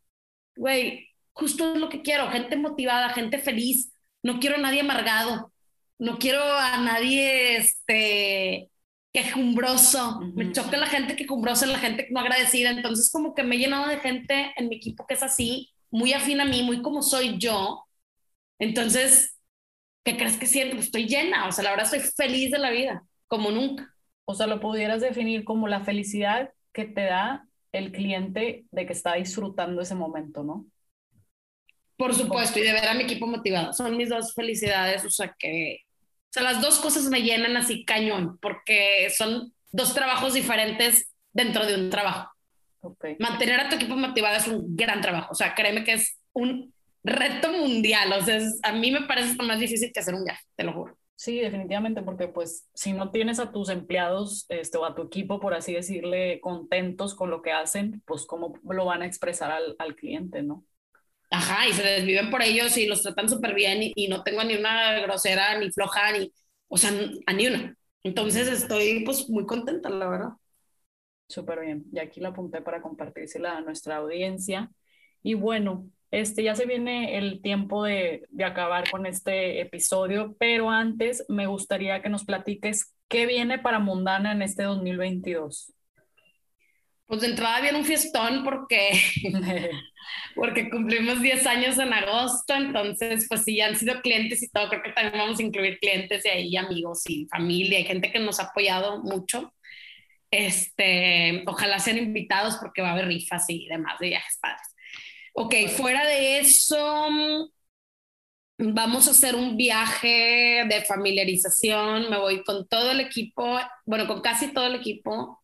güey, 0.55 1.07
justo 1.33 1.73
es 1.73 1.79
lo 1.79 1.89
que 1.89 2.01
quiero, 2.01 2.29
gente 2.31 2.55
motivada, 2.57 3.09
gente 3.09 3.39
feliz, 3.39 3.91
no 4.23 4.39
quiero 4.39 4.57
a 4.57 4.59
nadie 4.59 4.81
amargado, 4.81 5.53
no 5.97 6.17
quiero 6.17 6.43
a 6.43 6.77
nadie 6.77 7.57
este, 7.57 8.69
quejumbroso, 9.13 10.19
me 10.35 10.51
choca 10.51 10.77
la 10.77 10.87
gente 10.87 11.15
quejumbrosa, 11.15 11.65
la 11.65 11.79
gente 11.79 12.07
no 12.11 12.19
agradecida, 12.19 12.71
entonces 12.71 13.09
como 13.11 13.33
que 13.33 13.43
me 13.43 13.55
he 13.55 13.59
llenado 13.59 13.87
de 13.87 13.99
gente 13.99 14.53
en 14.57 14.69
mi 14.69 14.77
equipo 14.77 15.05
que 15.07 15.15
es 15.15 15.23
así, 15.23 15.69
muy 15.91 16.13
afín 16.13 16.41
a 16.41 16.45
mí, 16.45 16.63
muy 16.63 16.81
como 16.81 17.01
soy 17.01 17.37
yo, 17.37 17.85
entonces, 18.59 19.37
¿qué 20.03 20.17
crees 20.17 20.37
que 20.37 20.45
siento? 20.45 20.75
Pues 20.75 20.87
estoy 20.87 21.07
llena, 21.07 21.47
o 21.47 21.51
sea, 21.51 21.63
la 21.63 21.71
verdad 21.71 21.85
estoy 21.85 22.11
feliz 22.15 22.51
de 22.51 22.59
la 22.59 22.69
vida, 22.69 23.03
como 23.27 23.51
nunca. 23.51 23.93
O 24.25 24.35
sea, 24.35 24.47
lo 24.47 24.59
pudieras 24.59 25.01
definir 25.01 25.43
como 25.43 25.67
la 25.67 25.83
felicidad 25.83 26.51
que 26.71 26.85
te 26.85 27.03
da 27.05 27.47
el 27.71 27.91
cliente 27.91 28.65
de 28.71 28.85
que 28.85 28.93
está 28.93 29.15
disfrutando 29.15 29.81
ese 29.81 29.95
momento, 29.95 30.43
¿no? 30.43 30.65
Por 31.97 32.13
supuesto, 32.13 32.59
y 32.59 32.63
de 32.63 32.73
ver 32.73 32.87
a 32.87 32.93
mi 32.93 33.03
equipo 33.03 33.27
motivado. 33.27 33.73
Son 33.73 33.95
mis 33.97 34.09
dos 34.09 34.33
felicidades, 34.33 35.03
o 35.03 35.09
sea 35.09 35.35
que, 35.37 35.79
o 35.85 36.31
sea, 36.31 36.43
las 36.43 36.61
dos 36.61 36.79
cosas 36.79 37.05
me 37.05 37.21
llenan 37.21 37.57
así 37.57 37.83
cañón, 37.85 38.37
porque 38.41 39.09
son 39.17 39.53
dos 39.71 39.93
trabajos 39.93 40.33
diferentes 40.33 41.11
dentro 41.33 41.65
de 41.65 41.75
un 41.75 41.89
trabajo. 41.89 42.31
Okay. 42.81 43.17
Mantener 43.19 43.59
a 43.59 43.69
tu 43.69 43.75
equipo 43.75 43.95
motivado 43.95 44.37
es 44.37 44.47
un 44.47 44.75
gran 44.75 45.01
trabajo, 45.01 45.31
o 45.31 45.35
sea, 45.35 45.53
créeme 45.53 45.83
que 45.83 45.93
es 45.93 46.17
un 46.33 46.73
reto 47.03 47.51
mundial, 47.51 48.11
o 48.13 48.21
sea, 48.23 48.39
a 48.63 48.71
mí 48.71 48.91
me 48.91 49.01
parece 49.01 49.35
más 49.43 49.59
difícil 49.59 49.91
que 49.93 49.99
hacer 49.99 50.13
un 50.13 50.23
viaje, 50.23 50.43
te 50.55 50.63
lo 50.63 50.73
juro. 50.73 50.97
Sí, 51.15 51.37
definitivamente, 51.39 52.01
porque 52.01 52.29
pues 52.29 52.69
si 52.73 52.93
no 52.93 53.11
tienes 53.11 53.39
a 53.39 53.51
tus 53.51 53.67
empleados 53.67 54.45
este, 54.47 54.77
o 54.77 54.85
a 54.85 54.95
tu 54.95 55.01
equipo, 55.01 55.41
por 55.41 55.53
así 55.53 55.73
decirle, 55.73 56.39
contentos 56.39 57.13
con 57.13 57.29
lo 57.29 57.41
que 57.41 57.51
hacen, 57.51 58.01
pues 58.05 58.25
cómo 58.25 58.57
lo 58.63 58.85
van 58.85 59.01
a 59.01 59.05
expresar 59.05 59.51
al, 59.51 59.75
al 59.79 59.95
cliente, 59.97 60.43
¿no? 60.43 60.63
Ajá, 61.31 61.67
y 61.67 61.73
se 61.73 61.83
desviven 61.83 62.29
por 62.31 62.41
ellos 62.41 62.75
y 62.77 62.87
los 62.87 63.03
tratan 63.03 63.29
súper 63.29 63.53
bien 63.53 63.79
y, 63.81 64.07
no 64.07 64.23
tengo 64.23 64.43
ni 64.43 64.55
una 64.55 64.99
grosera, 65.01 65.59
ni 65.59 65.71
floja, 65.71 66.11
ni, 66.13 66.31
o 66.69 66.77
sea, 66.77 66.91
a 67.25 67.33
ni 67.33 67.47
una. 67.47 67.75
Entonces 68.03 68.47
estoy 68.47 69.03
pues 69.03 69.29
muy 69.29 69.45
contenta, 69.45 69.89
la 69.89 70.07
verdad. 70.07 70.29
Súper 71.29 71.59
bien, 71.59 71.85
y 71.93 71.99
aquí 71.99 72.19
lo 72.19 72.29
apunté 72.29 72.59
para 72.61 72.81
compartírsela 72.81 73.57
a 73.57 73.61
nuestra 73.61 73.97
audiencia. 73.97 74.71
Y 75.21 75.35
bueno, 75.35 75.87
este, 76.09 76.41
ya 76.41 76.55
se 76.55 76.65
viene 76.65 77.19
el 77.19 77.41
tiempo 77.43 77.83
de, 77.83 78.25
de, 78.31 78.43
acabar 78.43 78.89
con 78.89 79.05
este 79.05 79.61
episodio, 79.61 80.35
pero 80.39 80.71
antes 80.71 81.23
me 81.29 81.45
gustaría 81.45 82.01
que 82.01 82.09
nos 82.09 82.25
platiques 82.25 82.95
qué 83.07 83.27
viene 83.27 83.59
para 83.59 83.77
Mundana 83.77 84.31
en 84.31 84.41
este 84.41 84.63
2022. 84.63 85.71
Pues 87.05 87.21
de 87.21 87.27
entrada 87.27 87.61
viene 87.61 87.77
un 87.77 87.85
fiestón 87.85 88.43
porque, 88.43 88.91
porque 90.35 90.69
cumplimos 90.71 91.21
10 91.21 91.45
años 91.45 91.77
en 91.77 91.93
agosto, 91.93 92.55
entonces 92.55 93.27
pues 93.29 93.43
sí, 93.43 93.61
han 93.61 93.75
sido 93.75 94.01
clientes 94.01 94.41
y 94.41 94.49
todo, 94.49 94.67
creo 94.69 94.81
que 94.81 94.91
también 94.91 95.19
vamos 95.19 95.39
a 95.39 95.43
incluir 95.43 95.77
clientes 95.79 96.25
y 96.25 96.29
ahí 96.29 96.57
amigos 96.57 97.03
y 97.07 97.27
familia, 97.27 97.77
hay 97.77 97.85
gente 97.85 98.11
que 98.11 98.19
nos 98.19 98.39
ha 98.39 98.45
apoyado 98.45 99.03
mucho. 99.03 99.53
Este, 100.31 101.43
ojalá 101.47 101.79
sean 101.79 101.97
invitados 101.97 102.57
porque 102.57 102.81
va 102.81 102.89
a 102.89 102.91
haber 102.93 103.07
rifas 103.07 103.45
y 103.49 103.67
demás 103.67 103.99
de 103.99 104.09
viajes 104.09 104.37
padres. 104.39 104.67
Ok, 105.33 105.55
fuera 105.75 106.05
de 106.05 106.39
eso, 106.39 107.07
vamos 108.57 109.07
a 109.07 109.11
hacer 109.11 109.35
un 109.35 109.57
viaje 109.57 110.65
de 110.67 110.83
familiarización. 110.87 112.09
Me 112.09 112.17
voy 112.17 112.43
con 112.43 112.67
todo 112.67 112.91
el 112.91 112.99
equipo, 112.99 113.59
bueno, 113.85 114.07
con 114.07 114.21
casi 114.21 114.53
todo 114.53 114.67
el 114.67 114.75
equipo 114.75 115.41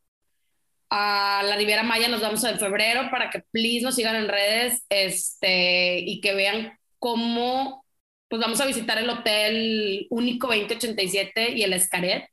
a 0.89 1.41
la 1.45 1.55
Riviera 1.55 1.83
Maya. 1.83 2.07
Nos 2.07 2.21
vamos 2.21 2.43
en 2.43 2.59
febrero 2.59 3.09
para 3.09 3.29
que 3.29 3.39
please 3.51 3.83
nos 3.83 3.95
sigan 3.95 4.15
en 4.15 4.27
redes 4.27 4.85
este, 4.89 5.99
y 5.99 6.21
que 6.21 6.33
vean 6.35 6.77
cómo 6.99 7.85
pues 8.27 8.41
vamos 8.41 8.59
a 8.59 8.65
visitar 8.65 8.97
el 8.97 9.09
hotel 9.09 10.07
Único 10.09 10.47
2087 10.47 11.51
y 11.51 11.63
el 11.63 11.73
Escaret. 11.73 12.27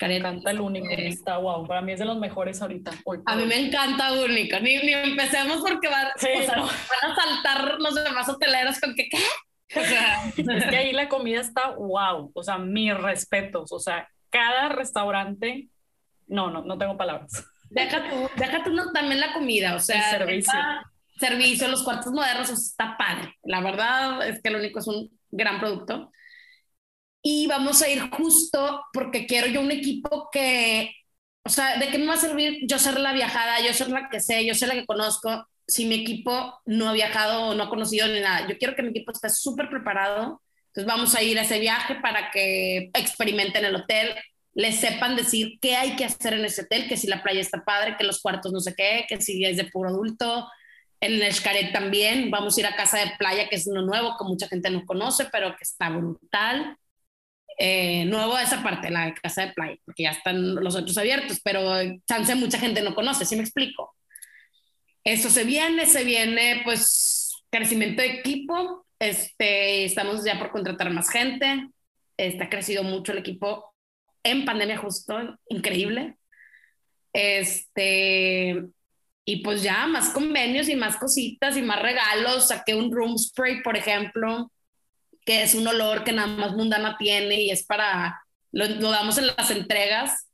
Me 0.00 0.16
encanta 0.16 0.50
el 0.50 0.60
único, 0.60 0.88
está 0.90 1.38
wow, 1.38 1.66
para 1.66 1.80
mí 1.80 1.92
es 1.92 2.00
de 2.00 2.04
los 2.04 2.18
mejores 2.18 2.60
ahorita. 2.60 2.90
A 3.24 3.36
mí 3.36 3.44
me 3.46 3.66
encanta 3.66 4.12
único, 4.12 4.58
ni, 4.58 4.78
ni 4.78 4.92
empecemos 4.92 5.58
porque 5.58 5.88
van, 5.88 6.08
a 6.08 7.14
saltar 7.14 7.76
los 7.78 7.94
demás 7.94 8.28
hoteleros 8.28 8.80
con 8.80 8.94
que, 8.94 9.08
¿qué? 9.08 9.18
O 9.78 9.84
sea, 9.84 10.26
es 10.36 10.64
que 10.66 10.76
ahí 10.76 10.92
la 10.92 11.08
comida 11.08 11.40
está 11.40 11.70
wow, 11.70 12.30
o 12.34 12.42
sea, 12.42 12.58
mis 12.58 12.96
respetos, 12.96 13.70
o 13.72 13.78
sea, 13.78 14.08
cada 14.28 14.68
restaurante, 14.70 15.68
no, 16.26 16.50
no, 16.50 16.62
no 16.62 16.76
tengo 16.78 16.96
palabras. 16.96 17.46
Deja 17.70 18.08
tú, 18.08 18.28
deja 18.36 18.64
tú 18.64 18.74
también 18.92 19.20
la 19.20 19.32
comida, 19.32 19.76
o 19.76 19.80
sea, 19.80 20.10
el 20.10 20.18
servicio. 20.18 20.52
servicio, 21.18 21.68
los 21.68 21.84
cuartos 21.84 22.12
modernos, 22.12 22.50
está 22.50 22.96
padre. 22.96 23.34
La 23.44 23.60
verdad 23.60 24.26
es 24.26 24.42
que 24.42 24.48
el 24.48 24.56
único 24.56 24.80
es 24.80 24.86
un 24.88 25.10
gran 25.30 25.60
producto 25.60 26.10
y 27.28 27.48
vamos 27.48 27.82
a 27.82 27.88
ir 27.88 28.08
justo 28.08 28.84
porque 28.92 29.26
quiero 29.26 29.48
yo 29.48 29.60
un 29.60 29.72
equipo 29.72 30.28
que, 30.30 30.94
o 31.42 31.48
sea, 31.48 31.76
¿de 31.76 31.88
qué 31.88 31.98
me 31.98 32.06
va 32.06 32.14
a 32.14 32.18
servir 32.18 32.58
yo 32.68 32.78
ser 32.78 33.00
la 33.00 33.12
viajada, 33.12 33.60
yo 33.66 33.74
ser 33.74 33.88
la 33.88 34.08
que 34.08 34.20
sé, 34.20 34.46
yo 34.46 34.54
ser 34.54 34.68
la 34.68 34.74
que 34.74 34.86
conozco, 34.86 35.44
si 35.66 35.86
mi 35.86 35.96
equipo 35.96 36.60
no 36.66 36.88
ha 36.88 36.92
viajado 36.92 37.48
o 37.48 37.54
no 37.56 37.64
ha 37.64 37.68
conocido 37.68 38.06
ni 38.06 38.20
nada? 38.20 38.46
Yo 38.46 38.56
quiero 38.58 38.76
que 38.76 38.84
mi 38.84 38.90
equipo 38.90 39.10
esté 39.10 39.28
súper 39.28 39.68
preparado. 39.68 40.40
Entonces 40.68 40.86
vamos 40.86 41.16
a 41.16 41.22
ir 41.24 41.36
a 41.40 41.42
ese 41.42 41.58
viaje 41.58 41.96
para 41.96 42.30
que 42.30 42.90
experimenten 42.94 43.64
el 43.64 43.74
hotel, 43.74 44.14
les 44.54 44.76
sepan 44.76 45.16
decir 45.16 45.58
qué 45.60 45.74
hay 45.74 45.96
que 45.96 46.04
hacer 46.04 46.34
en 46.34 46.44
ese 46.44 46.62
hotel, 46.62 46.86
que 46.86 46.96
si 46.96 47.08
la 47.08 47.24
playa 47.24 47.40
está 47.40 47.64
padre, 47.64 47.96
que 47.98 48.04
los 48.04 48.22
cuartos 48.22 48.52
no 48.52 48.60
sé 48.60 48.72
qué, 48.76 49.04
que 49.08 49.20
si 49.20 49.44
es 49.44 49.56
de 49.56 49.64
puro 49.64 49.88
adulto. 49.88 50.48
En 51.00 51.20
el 51.20 51.34
Xcaret 51.34 51.72
también 51.72 52.30
vamos 52.30 52.56
a 52.56 52.60
ir 52.60 52.66
a 52.66 52.76
Casa 52.76 52.98
de 52.98 53.10
Playa, 53.18 53.48
que 53.48 53.56
es 53.56 53.66
uno 53.66 53.82
nuevo 53.82 54.14
que 54.16 54.24
mucha 54.24 54.46
gente 54.46 54.70
no 54.70 54.86
conoce, 54.86 55.26
pero 55.32 55.56
que 55.56 55.64
está 55.64 55.88
brutal 55.88 56.78
eh, 57.58 58.04
nuevo 58.04 58.38
esa 58.38 58.62
parte, 58.62 58.90
la 58.90 59.14
casa 59.14 59.46
de 59.46 59.52
playa, 59.52 59.76
porque 59.84 60.04
ya 60.04 60.10
están 60.10 60.56
los 60.56 60.76
otros 60.76 60.96
abiertos, 60.98 61.40
pero 61.42 61.72
chance 62.06 62.34
mucha 62.34 62.58
gente 62.58 62.82
no 62.82 62.94
conoce, 62.94 63.24
¿sí 63.24 63.36
me 63.36 63.42
explico? 63.42 63.94
Eso 65.04 65.30
se 65.30 65.44
viene, 65.44 65.86
se 65.86 66.04
viene 66.04 66.62
pues 66.64 67.42
crecimiento 67.50 68.02
de 68.02 68.08
equipo, 68.08 68.86
este, 68.98 69.84
estamos 69.84 70.24
ya 70.24 70.38
por 70.38 70.50
contratar 70.50 70.90
más 70.90 71.08
gente, 71.08 71.68
este, 72.16 72.42
ha 72.42 72.50
crecido 72.50 72.82
mucho 72.82 73.12
el 73.12 73.18
equipo 73.18 73.72
en 74.22 74.44
pandemia 74.44 74.78
justo, 74.78 75.38
increíble. 75.48 76.16
Este, 77.12 78.62
y 79.24 79.36
pues 79.42 79.62
ya 79.62 79.86
más 79.86 80.10
convenios 80.10 80.68
y 80.68 80.76
más 80.76 80.96
cositas 80.96 81.56
y 81.56 81.62
más 81.62 81.80
regalos, 81.80 82.48
saqué 82.48 82.74
un 82.74 82.92
room 82.92 83.16
spray, 83.16 83.62
por 83.62 83.76
ejemplo, 83.76 84.50
que 85.26 85.42
es 85.42 85.54
un 85.54 85.66
olor 85.66 86.04
que 86.04 86.12
nada 86.12 86.28
más 86.28 86.52
Mundana 86.52 86.96
tiene 86.96 87.42
y 87.42 87.50
es 87.50 87.66
para, 87.66 88.22
lo, 88.52 88.68
damos 88.68 89.18
en 89.18 89.26
las 89.26 89.50
entregas 89.50 90.28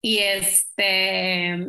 y 0.00 0.18
este, 0.18 1.68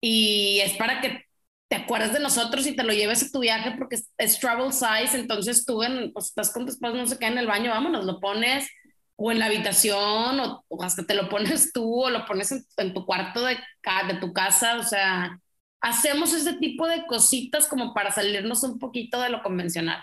y 0.00 0.60
es 0.60 0.72
para 0.76 1.00
que 1.00 1.26
te 1.68 1.76
acuerdes 1.76 2.12
de 2.14 2.20
nosotros 2.20 2.66
y 2.66 2.74
te 2.74 2.84
lo 2.84 2.92
lleves 2.92 3.22
a 3.22 3.30
tu 3.30 3.40
viaje 3.40 3.74
porque 3.78 3.98
es, 4.18 4.40
travel 4.40 4.72
size, 4.72 5.14
entonces 5.14 5.64
tú 5.64 5.82
en, 5.82 6.12
pues, 6.12 6.26
estás 6.26 6.52
con 6.52 6.64
tu 6.64 6.72
esposo, 6.72 6.94
no 6.94 7.06
sé 7.06 7.18
qué, 7.18 7.26
en 7.26 7.38
el 7.38 7.46
baño, 7.46 7.70
vámonos, 7.70 8.04
lo 8.04 8.18
pones 8.18 8.68
o 9.16 9.30
en 9.30 9.38
la 9.38 9.46
habitación 9.46 10.40
o, 10.40 10.64
hasta 10.82 11.04
te 11.04 11.14
lo 11.14 11.28
pones 11.28 11.72
tú 11.72 12.04
o 12.04 12.10
lo 12.10 12.24
pones 12.26 12.50
en, 12.52 12.64
en, 12.78 12.94
tu 12.94 13.04
cuarto 13.06 13.44
de, 13.44 13.56
de 14.08 14.14
tu 14.20 14.32
casa, 14.32 14.78
o 14.78 14.82
sea, 14.82 15.38
hacemos 15.82 16.32
ese 16.32 16.54
tipo 16.54 16.86
de 16.86 17.06
cositas 17.06 17.66
como 17.68 17.92
para 17.92 18.10
salirnos 18.10 18.62
un 18.62 18.78
poquito 18.78 19.20
de 19.20 19.28
lo 19.28 19.42
convencional. 19.42 20.02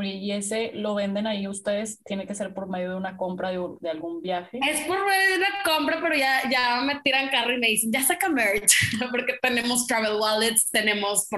¿Y 0.00 0.32
ese 0.32 0.72
lo 0.74 0.94
venden 0.94 1.26
ahí 1.26 1.46
ustedes? 1.46 2.02
¿Tiene 2.04 2.26
que 2.26 2.34
ser 2.34 2.54
por 2.54 2.68
medio 2.68 2.90
de 2.90 2.96
una 2.96 3.16
compra 3.16 3.50
de, 3.50 3.60
de, 3.80 3.90
algún 3.90 4.22
viaje? 4.22 4.58
Es 4.66 4.80
por 4.86 4.98
medio 5.04 5.32
de 5.32 5.36
una 5.36 5.62
compra, 5.64 5.98
pero 6.00 6.14
ya, 6.16 6.48
ya 6.50 6.80
me 6.80 7.00
tiran 7.00 7.28
carro 7.28 7.52
y 7.52 7.58
me 7.58 7.68
dicen, 7.68 7.92
ya 7.92 8.02
saca 8.02 8.28
merch, 8.30 8.74
porque 9.10 9.34
tenemos 9.42 9.86
travel 9.86 10.18
wallets, 10.18 10.70
tenemos 10.70 11.28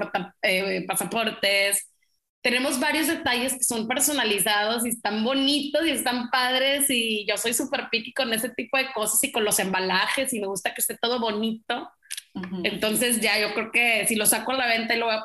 eh, 0.41 0.85
pasaportes, 0.87 1.85
tenemos 2.41 2.79
varios 2.79 3.07
detalles 3.07 3.53
que 3.53 3.63
son 3.63 3.87
personalizados 3.87 4.85
y 4.85 4.89
están 4.89 5.23
bonitos 5.23 5.85
y 5.85 5.89
están 5.89 6.29
padres 6.29 6.85
y 6.89 7.25
yo 7.27 7.37
soy 7.37 7.53
súper 7.53 7.89
picky 7.89 8.13
con 8.13 8.31
ese 8.33 8.49
tipo 8.49 8.77
de 8.77 8.91
cosas 8.93 9.21
y 9.23 9.31
con 9.31 9.43
los 9.43 9.59
embalajes 9.59 10.31
y 10.31 10.39
me 10.39 10.47
gusta 10.47 10.73
que 10.73 10.79
esté 10.81 10.95
todo 10.95 11.19
bonito. 11.19 11.89
Entonces 12.63 13.19
ya 13.19 13.39
yo 13.39 13.53
creo 13.53 13.71
que 13.71 14.05
si 14.07 14.15
lo 14.15 14.25
saco 14.25 14.51
a 14.51 14.57
la 14.57 14.67
venta 14.67 14.93
y 14.93 14.99
lo 14.99 15.07
voy 15.07 15.15
a 15.15 15.23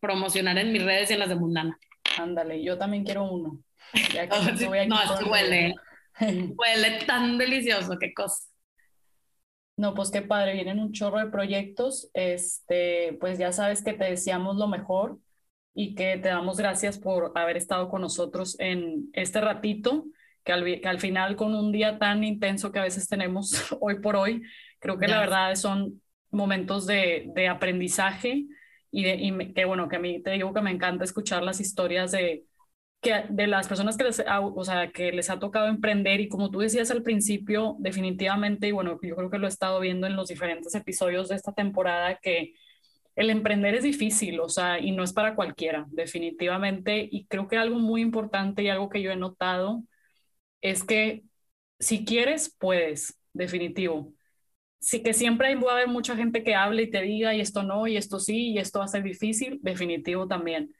promocionar 0.00 0.58
en 0.58 0.72
mis 0.72 0.82
redes 0.82 1.10
y 1.10 1.12
en 1.12 1.20
las 1.20 1.28
de 1.28 1.36
Mundana. 1.36 1.78
Ándale, 2.18 2.62
yo 2.62 2.78
también 2.78 3.04
quiero 3.04 3.24
uno. 3.24 3.58
no, 4.88 5.30
huele. 5.30 5.74
huele 6.20 7.04
tan 7.06 7.38
delicioso, 7.38 7.98
qué 7.98 8.12
cosa. 8.14 8.44
No, 9.76 9.94
pues 9.94 10.10
qué 10.10 10.20
padre, 10.20 10.52
vienen 10.52 10.78
un 10.78 10.92
chorro 10.92 11.18
de 11.18 11.30
proyectos. 11.30 12.10
Este, 12.12 13.16
pues 13.20 13.38
ya 13.38 13.52
sabes 13.52 13.82
que 13.82 13.94
te 13.94 14.04
deseamos 14.04 14.56
lo 14.56 14.68
mejor 14.68 15.18
y 15.74 15.94
que 15.94 16.18
te 16.18 16.28
damos 16.28 16.58
gracias 16.58 16.98
por 16.98 17.32
haber 17.34 17.56
estado 17.56 17.88
con 17.88 18.02
nosotros 18.02 18.58
en 18.60 19.08
este 19.14 19.40
ratito, 19.40 20.04
que 20.44 20.52
al, 20.52 20.64
que 20.64 20.88
al 20.88 21.00
final 21.00 21.36
con 21.36 21.54
un 21.54 21.72
día 21.72 21.98
tan 21.98 22.24
intenso 22.24 22.72
que 22.72 22.78
a 22.78 22.84
veces 22.84 23.08
tenemos 23.08 23.52
hoy 23.80 24.00
por 24.00 24.16
hoy, 24.16 24.42
creo 24.78 24.98
que 24.98 25.08
la 25.08 25.20
verdad 25.20 25.54
son 25.54 26.02
momentos 26.30 26.86
de, 26.86 27.30
de 27.34 27.48
aprendizaje 27.48 28.46
y, 28.90 29.04
de, 29.04 29.52
que 29.54 29.64
bueno, 29.64 29.88
que 29.88 29.96
a 29.96 29.98
mí 30.00 30.22
te 30.22 30.30
digo 30.32 30.52
que 30.54 30.60
me 30.62 30.70
encanta 30.70 31.04
escuchar 31.04 31.42
las 31.42 31.60
historias 31.60 32.10
de, 32.12 32.44
que 33.00 33.24
de 33.30 33.46
las 33.46 33.68
personas 33.68 33.96
que 33.96 34.04
les, 34.04 34.20
ha, 34.20 34.40
o 34.40 34.64
sea, 34.64 34.90
que 34.92 35.12
les 35.12 35.30
ha 35.30 35.38
tocado 35.38 35.68
emprender 35.68 36.20
y 36.20 36.28
como 36.28 36.50
tú 36.50 36.60
decías 36.60 36.90
al 36.90 37.02
principio, 37.02 37.76
definitivamente, 37.80 38.68
y 38.68 38.72
bueno, 38.72 38.98
yo 39.02 39.16
creo 39.16 39.30
que 39.30 39.38
lo 39.38 39.46
he 39.46 39.50
estado 39.50 39.80
viendo 39.80 40.06
en 40.06 40.16
los 40.16 40.28
diferentes 40.28 40.74
episodios 40.74 41.28
de 41.28 41.36
esta 41.36 41.52
temporada, 41.52 42.18
que 42.22 42.54
el 43.16 43.30
emprender 43.30 43.74
es 43.74 43.82
difícil, 43.84 44.40
o 44.40 44.48
sea, 44.48 44.78
y 44.80 44.92
no 44.92 45.02
es 45.04 45.12
para 45.12 45.34
cualquiera, 45.34 45.86
definitivamente. 45.90 47.08
Y 47.10 47.26
creo 47.26 47.48
que 47.48 47.56
algo 47.58 47.78
muy 47.78 48.02
importante 48.02 48.62
y 48.62 48.68
algo 48.68 48.88
que 48.88 49.02
yo 49.02 49.10
he 49.12 49.16
notado 49.16 49.82
es 50.60 50.84
que 50.84 51.24
si 51.78 52.04
quieres, 52.04 52.56
puedes, 52.58 53.18
definitivo. 53.32 54.14
Sí 54.80 55.02
que 55.02 55.12
siempre 55.12 55.54
va 55.56 55.72
a 55.72 55.74
haber 55.76 55.88
mucha 55.88 56.16
gente 56.16 56.42
que 56.42 56.54
hable 56.54 56.82
y 56.84 56.90
te 56.90 57.02
diga, 57.02 57.34
y 57.34 57.40
esto 57.40 57.62
no, 57.62 57.86
y 57.86 57.96
esto 57.96 58.18
sí, 58.18 58.52
y 58.52 58.58
esto 58.58 58.78
va 58.80 58.86
a 58.86 58.88
ser 58.88 59.02
difícil, 59.02 59.58
definitivo 59.62 60.26
también 60.28 60.72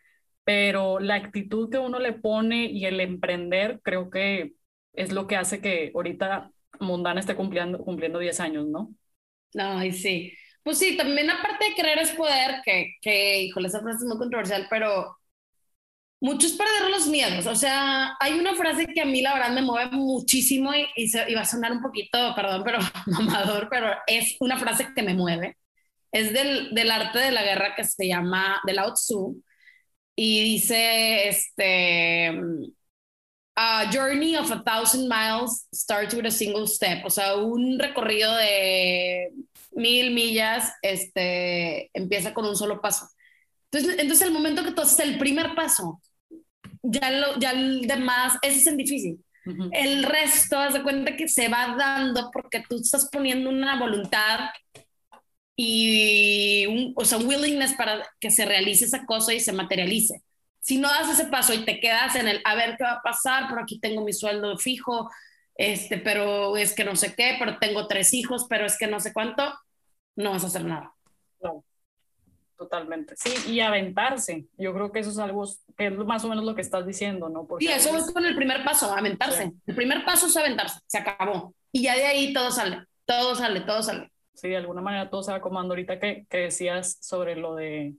pero 0.44 0.98
la 1.00 1.14
actitud 1.16 1.70
que 1.70 1.78
uno 1.78 1.98
le 2.00 2.12
pone 2.14 2.66
y 2.66 2.86
el 2.86 3.00
emprender 3.00 3.80
creo 3.82 4.10
que 4.10 4.54
es 4.92 5.12
lo 5.12 5.26
que 5.26 5.36
hace 5.36 5.60
que 5.60 5.92
ahorita 5.94 6.50
Mundana 6.80 7.20
esté 7.20 7.36
cumpliendo, 7.36 7.78
cumpliendo 7.78 8.18
10 8.18 8.40
años, 8.40 8.66
¿no? 8.66 8.92
Ay, 9.58 9.92
sí. 9.92 10.32
Pues 10.62 10.78
sí, 10.78 10.96
también 10.96 11.30
aparte 11.30 11.64
de 11.66 11.74
querer 11.74 11.98
es 11.98 12.12
poder, 12.12 12.60
que, 12.64 12.94
que 13.02 13.42
híjole, 13.42 13.68
esa 13.68 13.80
frase 13.80 13.98
es 13.98 14.04
muy 14.04 14.18
controversial, 14.18 14.66
pero 14.70 15.16
mucho 16.20 16.46
es 16.46 16.52
perder 16.52 16.90
los 16.90 17.06
miedos. 17.08 17.46
O 17.46 17.54
sea, 17.54 18.16
hay 18.20 18.38
una 18.38 18.54
frase 18.54 18.86
que 18.86 19.00
a 19.00 19.06
mí 19.06 19.22
la 19.22 19.34
verdad 19.34 19.52
me 19.52 19.62
mueve 19.62 19.90
muchísimo 19.96 20.72
y, 20.74 20.86
y, 20.96 21.34
va 21.34 21.42
a 21.42 21.44
sonar 21.46 21.72
un 21.72 21.82
poquito, 21.82 22.34
perdón, 22.34 22.62
pero 22.64 22.78
mamador, 23.06 23.68
pero 23.70 23.88
es 24.06 24.36
una 24.40 24.58
frase 24.58 24.88
que 24.94 25.02
me 25.02 25.14
mueve. 25.14 25.56
Es 26.12 26.32
del, 26.32 26.74
del 26.74 26.90
arte 26.90 27.18
de 27.20 27.30
la 27.30 27.42
guerra 27.42 27.74
que 27.76 27.84
se 27.84 28.08
llama, 28.08 28.60
de 28.66 28.74
Lao 28.74 28.92
Tzu, 28.94 29.42
y 30.16 30.42
dice, 30.42 31.28
este, 31.28 32.28
a 33.56 33.90
journey 33.92 34.36
of 34.36 34.50
a 34.50 34.62
thousand 34.64 35.08
miles 35.08 35.66
starts 35.74 36.14
with 36.14 36.26
a 36.26 36.30
single 36.30 36.66
step, 36.66 37.04
o 37.04 37.10
sea, 37.10 37.36
un 37.36 37.78
recorrido 37.78 38.34
de 38.36 39.32
mil 39.72 40.12
millas, 40.12 40.72
este, 40.82 41.90
empieza 41.94 42.34
con 42.34 42.44
un 42.44 42.56
solo 42.56 42.80
paso. 42.80 43.08
Entonces, 43.70 44.00
entonces 44.00 44.26
el 44.26 44.32
momento 44.32 44.64
que 44.64 44.72
tú 44.72 44.82
haces 44.82 44.98
el 45.00 45.18
primer 45.18 45.54
paso, 45.54 46.00
ya, 46.82 47.10
lo, 47.10 47.38
ya 47.38 47.50
el 47.52 47.82
demás, 47.82 48.38
ese 48.42 48.58
es 48.58 48.66
el 48.66 48.76
difícil. 48.76 49.24
El 49.72 50.04
resto, 50.04 50.58
haz 50.58 50.74
de 50.74 50.82
cuenta 50.82 51.16
que 51.16 51.26
se 51.26 51.48
va 51.48 51.74
dando 51.76 52.30
porque 52.30 52.62
tú 52.68 52.76
estás 52.76 53.08
poniendo 53.10 53.50
una 53.50 53.78
voluntad 53.78 54.50
y 55.56 56.66
un, 56.66 56.92
o 56.96 57.04
sea, 57.04 57.18
willingness 57.18 57.74
para 57.74 58.06
que 58.20 58.30
se 58.30 58.44
realice 58.44 58.84
esa 58.84 59.04
cosa 59.06 59.34
y 59.34 59.40
se 59.40 59.52
materialice. 59.52 60.22
Si 60.60 60.78
no 60.78 60.88
das 60.88 61.10
ese 61.10 61.30
paso 61.30 61.54
y 61.54 61.64
te 61.64 61.80
quedas 61.80 62.16
en 62.16 62.28
el, 62.28 62.40
a 62.44 62.54
ver 62.54 62.76
qué 62.76 62.84
va 62.84 62.92
a 62.92 63.02
pasar, 63.02 63.46
pero 63.48 63.62
aquí 63.62 63.80
tengo 63.80 64.04
mi 64.04 64.12
sueldo 64.12 64.56
fijo, 64.58 65.10
este, 65.54 65.98
pero 65.98 66.56
es 66.56 66.74
que 66.74 66.84
no 66.84 66.96
sé 66.96 67.14
qué, 67.14 67.36
pero 67.38 67.58
tengo 67.58 67.86
tres 67.86 68.14
hijos, 68.14 68.46
pero 68.48 68.66
es 68.66 68.78
que 68.78 68.86
no 68.86 69.00
sé 69.00 69.12
cuánto, 69.12 69.52
no 70.16 70.30
vas 70.30 70.44
a 70.44 70.48
hacer 70.48 70.64
nada. 70.64 70.94
Totalmente. 72.60 73.14
Sí, 73.16 73.52
y 73.52 73.60
aventarse. 73.60 74.44
Yo 74.58 74.74
creo 74.74 74.92
que 74.92 74.98
eso 74.98 75.08
es 75.08 75.18
algo 75.18 75.48
que 75.76 75.86
es 75.86 75.96
más 75.96 76.22
o 76.24 76.28
menos 76.28 76.44
lo 76.44 76.54
que 76.54 76.60
estás 76.60 76.86
diciendo, 76.86 77.30
¿no? 77.30 77.46
Porque 77.46 77.64
sí, 77.64 77.72
eso 77.72 77.96
es 77.96 78.12
con 78.12 78.24
el 78.26 78.36
primer 78.36 78.62
paso, 78.62 78.92
aventarse. 78.92 79.50
El 79.66 79.74
primer 79.74 80.04
paso 80.04 80.26
es 80.26 80.36
aventarse, 80.36 80.78
se 80.86 80.98
acabó. 80.98 81.54
Y 81.72 81.82
ya 81.82 81.96
de 81.96 82.04
ahí 82.04 82.34
todo 82.34 82.50
sale, 82.50 82.84
todo 83.06 83.34
sale, 83.34 83.62
todo 83.62 83.82
sale 83.82 84.10
sí, 84.40 84.48
de 84.48 84.56
alguna 84.56 84.80
manera 84.80 85.10
todo 85.10 85.22
se 85.22 85.30
va 85.30 85.38
acomodando. 85.38 85.74
Ahorita 85.74 85.98
que, 85.98 86.26
que 86.28 86.38
decías 86.38 86.96
sobre 87.00 87.36
lo 87.36 87.54
de 87.54 87.94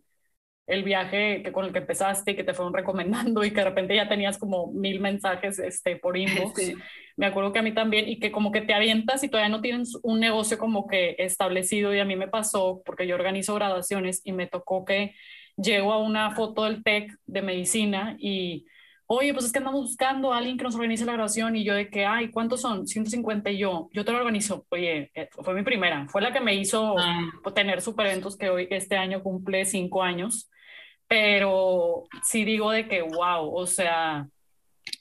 el 0.72 0.84
viaje 0.84 1.43
que 1.43 1.51
con 1.51 1.65
el 1.65 1.74
que 1.74 1.80
empezaste 1.80 2.32
y 2.32 2.36
que 2.36 2.43
te 2.43 2.53
fueron 2.53 2.74
recomendando 2.82 3.43
y 3.43 3.49
que 3.49 3.57
de 3.57 3.65
repente 3.65 3.95
ya 3.95 4.07
tenías 4.07 4.38
como 4.38 4.72
mil 4.72 4.99
mensajes 4.99 5.59
este, 5.59 5.97
por 5.97 6.17
inbox. 6.17 6.74
Me 7.17 7.26
acuerdo 7.26 7.51
que 7.51 7.59
a 7.59 7.63
mí 7.63 7.74
también 7.74 8.07
y 8.07 8.19
que 8.19 8.32
como 8.32 8.51
que 8.51 8.61
te 8.61 8.74
avientas 8.74 9.24
y 9.24 9.30
todavía 9.30 9.49
no 9.49 9.61
tienes 9.61 9.97
un 10.01 10.19
negocio 10.19 10.57
como 10.57 10.88
que 10.88 11.15
establecido 11.19 11.93
y 11.93 11.99
a 11.99 12.05
mí 12.05 12.15
me 12.15 12.28
pasó 12.28 12.82
porque 12.86 13.05
yo 13.05 13.15
organizo 13.15 13.53
graduaciones 13.55 14.22
y 14.24 14.32
me 14.32 14.47
tocó 14.47 14.86
que 14.86 15.13
llego 15.57 15.91
a 15.91 15.99
una 15.99 16.32
foto 16.32 16.63
del 16.63 16.84
TEC 16.84 17.13
de 17.26 17.41
medicina 17.41 18.15
y 18.17 18.65
oye, 19.13 19.34
pues 19.34 19.45
es 19.45 19.51
que 19.51 19.57
andamos 19.57 19.82
buscando 19.82 20.34
a 20.34 20.38
alguien 20.38 20.57
que 20.57 20.63
nos 20.63 20.76
organice 20.76 21.03
la 21.03 21.13
grabación 21.13 21.57
y 21.57 21.65
yo 21.65 21.74
de 21.74 21.89
que, 21.89 22.05
ay, 22.05 22.32
¿cuántos 22.32 22.61
son? 22.61 22.88
150 22.88 23.49
y 23.51 23.57
yo, 23.57 23.89
yo 23.91 24.05
te 24.05 24.11
lo 24.13 24.19
organizo. 24.19 24.65
Oye, 24.69 25.11
eh, 25.13 25.28
fue 25.32 25.53
mi 25.53 25.63
primera, 25.63 26.07
fue 26.07 26.22
la 26.22 26.32
que 26.32 26.39
me 26.39 26.55
hizo 26.55 26.95
ah. 26.97 27.30
tener 27.53 27.82
super 27.82 28.05
eventos 28.05 28.38
que 28.38 28.49
hoy, 28.49 28.67
este 28.69 28.95
año 28.95 29.22
cumple 29.22 29.65
cinco 29.65 30.01
años, 30.01 30.49
pero 31.12 32.05
sí 32.24 32.45
digo 32.45 32.72
de 32.72 32.88
que, 32.88 33.01
wow, 33.01 33.53
o 33.53 33.68
sea, 33.68 34.30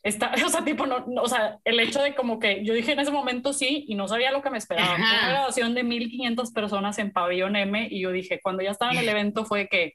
está, 0.03 0.33
o 0.45 0.49
sea, 0.49 0.65
tipo, 0.65 0.85
no, 0.85 1.05
o 1.23 1.29
sea, 1.29 1.61
el 1.65 1.79
hecho 1.79 2.03
de 2.03 2.17
como 2.17 2.41
que 2.41 2.65
yo 2.65 2.75
dije 2.75 2.91
en 2.91 2.99
ese 2.99 3.13
momento 3.13 3.53
sí 3.53 3.85
y 3.87 3.95
no 3.95 4.09
sabía 4.09 4.33
lo 4.33 4.43
que 4.43 4.51
me 4.51 4.59
esperaba. 4.59 4.97
Fue 4.97 5.05
una 5.05 5.29
grabación 5.29 5.73
de 5.73 5.85
1500 5.85 6.51
personas 6.51 6.99
en 6.99 7.13
Pabellón 7.13 7.55
M 7.55 7.87
y 7.89 8.01
yo 8.01 8.11
dije, 8.11 8.41
cuando 8.43 8.61
ya 8.61 8.73
estaba 8.73 8.91
en 8.91 8.99
el 8.99 9.09
evento 9.09 9.45
fue 9.45 9.69
que, 9.69 9.95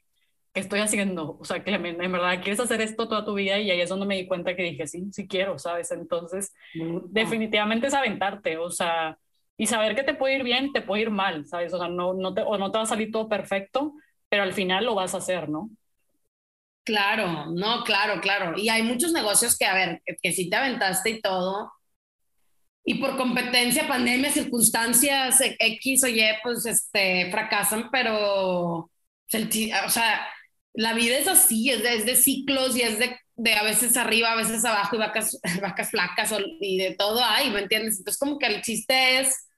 ¿qué 0.54 0.60
estoy 0.60 0.80
haciendo? 0.80 1.36
O 1.38 1.44
sea, 1.44 1.62
que 1.62 1.70
en 1.70 2.12
verdad 2.12 2.40
quieres 2.42 2.60
hacer 2.60 2.80
esto 2.80 3.08
toda 3.08 3.26
tu 3.26 3.34
vida 3.34 3.58
y 3.58 3.70
ahí 3.70 3.82
es 3.82 3.90
donde 3.90 4.06
me 4.06 4.16
di 4.16 4.26
cuenta 4.26 4.56
que 4.56 4.62
dije, 4.62 4.86
sí, 4.86 5.08
sí 5.12 5.28
quiero, 5.28 5.58
¿sabes? 5.58 5.90
Entonces, 5.90 6.54
definitivamente 7.10 7.88
es 7.88 7.94
aventarte, 7.94 8.56
o 8.56 8.70
sea, 8.70 9.18
y 9.58 9.66
saber 9.66 9.94
que 9.94 10.02
te 10.02 10.14
puede 10.14 10.36
ir 10.36 10.44
bien, 10.44 10.72
te 10.72 10.80
puede 10.80 11.02
ir 11.02 11.10
mal, 11.10 11.44
¿sabes? 11.44 11.74
O 11.74 11.78
sea, 11.78 11.88
no, 11.88 12.14
no 12.14 12.32
te, 12.32 12.40
o 12.40 12.56
no 12.56 12.72
te 12.72 12.78
va 12.78 12.84
a 12.84 12.86
salir 12.86 13.10
todo 13.12 13.28
perfecto, 13.28 13.92
pero 14.30 14.44
al 14.44 14.54
final 14.54 14.86
lo 14.86 14.94
vas 14.94 15.14
a 15.14 15.18
hacer, 15.18 15.50
¿no? 15.50 15.68
Claro, 16.86 17.46
no, 17.52 17.82
claro, 17.82 18.20
claro. 18.20 18.56
Y 18.56 18.68
hay 18.68 18.84
muchos 18.84 19.12
negocios 19.12 19.58
que, 19.58 19.66
a 19.66 19.74
ver, 19.74 20.02
que, 20.22 20.32
sí 20.32 20.48
te 20.48 20.54
aventaste 20.54 21.10
y 21.10 21.20
todo, 21.20 21.72
y 22.84 22.94
por 22.94 23.16
competencia, 23.16 23.88
pandemia, 23.88 24.30
circunstancias 24.30 25.40
X 25.58 26.04
o 26.04 26.06
Y, 26.06 26.22
pues 26.44 26.64
este, 26.64 27.28
fracasan, 27.32 27.90
pero, 27.90 28.78
o 28.84 28.90
sea, 29.88 30.28
la 30.74 30.94
vida 30.94 31.18
es 31.18 31.26
así, 31.26 31.70
es 31.70 31.82
de, 31.82 32.04
de 32.04 32.14
ciclos 32.14 32.76
y 32.76 32.82
es 32.82 33.00
de, 33.00 33.16
de, 33.34 33.54
a 33.54 33.64
veces 33.64 33.96
arriba, 33.96 34.30
a 34.30 34.36
veces 34.36 34.64
abajo 34.64 34.94
y 34.94 35.00
vacas, 35.00 35.40
vacas 35.60 35.90
flacas 35.90 36.32
y 36.60 36.78
de 36.78 36.94
todo 36.94 37.20
hay, 37.24 37.50
¿me 37.50 37.62
entiendes? 37.62 37.98
Entonces 37.98 38.20
como 38.20 38.38
que 38.38 38.46
el 38.46 38.62
chiste 38.62 39.18
es, 39.18 39.48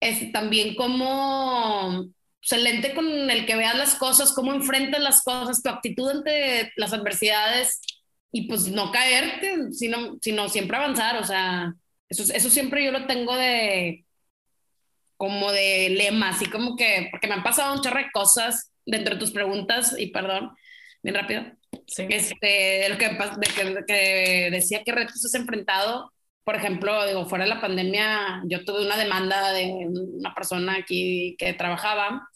es 0.00 0.32
también 0.32 0.74
como 0.74 2.06
pues, 2.48 2.58
el 2.58 2.64
lente 2.64 2.94
con 2.94 3.06
el 3.30 3.44
que 3.44 3.56
veas 3.56 3.76
las 3.76 3.96
cosas, 3.96 4.32
cómo 4.32 4.54
enfrentas 4.54 5.00
las 5.00 5.22
cosas, 5.22 5.62
tu 5.62 5.68
actitud 5.68 6.08
ante 6.08 6.72
las 6.76 6.92
adversidades 6.92 7.80
y 8.30 8.46
pues 8.48 8.68
no 8.68 8.92
caerte, 8.92 9.72
sino, 9.72 10.16
sino 10.20 10.48
siempre 10.48 10.76
avanzar, 10.76 11.16
o 11.16 11.24
sea, 11.24 11.74
eso, 12.08 12.22
eso 12.32 12.50
siempre 12.50 12.84
yo 12.84 12.92
lo 12.92 13.06
tengo 13.06 13.34
de 13.36 14.04
como 15.16 15.50
de 15.50 15.88
lema, 15.90 16.28
así 16.28 16.46
como 16.46 16.76
que, 16.76 17.08
porque 17.10 17.26
me 17.26 17.34
han 17.34 17.42
pasado 17.42 17.74
un 17.74 17.80
chorro 17.80 17.98
de 17.98 18.10
cosas 18.12 18.70
dentro 18.84 19.14
de 19.14 19.20
tus 19.20 19.30
preguntas, 19.30 19.96
y 19.98 20.08
perdón, 20.08 20.54
bien 21.02 21.14
rápido, 21.14 21.42
sí. 21.86 22.06
este, 22.10 22.88
lo 22.90 22.98
que, 22.98 23.08
de 23.08 23.84
que, 23.86 24.50
decía 24.52 24.84
que 24.84 24.92
retos 24.92 25.24
has 25.24 25.34
enfrentado, 25.34 26.12
por 26.44 26.54
ejemplo, 26.54 27.06
digo, 27.06 27.26
fuera 27.26 27.44
de 27.44 27.50
la 27.50 27.60
pandemia, 27.60 28.42
yo 28.44 28.64
tuve 28.64 28.84
una 28.84 28.98
demanda 28.98 29.52
de 29.52 29.64
una 29.64 30.34
persona 30.34 30.76
aquí 30.76 31.34
que 31.38 31.54
trabajaba 31.54 32.28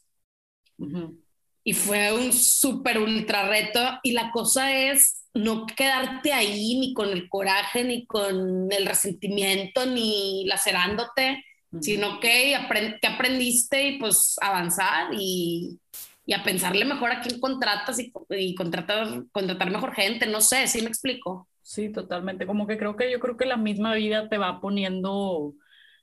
y 1.62 1.72
fue 1.74 2.12
un 2.12 2.32
súper 2.32 2.98
ultra 2.98 3.48
reto. 3.48 3.80
Y 4.02 4.12
la 4.12 4.30
cosa 4.30 4.74
es 4.74 5.24
no 5.34 5.66
quedarte 5.66 6.32
ahí 6.32 6.78
ni 6.78 6.94
con 6.94 7.10
el 7.10 7.28
coraje, 7.28 7.84
ni 7.84 8.06
con 8.06 8.70
el 8.72 8.86
resentimiento, 8.86 9.86
ni 9.86 10.44
lacerándote, 10.46 11.44
sino 11.80 12.18
que, 12.18 12.56
que 13.00 13.06
aprendiste 13.06 13.88
y 13.88 13.98
pues 13.98 14.36
avanzar 14.40 15.12
y, 15.12 15.78
y 16.26 16.32
a 16.32 16.42
pensarle 16.42 16.84
mejor 16.84 17.12
a 17.12 17.20
quién 17.20 17.38
contratas 17.38 17.98
y, 18.00 18.12
y, 18.30 18.54
contratar, 18.54 19.24
contratar 19.30 19.70
mejor 19.70 19.94
gente, 19.94 20.26
no 20.26 20.40
sé, 20.40 20.66
¿sí 20.66 20.82
me 20.82 20.88
explico? 20.88 21.48
Sí, 21.62 21.92
totalmente, 21.92 22.46
como 22.46 22.66
que 22.66 22.78
creo 22.78 22.96
que 22.96 23.10
yo 23.10 23.20
creo 23.20 23.36
que 23.36 23.46
la 23.46 23.56
misma 23.56 23.94
vida 23.94 24.28
te 24.28 24.38
va 24.38 24.60
poniendo... 24.60 25.54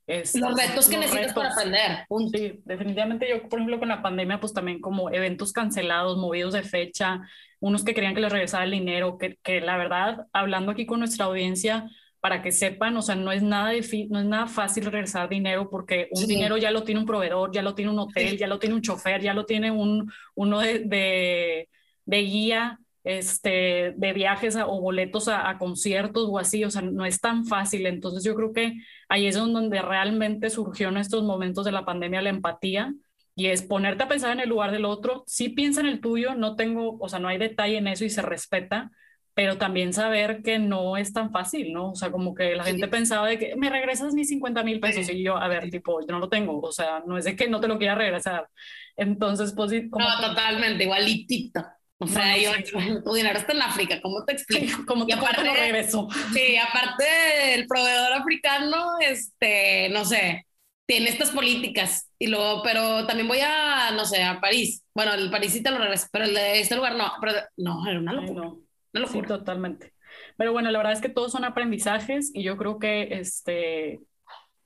los 0.07 0.55
retos 0.55 0.87
que 0.87 0.97
necesitas 0.97 1.33
para 1.33 1.51
aprender. 1.51 2.05
Sí, 2.31 2.61
definitivamente 2.65 3.27
yo, 3.29 3.47
por 3.49 3.59
ejemplo, 3.59 3.79
con 3.79 3.89
la 3.89 4.01
pandemia, 4.01 4.39
pues 4.39 4.53
también 4.53 4.79
como 4.79 5.09
eventos 5.09 5.51
cancelados, 5.51 6.17
movidos 6.17 6.53
de 6.53 6.63
fecha, 6.63 7.21
unos 7.59 7.83
que 7.83 7.93
querían 7.93 8.15
que 8.15 8.21
les 8.21 8.31
regresara 8.31 8.63
el 8.63 8.71
dinero, 8.71 9.17
que, 9.17 9.37
que 9.43 9.61
la 9.61 9.77
verdad, 9.77 10.27
hablando 10.31 10.71
aquí 10.71 10.85
con 10.85 10.99
nuestra 10.99 11.25
audiencia, 11.25 11.89
para 12.19 12.41
que 12.41 12.51
sepan, 12.51 12.97
o 12.97 13.01
sea, 13.01 13.15
no 13.15 13.31
es 13.31 13.43
nada, 13.43 13.71
no 14.09 14.19
es 14.19 14.25
nada 14.25 14.47
fácil 14.47 14.85
regresar 14.85 15.29
dinero 15.29 15.69
porque 15.69 16.07
un 16.11 16.25
dinero 16.25 16.57
ya 16.57 16.71
lo 16.71 16.83
tiene 16.83 16.99
un 16.99 17.05
proveedor, 17.05 17.51
ya 17.51 17.61
lo 17.61 17.75
tiene 17.75 17.91
un 17.91 17.99
hotel, 17.99 18.37
ya 18.37 18.47
lo 18.47 18.59
tiene 18.59 18.75
un 18.75 18.81
chofer, 18.81 19.21
ya 19.21 19.33
lo 19.33 19.45
tiene 19.45 19.71
un, 19.71 20.11
uno 20.35 20.59
de, 20.59 20.79
de, 20.79 21.69
de 22.05 22.21
guía 22.21 22.79
este, 23.07 23.93
de 23.95 24.11
viajes 24.11 24.57
o 24.57 24.81
boletos 24.81 25.29
a, 25.29 25.57
conciertos 25.57 26.27
o 26.29 26.39
así, 26.39 26.65
o 26.65 26.69
sea, 26.69 26.81
no 26.81 27.05
es 27.05 27.21
tan 27.21 27.45
fácil. 27.45 27.85
Entonces 27.85 28.21
yo 28.23 28.35
creo 28.35 28.51
que 28.51 28.73
ahí 29.07 29.27
es 29.27 29.35
donde 29.35 29.81
realmente 29.81 30.49
surgió 30.49 30.89
en 30.89 30.97
estos 30.97 31.23
momentos 31.23 31.63
de 31.63 31.71
la 31.71 31.85
pandemia 31.85 32.21
la 32.21 32.31
empatía 32.31 32.93
y 33.33 33.47
es 33.47 33.61
ponerte 33.61 34.03
a 34.03 34.09
pensar 34.09 34.33
en 34.33 34.41
el 34.41 34.49
lugar 34.49 34.71
del 34.73 34.83
otro. 34.83 35.23
Sí 35.25 35.47
piensa 35.47 35.79
en 35.79 35.87
el 35.87 36.01
tuyo, 36.01 36.35
no 36.35 36.57
tengo, 36.57 36.97
o 36.99 37.07
sea, 37.07 37.19
no 37.19 37.29
hay 37.29 37.37
detalle 37.37 37.77
en 37.77 37.87
eso 37.87 38.03
y 38.03 38.09
se 38.09 38.21
respeta, 38.21 38.91
pero 39.33 39.57
también 39.57 39.93
saber 39.93 40.41
que 40.43 40.59
no 40.59 40.97
es 40.97 41.13
tan 41.13 41.31
fácil, 41.31 41.71
¿no? 41.71 41.91
O 41.91 41.95
sea, 41.95 42.11
como 42.11 42.35
que 42.35 42.55
la 42.55 42.65
gente 42.65 42.89
pensaba 42.89 43.25
de 43.27 43.39
que 43.39 43.55
me 43.55 43.69
regresas 43.69 44.13
mis 44.13 44.27
50 44.27 44.63
mil 44.63 44.81
pesos 44.81 45.09
y 45.09 45.23
yo, 45.23 45.37
a 45.37 45.47
ver, 45.47 45.69
tipo, 45.69 46.01
yo 46.01 46.07
no 46.07 46.19
lo 46.19 46.27
tengo, 46.27 46.59
o 46.59 46.71
sea, 46.73 47.03
no 47.07 47.17
es 47.17 47.23
de 47.23 47.37
que 47.37 47.47
no 47.47 47.61
te 47.61 47.69
lo 47.69 47.77
quiera 47.77 47.95
regresar. 47.95 48.49
Entonces, 48.97 49.53
pues... 49.55 49.71
Como 49.89 50.03
no, 50.03 50.27
totalmente, 50.27 50.83
igualitito. 50.83 51.63
O 51.99 52.07
sea, 52.07 52.37
yo, 52.37 52.51
tu 53.03 53.13
dinero 53.13 53.39
está 53.39 53.53
en 53.53 53.61
África, 53.61 53.99
¿cómo 54.01 54.23
te 54.23 54.33
explico? 54.33 54.83
¿Cómo 54.85 55.05
te 55.05 55.13
aparte, 55.13 55.43
lo 55.43 55.53
regreso? 55.53 56.07
Sí, 56.33 56.57
aparte 56.57 57.55
el 57.55 57.67
proveedor 57.67 58.13
africano, 58.13 58.99
este, 58.99 59.89
no 59.89 60.05
sé, 60.05 60.45
tiene 60.85 61.09
estas 61.09 61.31
políticas 61.31 62.09
y 62.19 62.27
luego, 62.27 62.61
pero 62.63 63.05
también 63.07 63.27
voy 63.27 63.39
a, 63.41 63.91
no 63.91 64.05
sé, 64.05 64.23
a 64.23 64.39
París. 64.39 64.83
Bueno, 64.93 65.13
el 65.13 65.29
París 65.29 65.53
sí 65.53 65.63
te 65.63 65.71
lo 65.71 65.79
regreso, 65.79 66.07
pero 66.11 66.25
el 66.25 66.33
de 66.33 66.59
este 66.61 66.75
lugar 66.75 66.95
no, 66.95 67.11
pero 67.19 67.33
no, 67.57 67.87
era 67.87 67.99
una 67.99 68.13
locura. 68.13 68.47
Una 68.47 69.01
locura. 69.01 69.21
Sí, 69.21 69.27
totalmente. 69.27 69.93
Pero 70.37 70.53
bueno, 70.53 70.71
la 70.71 70.77
verdad 70.77 70.93
es 70.93 71.01
que 71.01 71.09
todos 71.09 71.31
son 71.31 71.43
aprendizajes 71.45 72.31
y 72.33 72.43
yo 72.43 72.57
creo 72.57 72.79
que 72.79 73.09
este, 73.11 73.99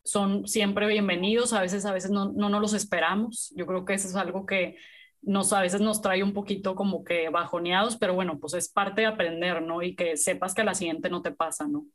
son 0.04 0.48
siempre 0.48 0.86
bienvenidos, 0.88 1.54
a 1.54 1.62
veces, 1.62 1.86
a 1.86 1.94
veces 1.94 2.12
no, 2.12 2.32
no, 2.34 2.50
no 2.50 2.60
los 2.60 2.74
esperamos. 2.74 3.54
Yo 3.56 3.66
creo 3.66 3.86
que 3.86 3.94
eso 3.94 4.08
es 4.08 4.16
algo 4.16 4.46
que 4.46 4.76
nos 5.22 5.54
a 5.54 5.62
veces 5.62 5.82
nos 5.82 6.02
trae 6.02 6.24
un 6.24 6.34
poquito 6.34 6.76
como 6.76 7.04
que 7.04 7.30
bajoneados, 7.30 7.98
pero 7.98 8.14
bueno, 8.14 8.40
pues 8.40 8.54
es 8.54 8.70
parte 8.70 9.02
de 9.02 9.08
aprender, 9.08 9.62
¿no? 9.62 9.82
Y 9.82 9.96
que 9.96 10.18
sepas 10.18 10.54
que 10.54 10.62
a 10.62 10.66
la 10.66 10.74
siguiente 10.74 11.10
no 11.10 11.22
te 11.22 11.32
pasa, 11.32 11.68
¿no? 11.68 11.86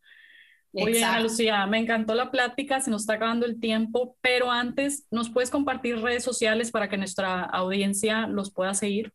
Muy 0.73 0.93
bien, 0.93 1.23
Lucía, 1.23 1.67
me 1.67 1.79
encantó 1.79 2.15
la 2.15 2.31
plática, 2.31 2.81
se 2.81 2.91
nos 2.91 3.03
está 3.03 3.15
acabando 3.15 3.47
el 3.47 3.59
tiempo, 3.61 4.17
pero 4.21 4.51
antes, 4.51 5.07
¿nos 5.11 5.31
puedes 5.31 5.51
compartir 5.51 6.01
redes 6.01 6.23
sociales 6.23 6.71
para 6.71 6.89
que 6.89 6.99
nuestra 6.99 7.43
audiencia 7.45 8.27
los 8.27 8.53
pueda 8.53 8.75
seguir? 8.75 9.13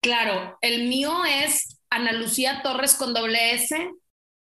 Claro, 0.00 0.56
el 0.62 0.88
mío 0.88 1.12
es 1.26 1.80
Ana 1.90 2.12
Lucía 2.12 2.62
Torres 2.62 2.94
con 2.94 3.12
doble 3.12 3.54
S. 3.54 3.76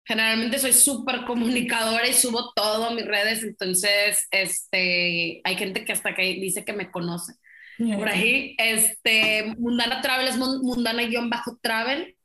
Generalmente 0.04 0.60
soy 0.60 0.74
súper 0.74 1.26
comunicadora 1.26 2.06
y 2.08 2.14
subo 2.14 2.52
todo 2.54 2.86
a 2.86 2.92
mis 2.92 3.06
redes, 3.06 3.44
entonces 3.44 4.28
este, 4.30 5.42
hay 5.44 5.56
gente 5.56 5.86
que 5.86 5.94
hasta 5.94 6.14
que 6.14 6.24
dice 6.24 6.66
que 6.66 6.74
me 6.74 6.92
conoce 6.92 7.34
por 7.78 8.10
ahí. 8.10 8.56
Este, 8.58 9.54
Mundana 9.58 10.02
Travel 10.02 10.28
es 10.28 10.36
Mundana-Travel. 10.38 12.18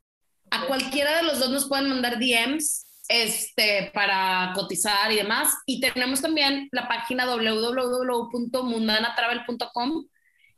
A 0.50 0.66
cualquiera 0.66 1.16
de 1.16 1.22
los 1.22 1.38
dos 1.38 1.50
nos 1.50 1.68
pueden 1.68 1.88
mandar 1.88 2.18
DMs 2.18 2.84
este, 3.08 3.90
para 3.94 4.52
cotizar 4.54 5.10
y 5.12 5.16
demás. 5.16 5.56
Y 5.66 5.80
tenemos 5.80 6.20
también 6.20 6.68
la 6.72 6.88
página 6.88 7.26
www.mundanatravel.com 7.26 10.06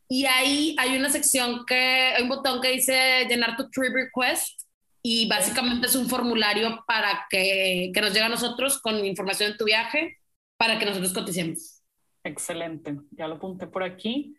y 0.09 0.27
ahí 0.27 0.77
hay 0.79 0.97
una 0.97 1.11
sección 1.11 1.65
que, 1.67 1.75
hay 1.75 2.23
un 2.23 2.29
botón 2.29 2.61
que 2.61 2.73
dice 2.73 3.27
llenar 3.29 3.57
tu 3.57 3.71
trip 3.71 3.95
request 3.95 4.63
y 5.03 5.29
básicamente 5.29 5.87
es 5.87 5.97
un 5.97 6.09
formulario 6.09 6.85
para 6.87 7.27
que, 7.31 7.91
que 7.93 8.01
nos 8.01 8.13
llegue 8.13 8.27
a 8.27 8.29
nosotros 8.29 8.81
con 8.81 9.05
información 9.05 9.53
de 9.53 9.59
tu 9.59 9.65
viaje 9.65 10.19
para 10.57 10.79
que 10.79 10.87
nosotros 10.87 11.13
coticemos. 11.13 11.83
Excelente, 12.23 12.97
ya 13.11 13.29
lo 13.29 13.35
apunté 13.35 13.67
por 13.67 13.83
aquí. 13.83 14.35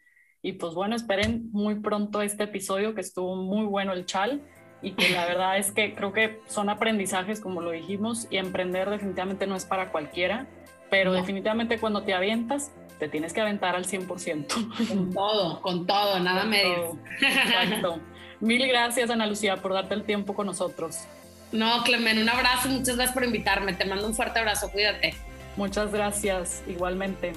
Y 0.46 0.54
pues 0.54 0.76
bueno, 0.76 0.96
esperen 0.96 1.50
muy 1.54 1.74
pronto 1.80 2.22
este 2.22 2.44
episodio 2.44 2.94
que 2.94 3.02
estuvo 3.02 3.36
muy 3.36 3.66
bueno 3.66 3.94
el 3.94 4.06
chal 4.06 4.44
y 4.84 4.92
que 4.92 5.10
la 5.10 5.26
verdad 5.28 5.58
es 5.58 5.72
que 5.72 5.96
creo 5.96 6.14
que 6.14 6.40
son 6.46 6.70
aprendizajes 6.70 7.42
como 7.42 7.62
lo 7.62 7.72
dijimos 7.72 8.28
y 8.30 8.38
emprender 8.38 8.88
definitivamente 8.92 9.48
no 9.48 9.56
es 9.56 9.66
para 9.66 9.92
cualquiera, 9.92 10.46
pero 10.92 11.14
definitivamente 11.14 11.80
cuando 11.80 12.04
te 12.04 12.14
avientas 12.14 12.72
te 13.00 13.10
tienes 13.10 13.34
que 13.34 13.42
aventar 13.42 13.76
al 13.76 13.88
100%. 13.88 14.88
Con 14.88 15.14
todo, 15.14 15.62
con 15.62 15.88
todo, 15.88 16.20
nada 16.20 16.44
medio. 16.46 16.96
Exacto. 17.22 18.00
Mil 18.40 18.68
gracias 18.68 19.10
Ana 19.10 19.26
Lucía 19.26 19.58
por 19.58 19.74
darte 19.74 19.96
el 19.96 20.04
tiempo 20.04 20.36
con 20.36 20.46
nosotros. 20.46 21.06
No, 21.52 21.82
Clemen, 21.84 22.22
un 22.22 22.30
abrazo, 22.30 22.70
muchas 22.70 22.98
gracias 22.98 23.16
por 23.16 23.24
invitarme, 23.24 23.74
te 23.74 23.86
mando 23.86 24.06
un 24.06 24.14
fuerte 24.14 24.38
abrazo, 24.38 24.70
cuídate. 24.72 25.16
Muchas 25.58 25.92
gracias, 25.92 26.64
igualmente. 26.68 27.34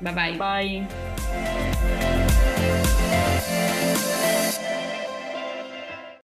Bye-bye. 0.00 0.36
Bye. 0.36 2.22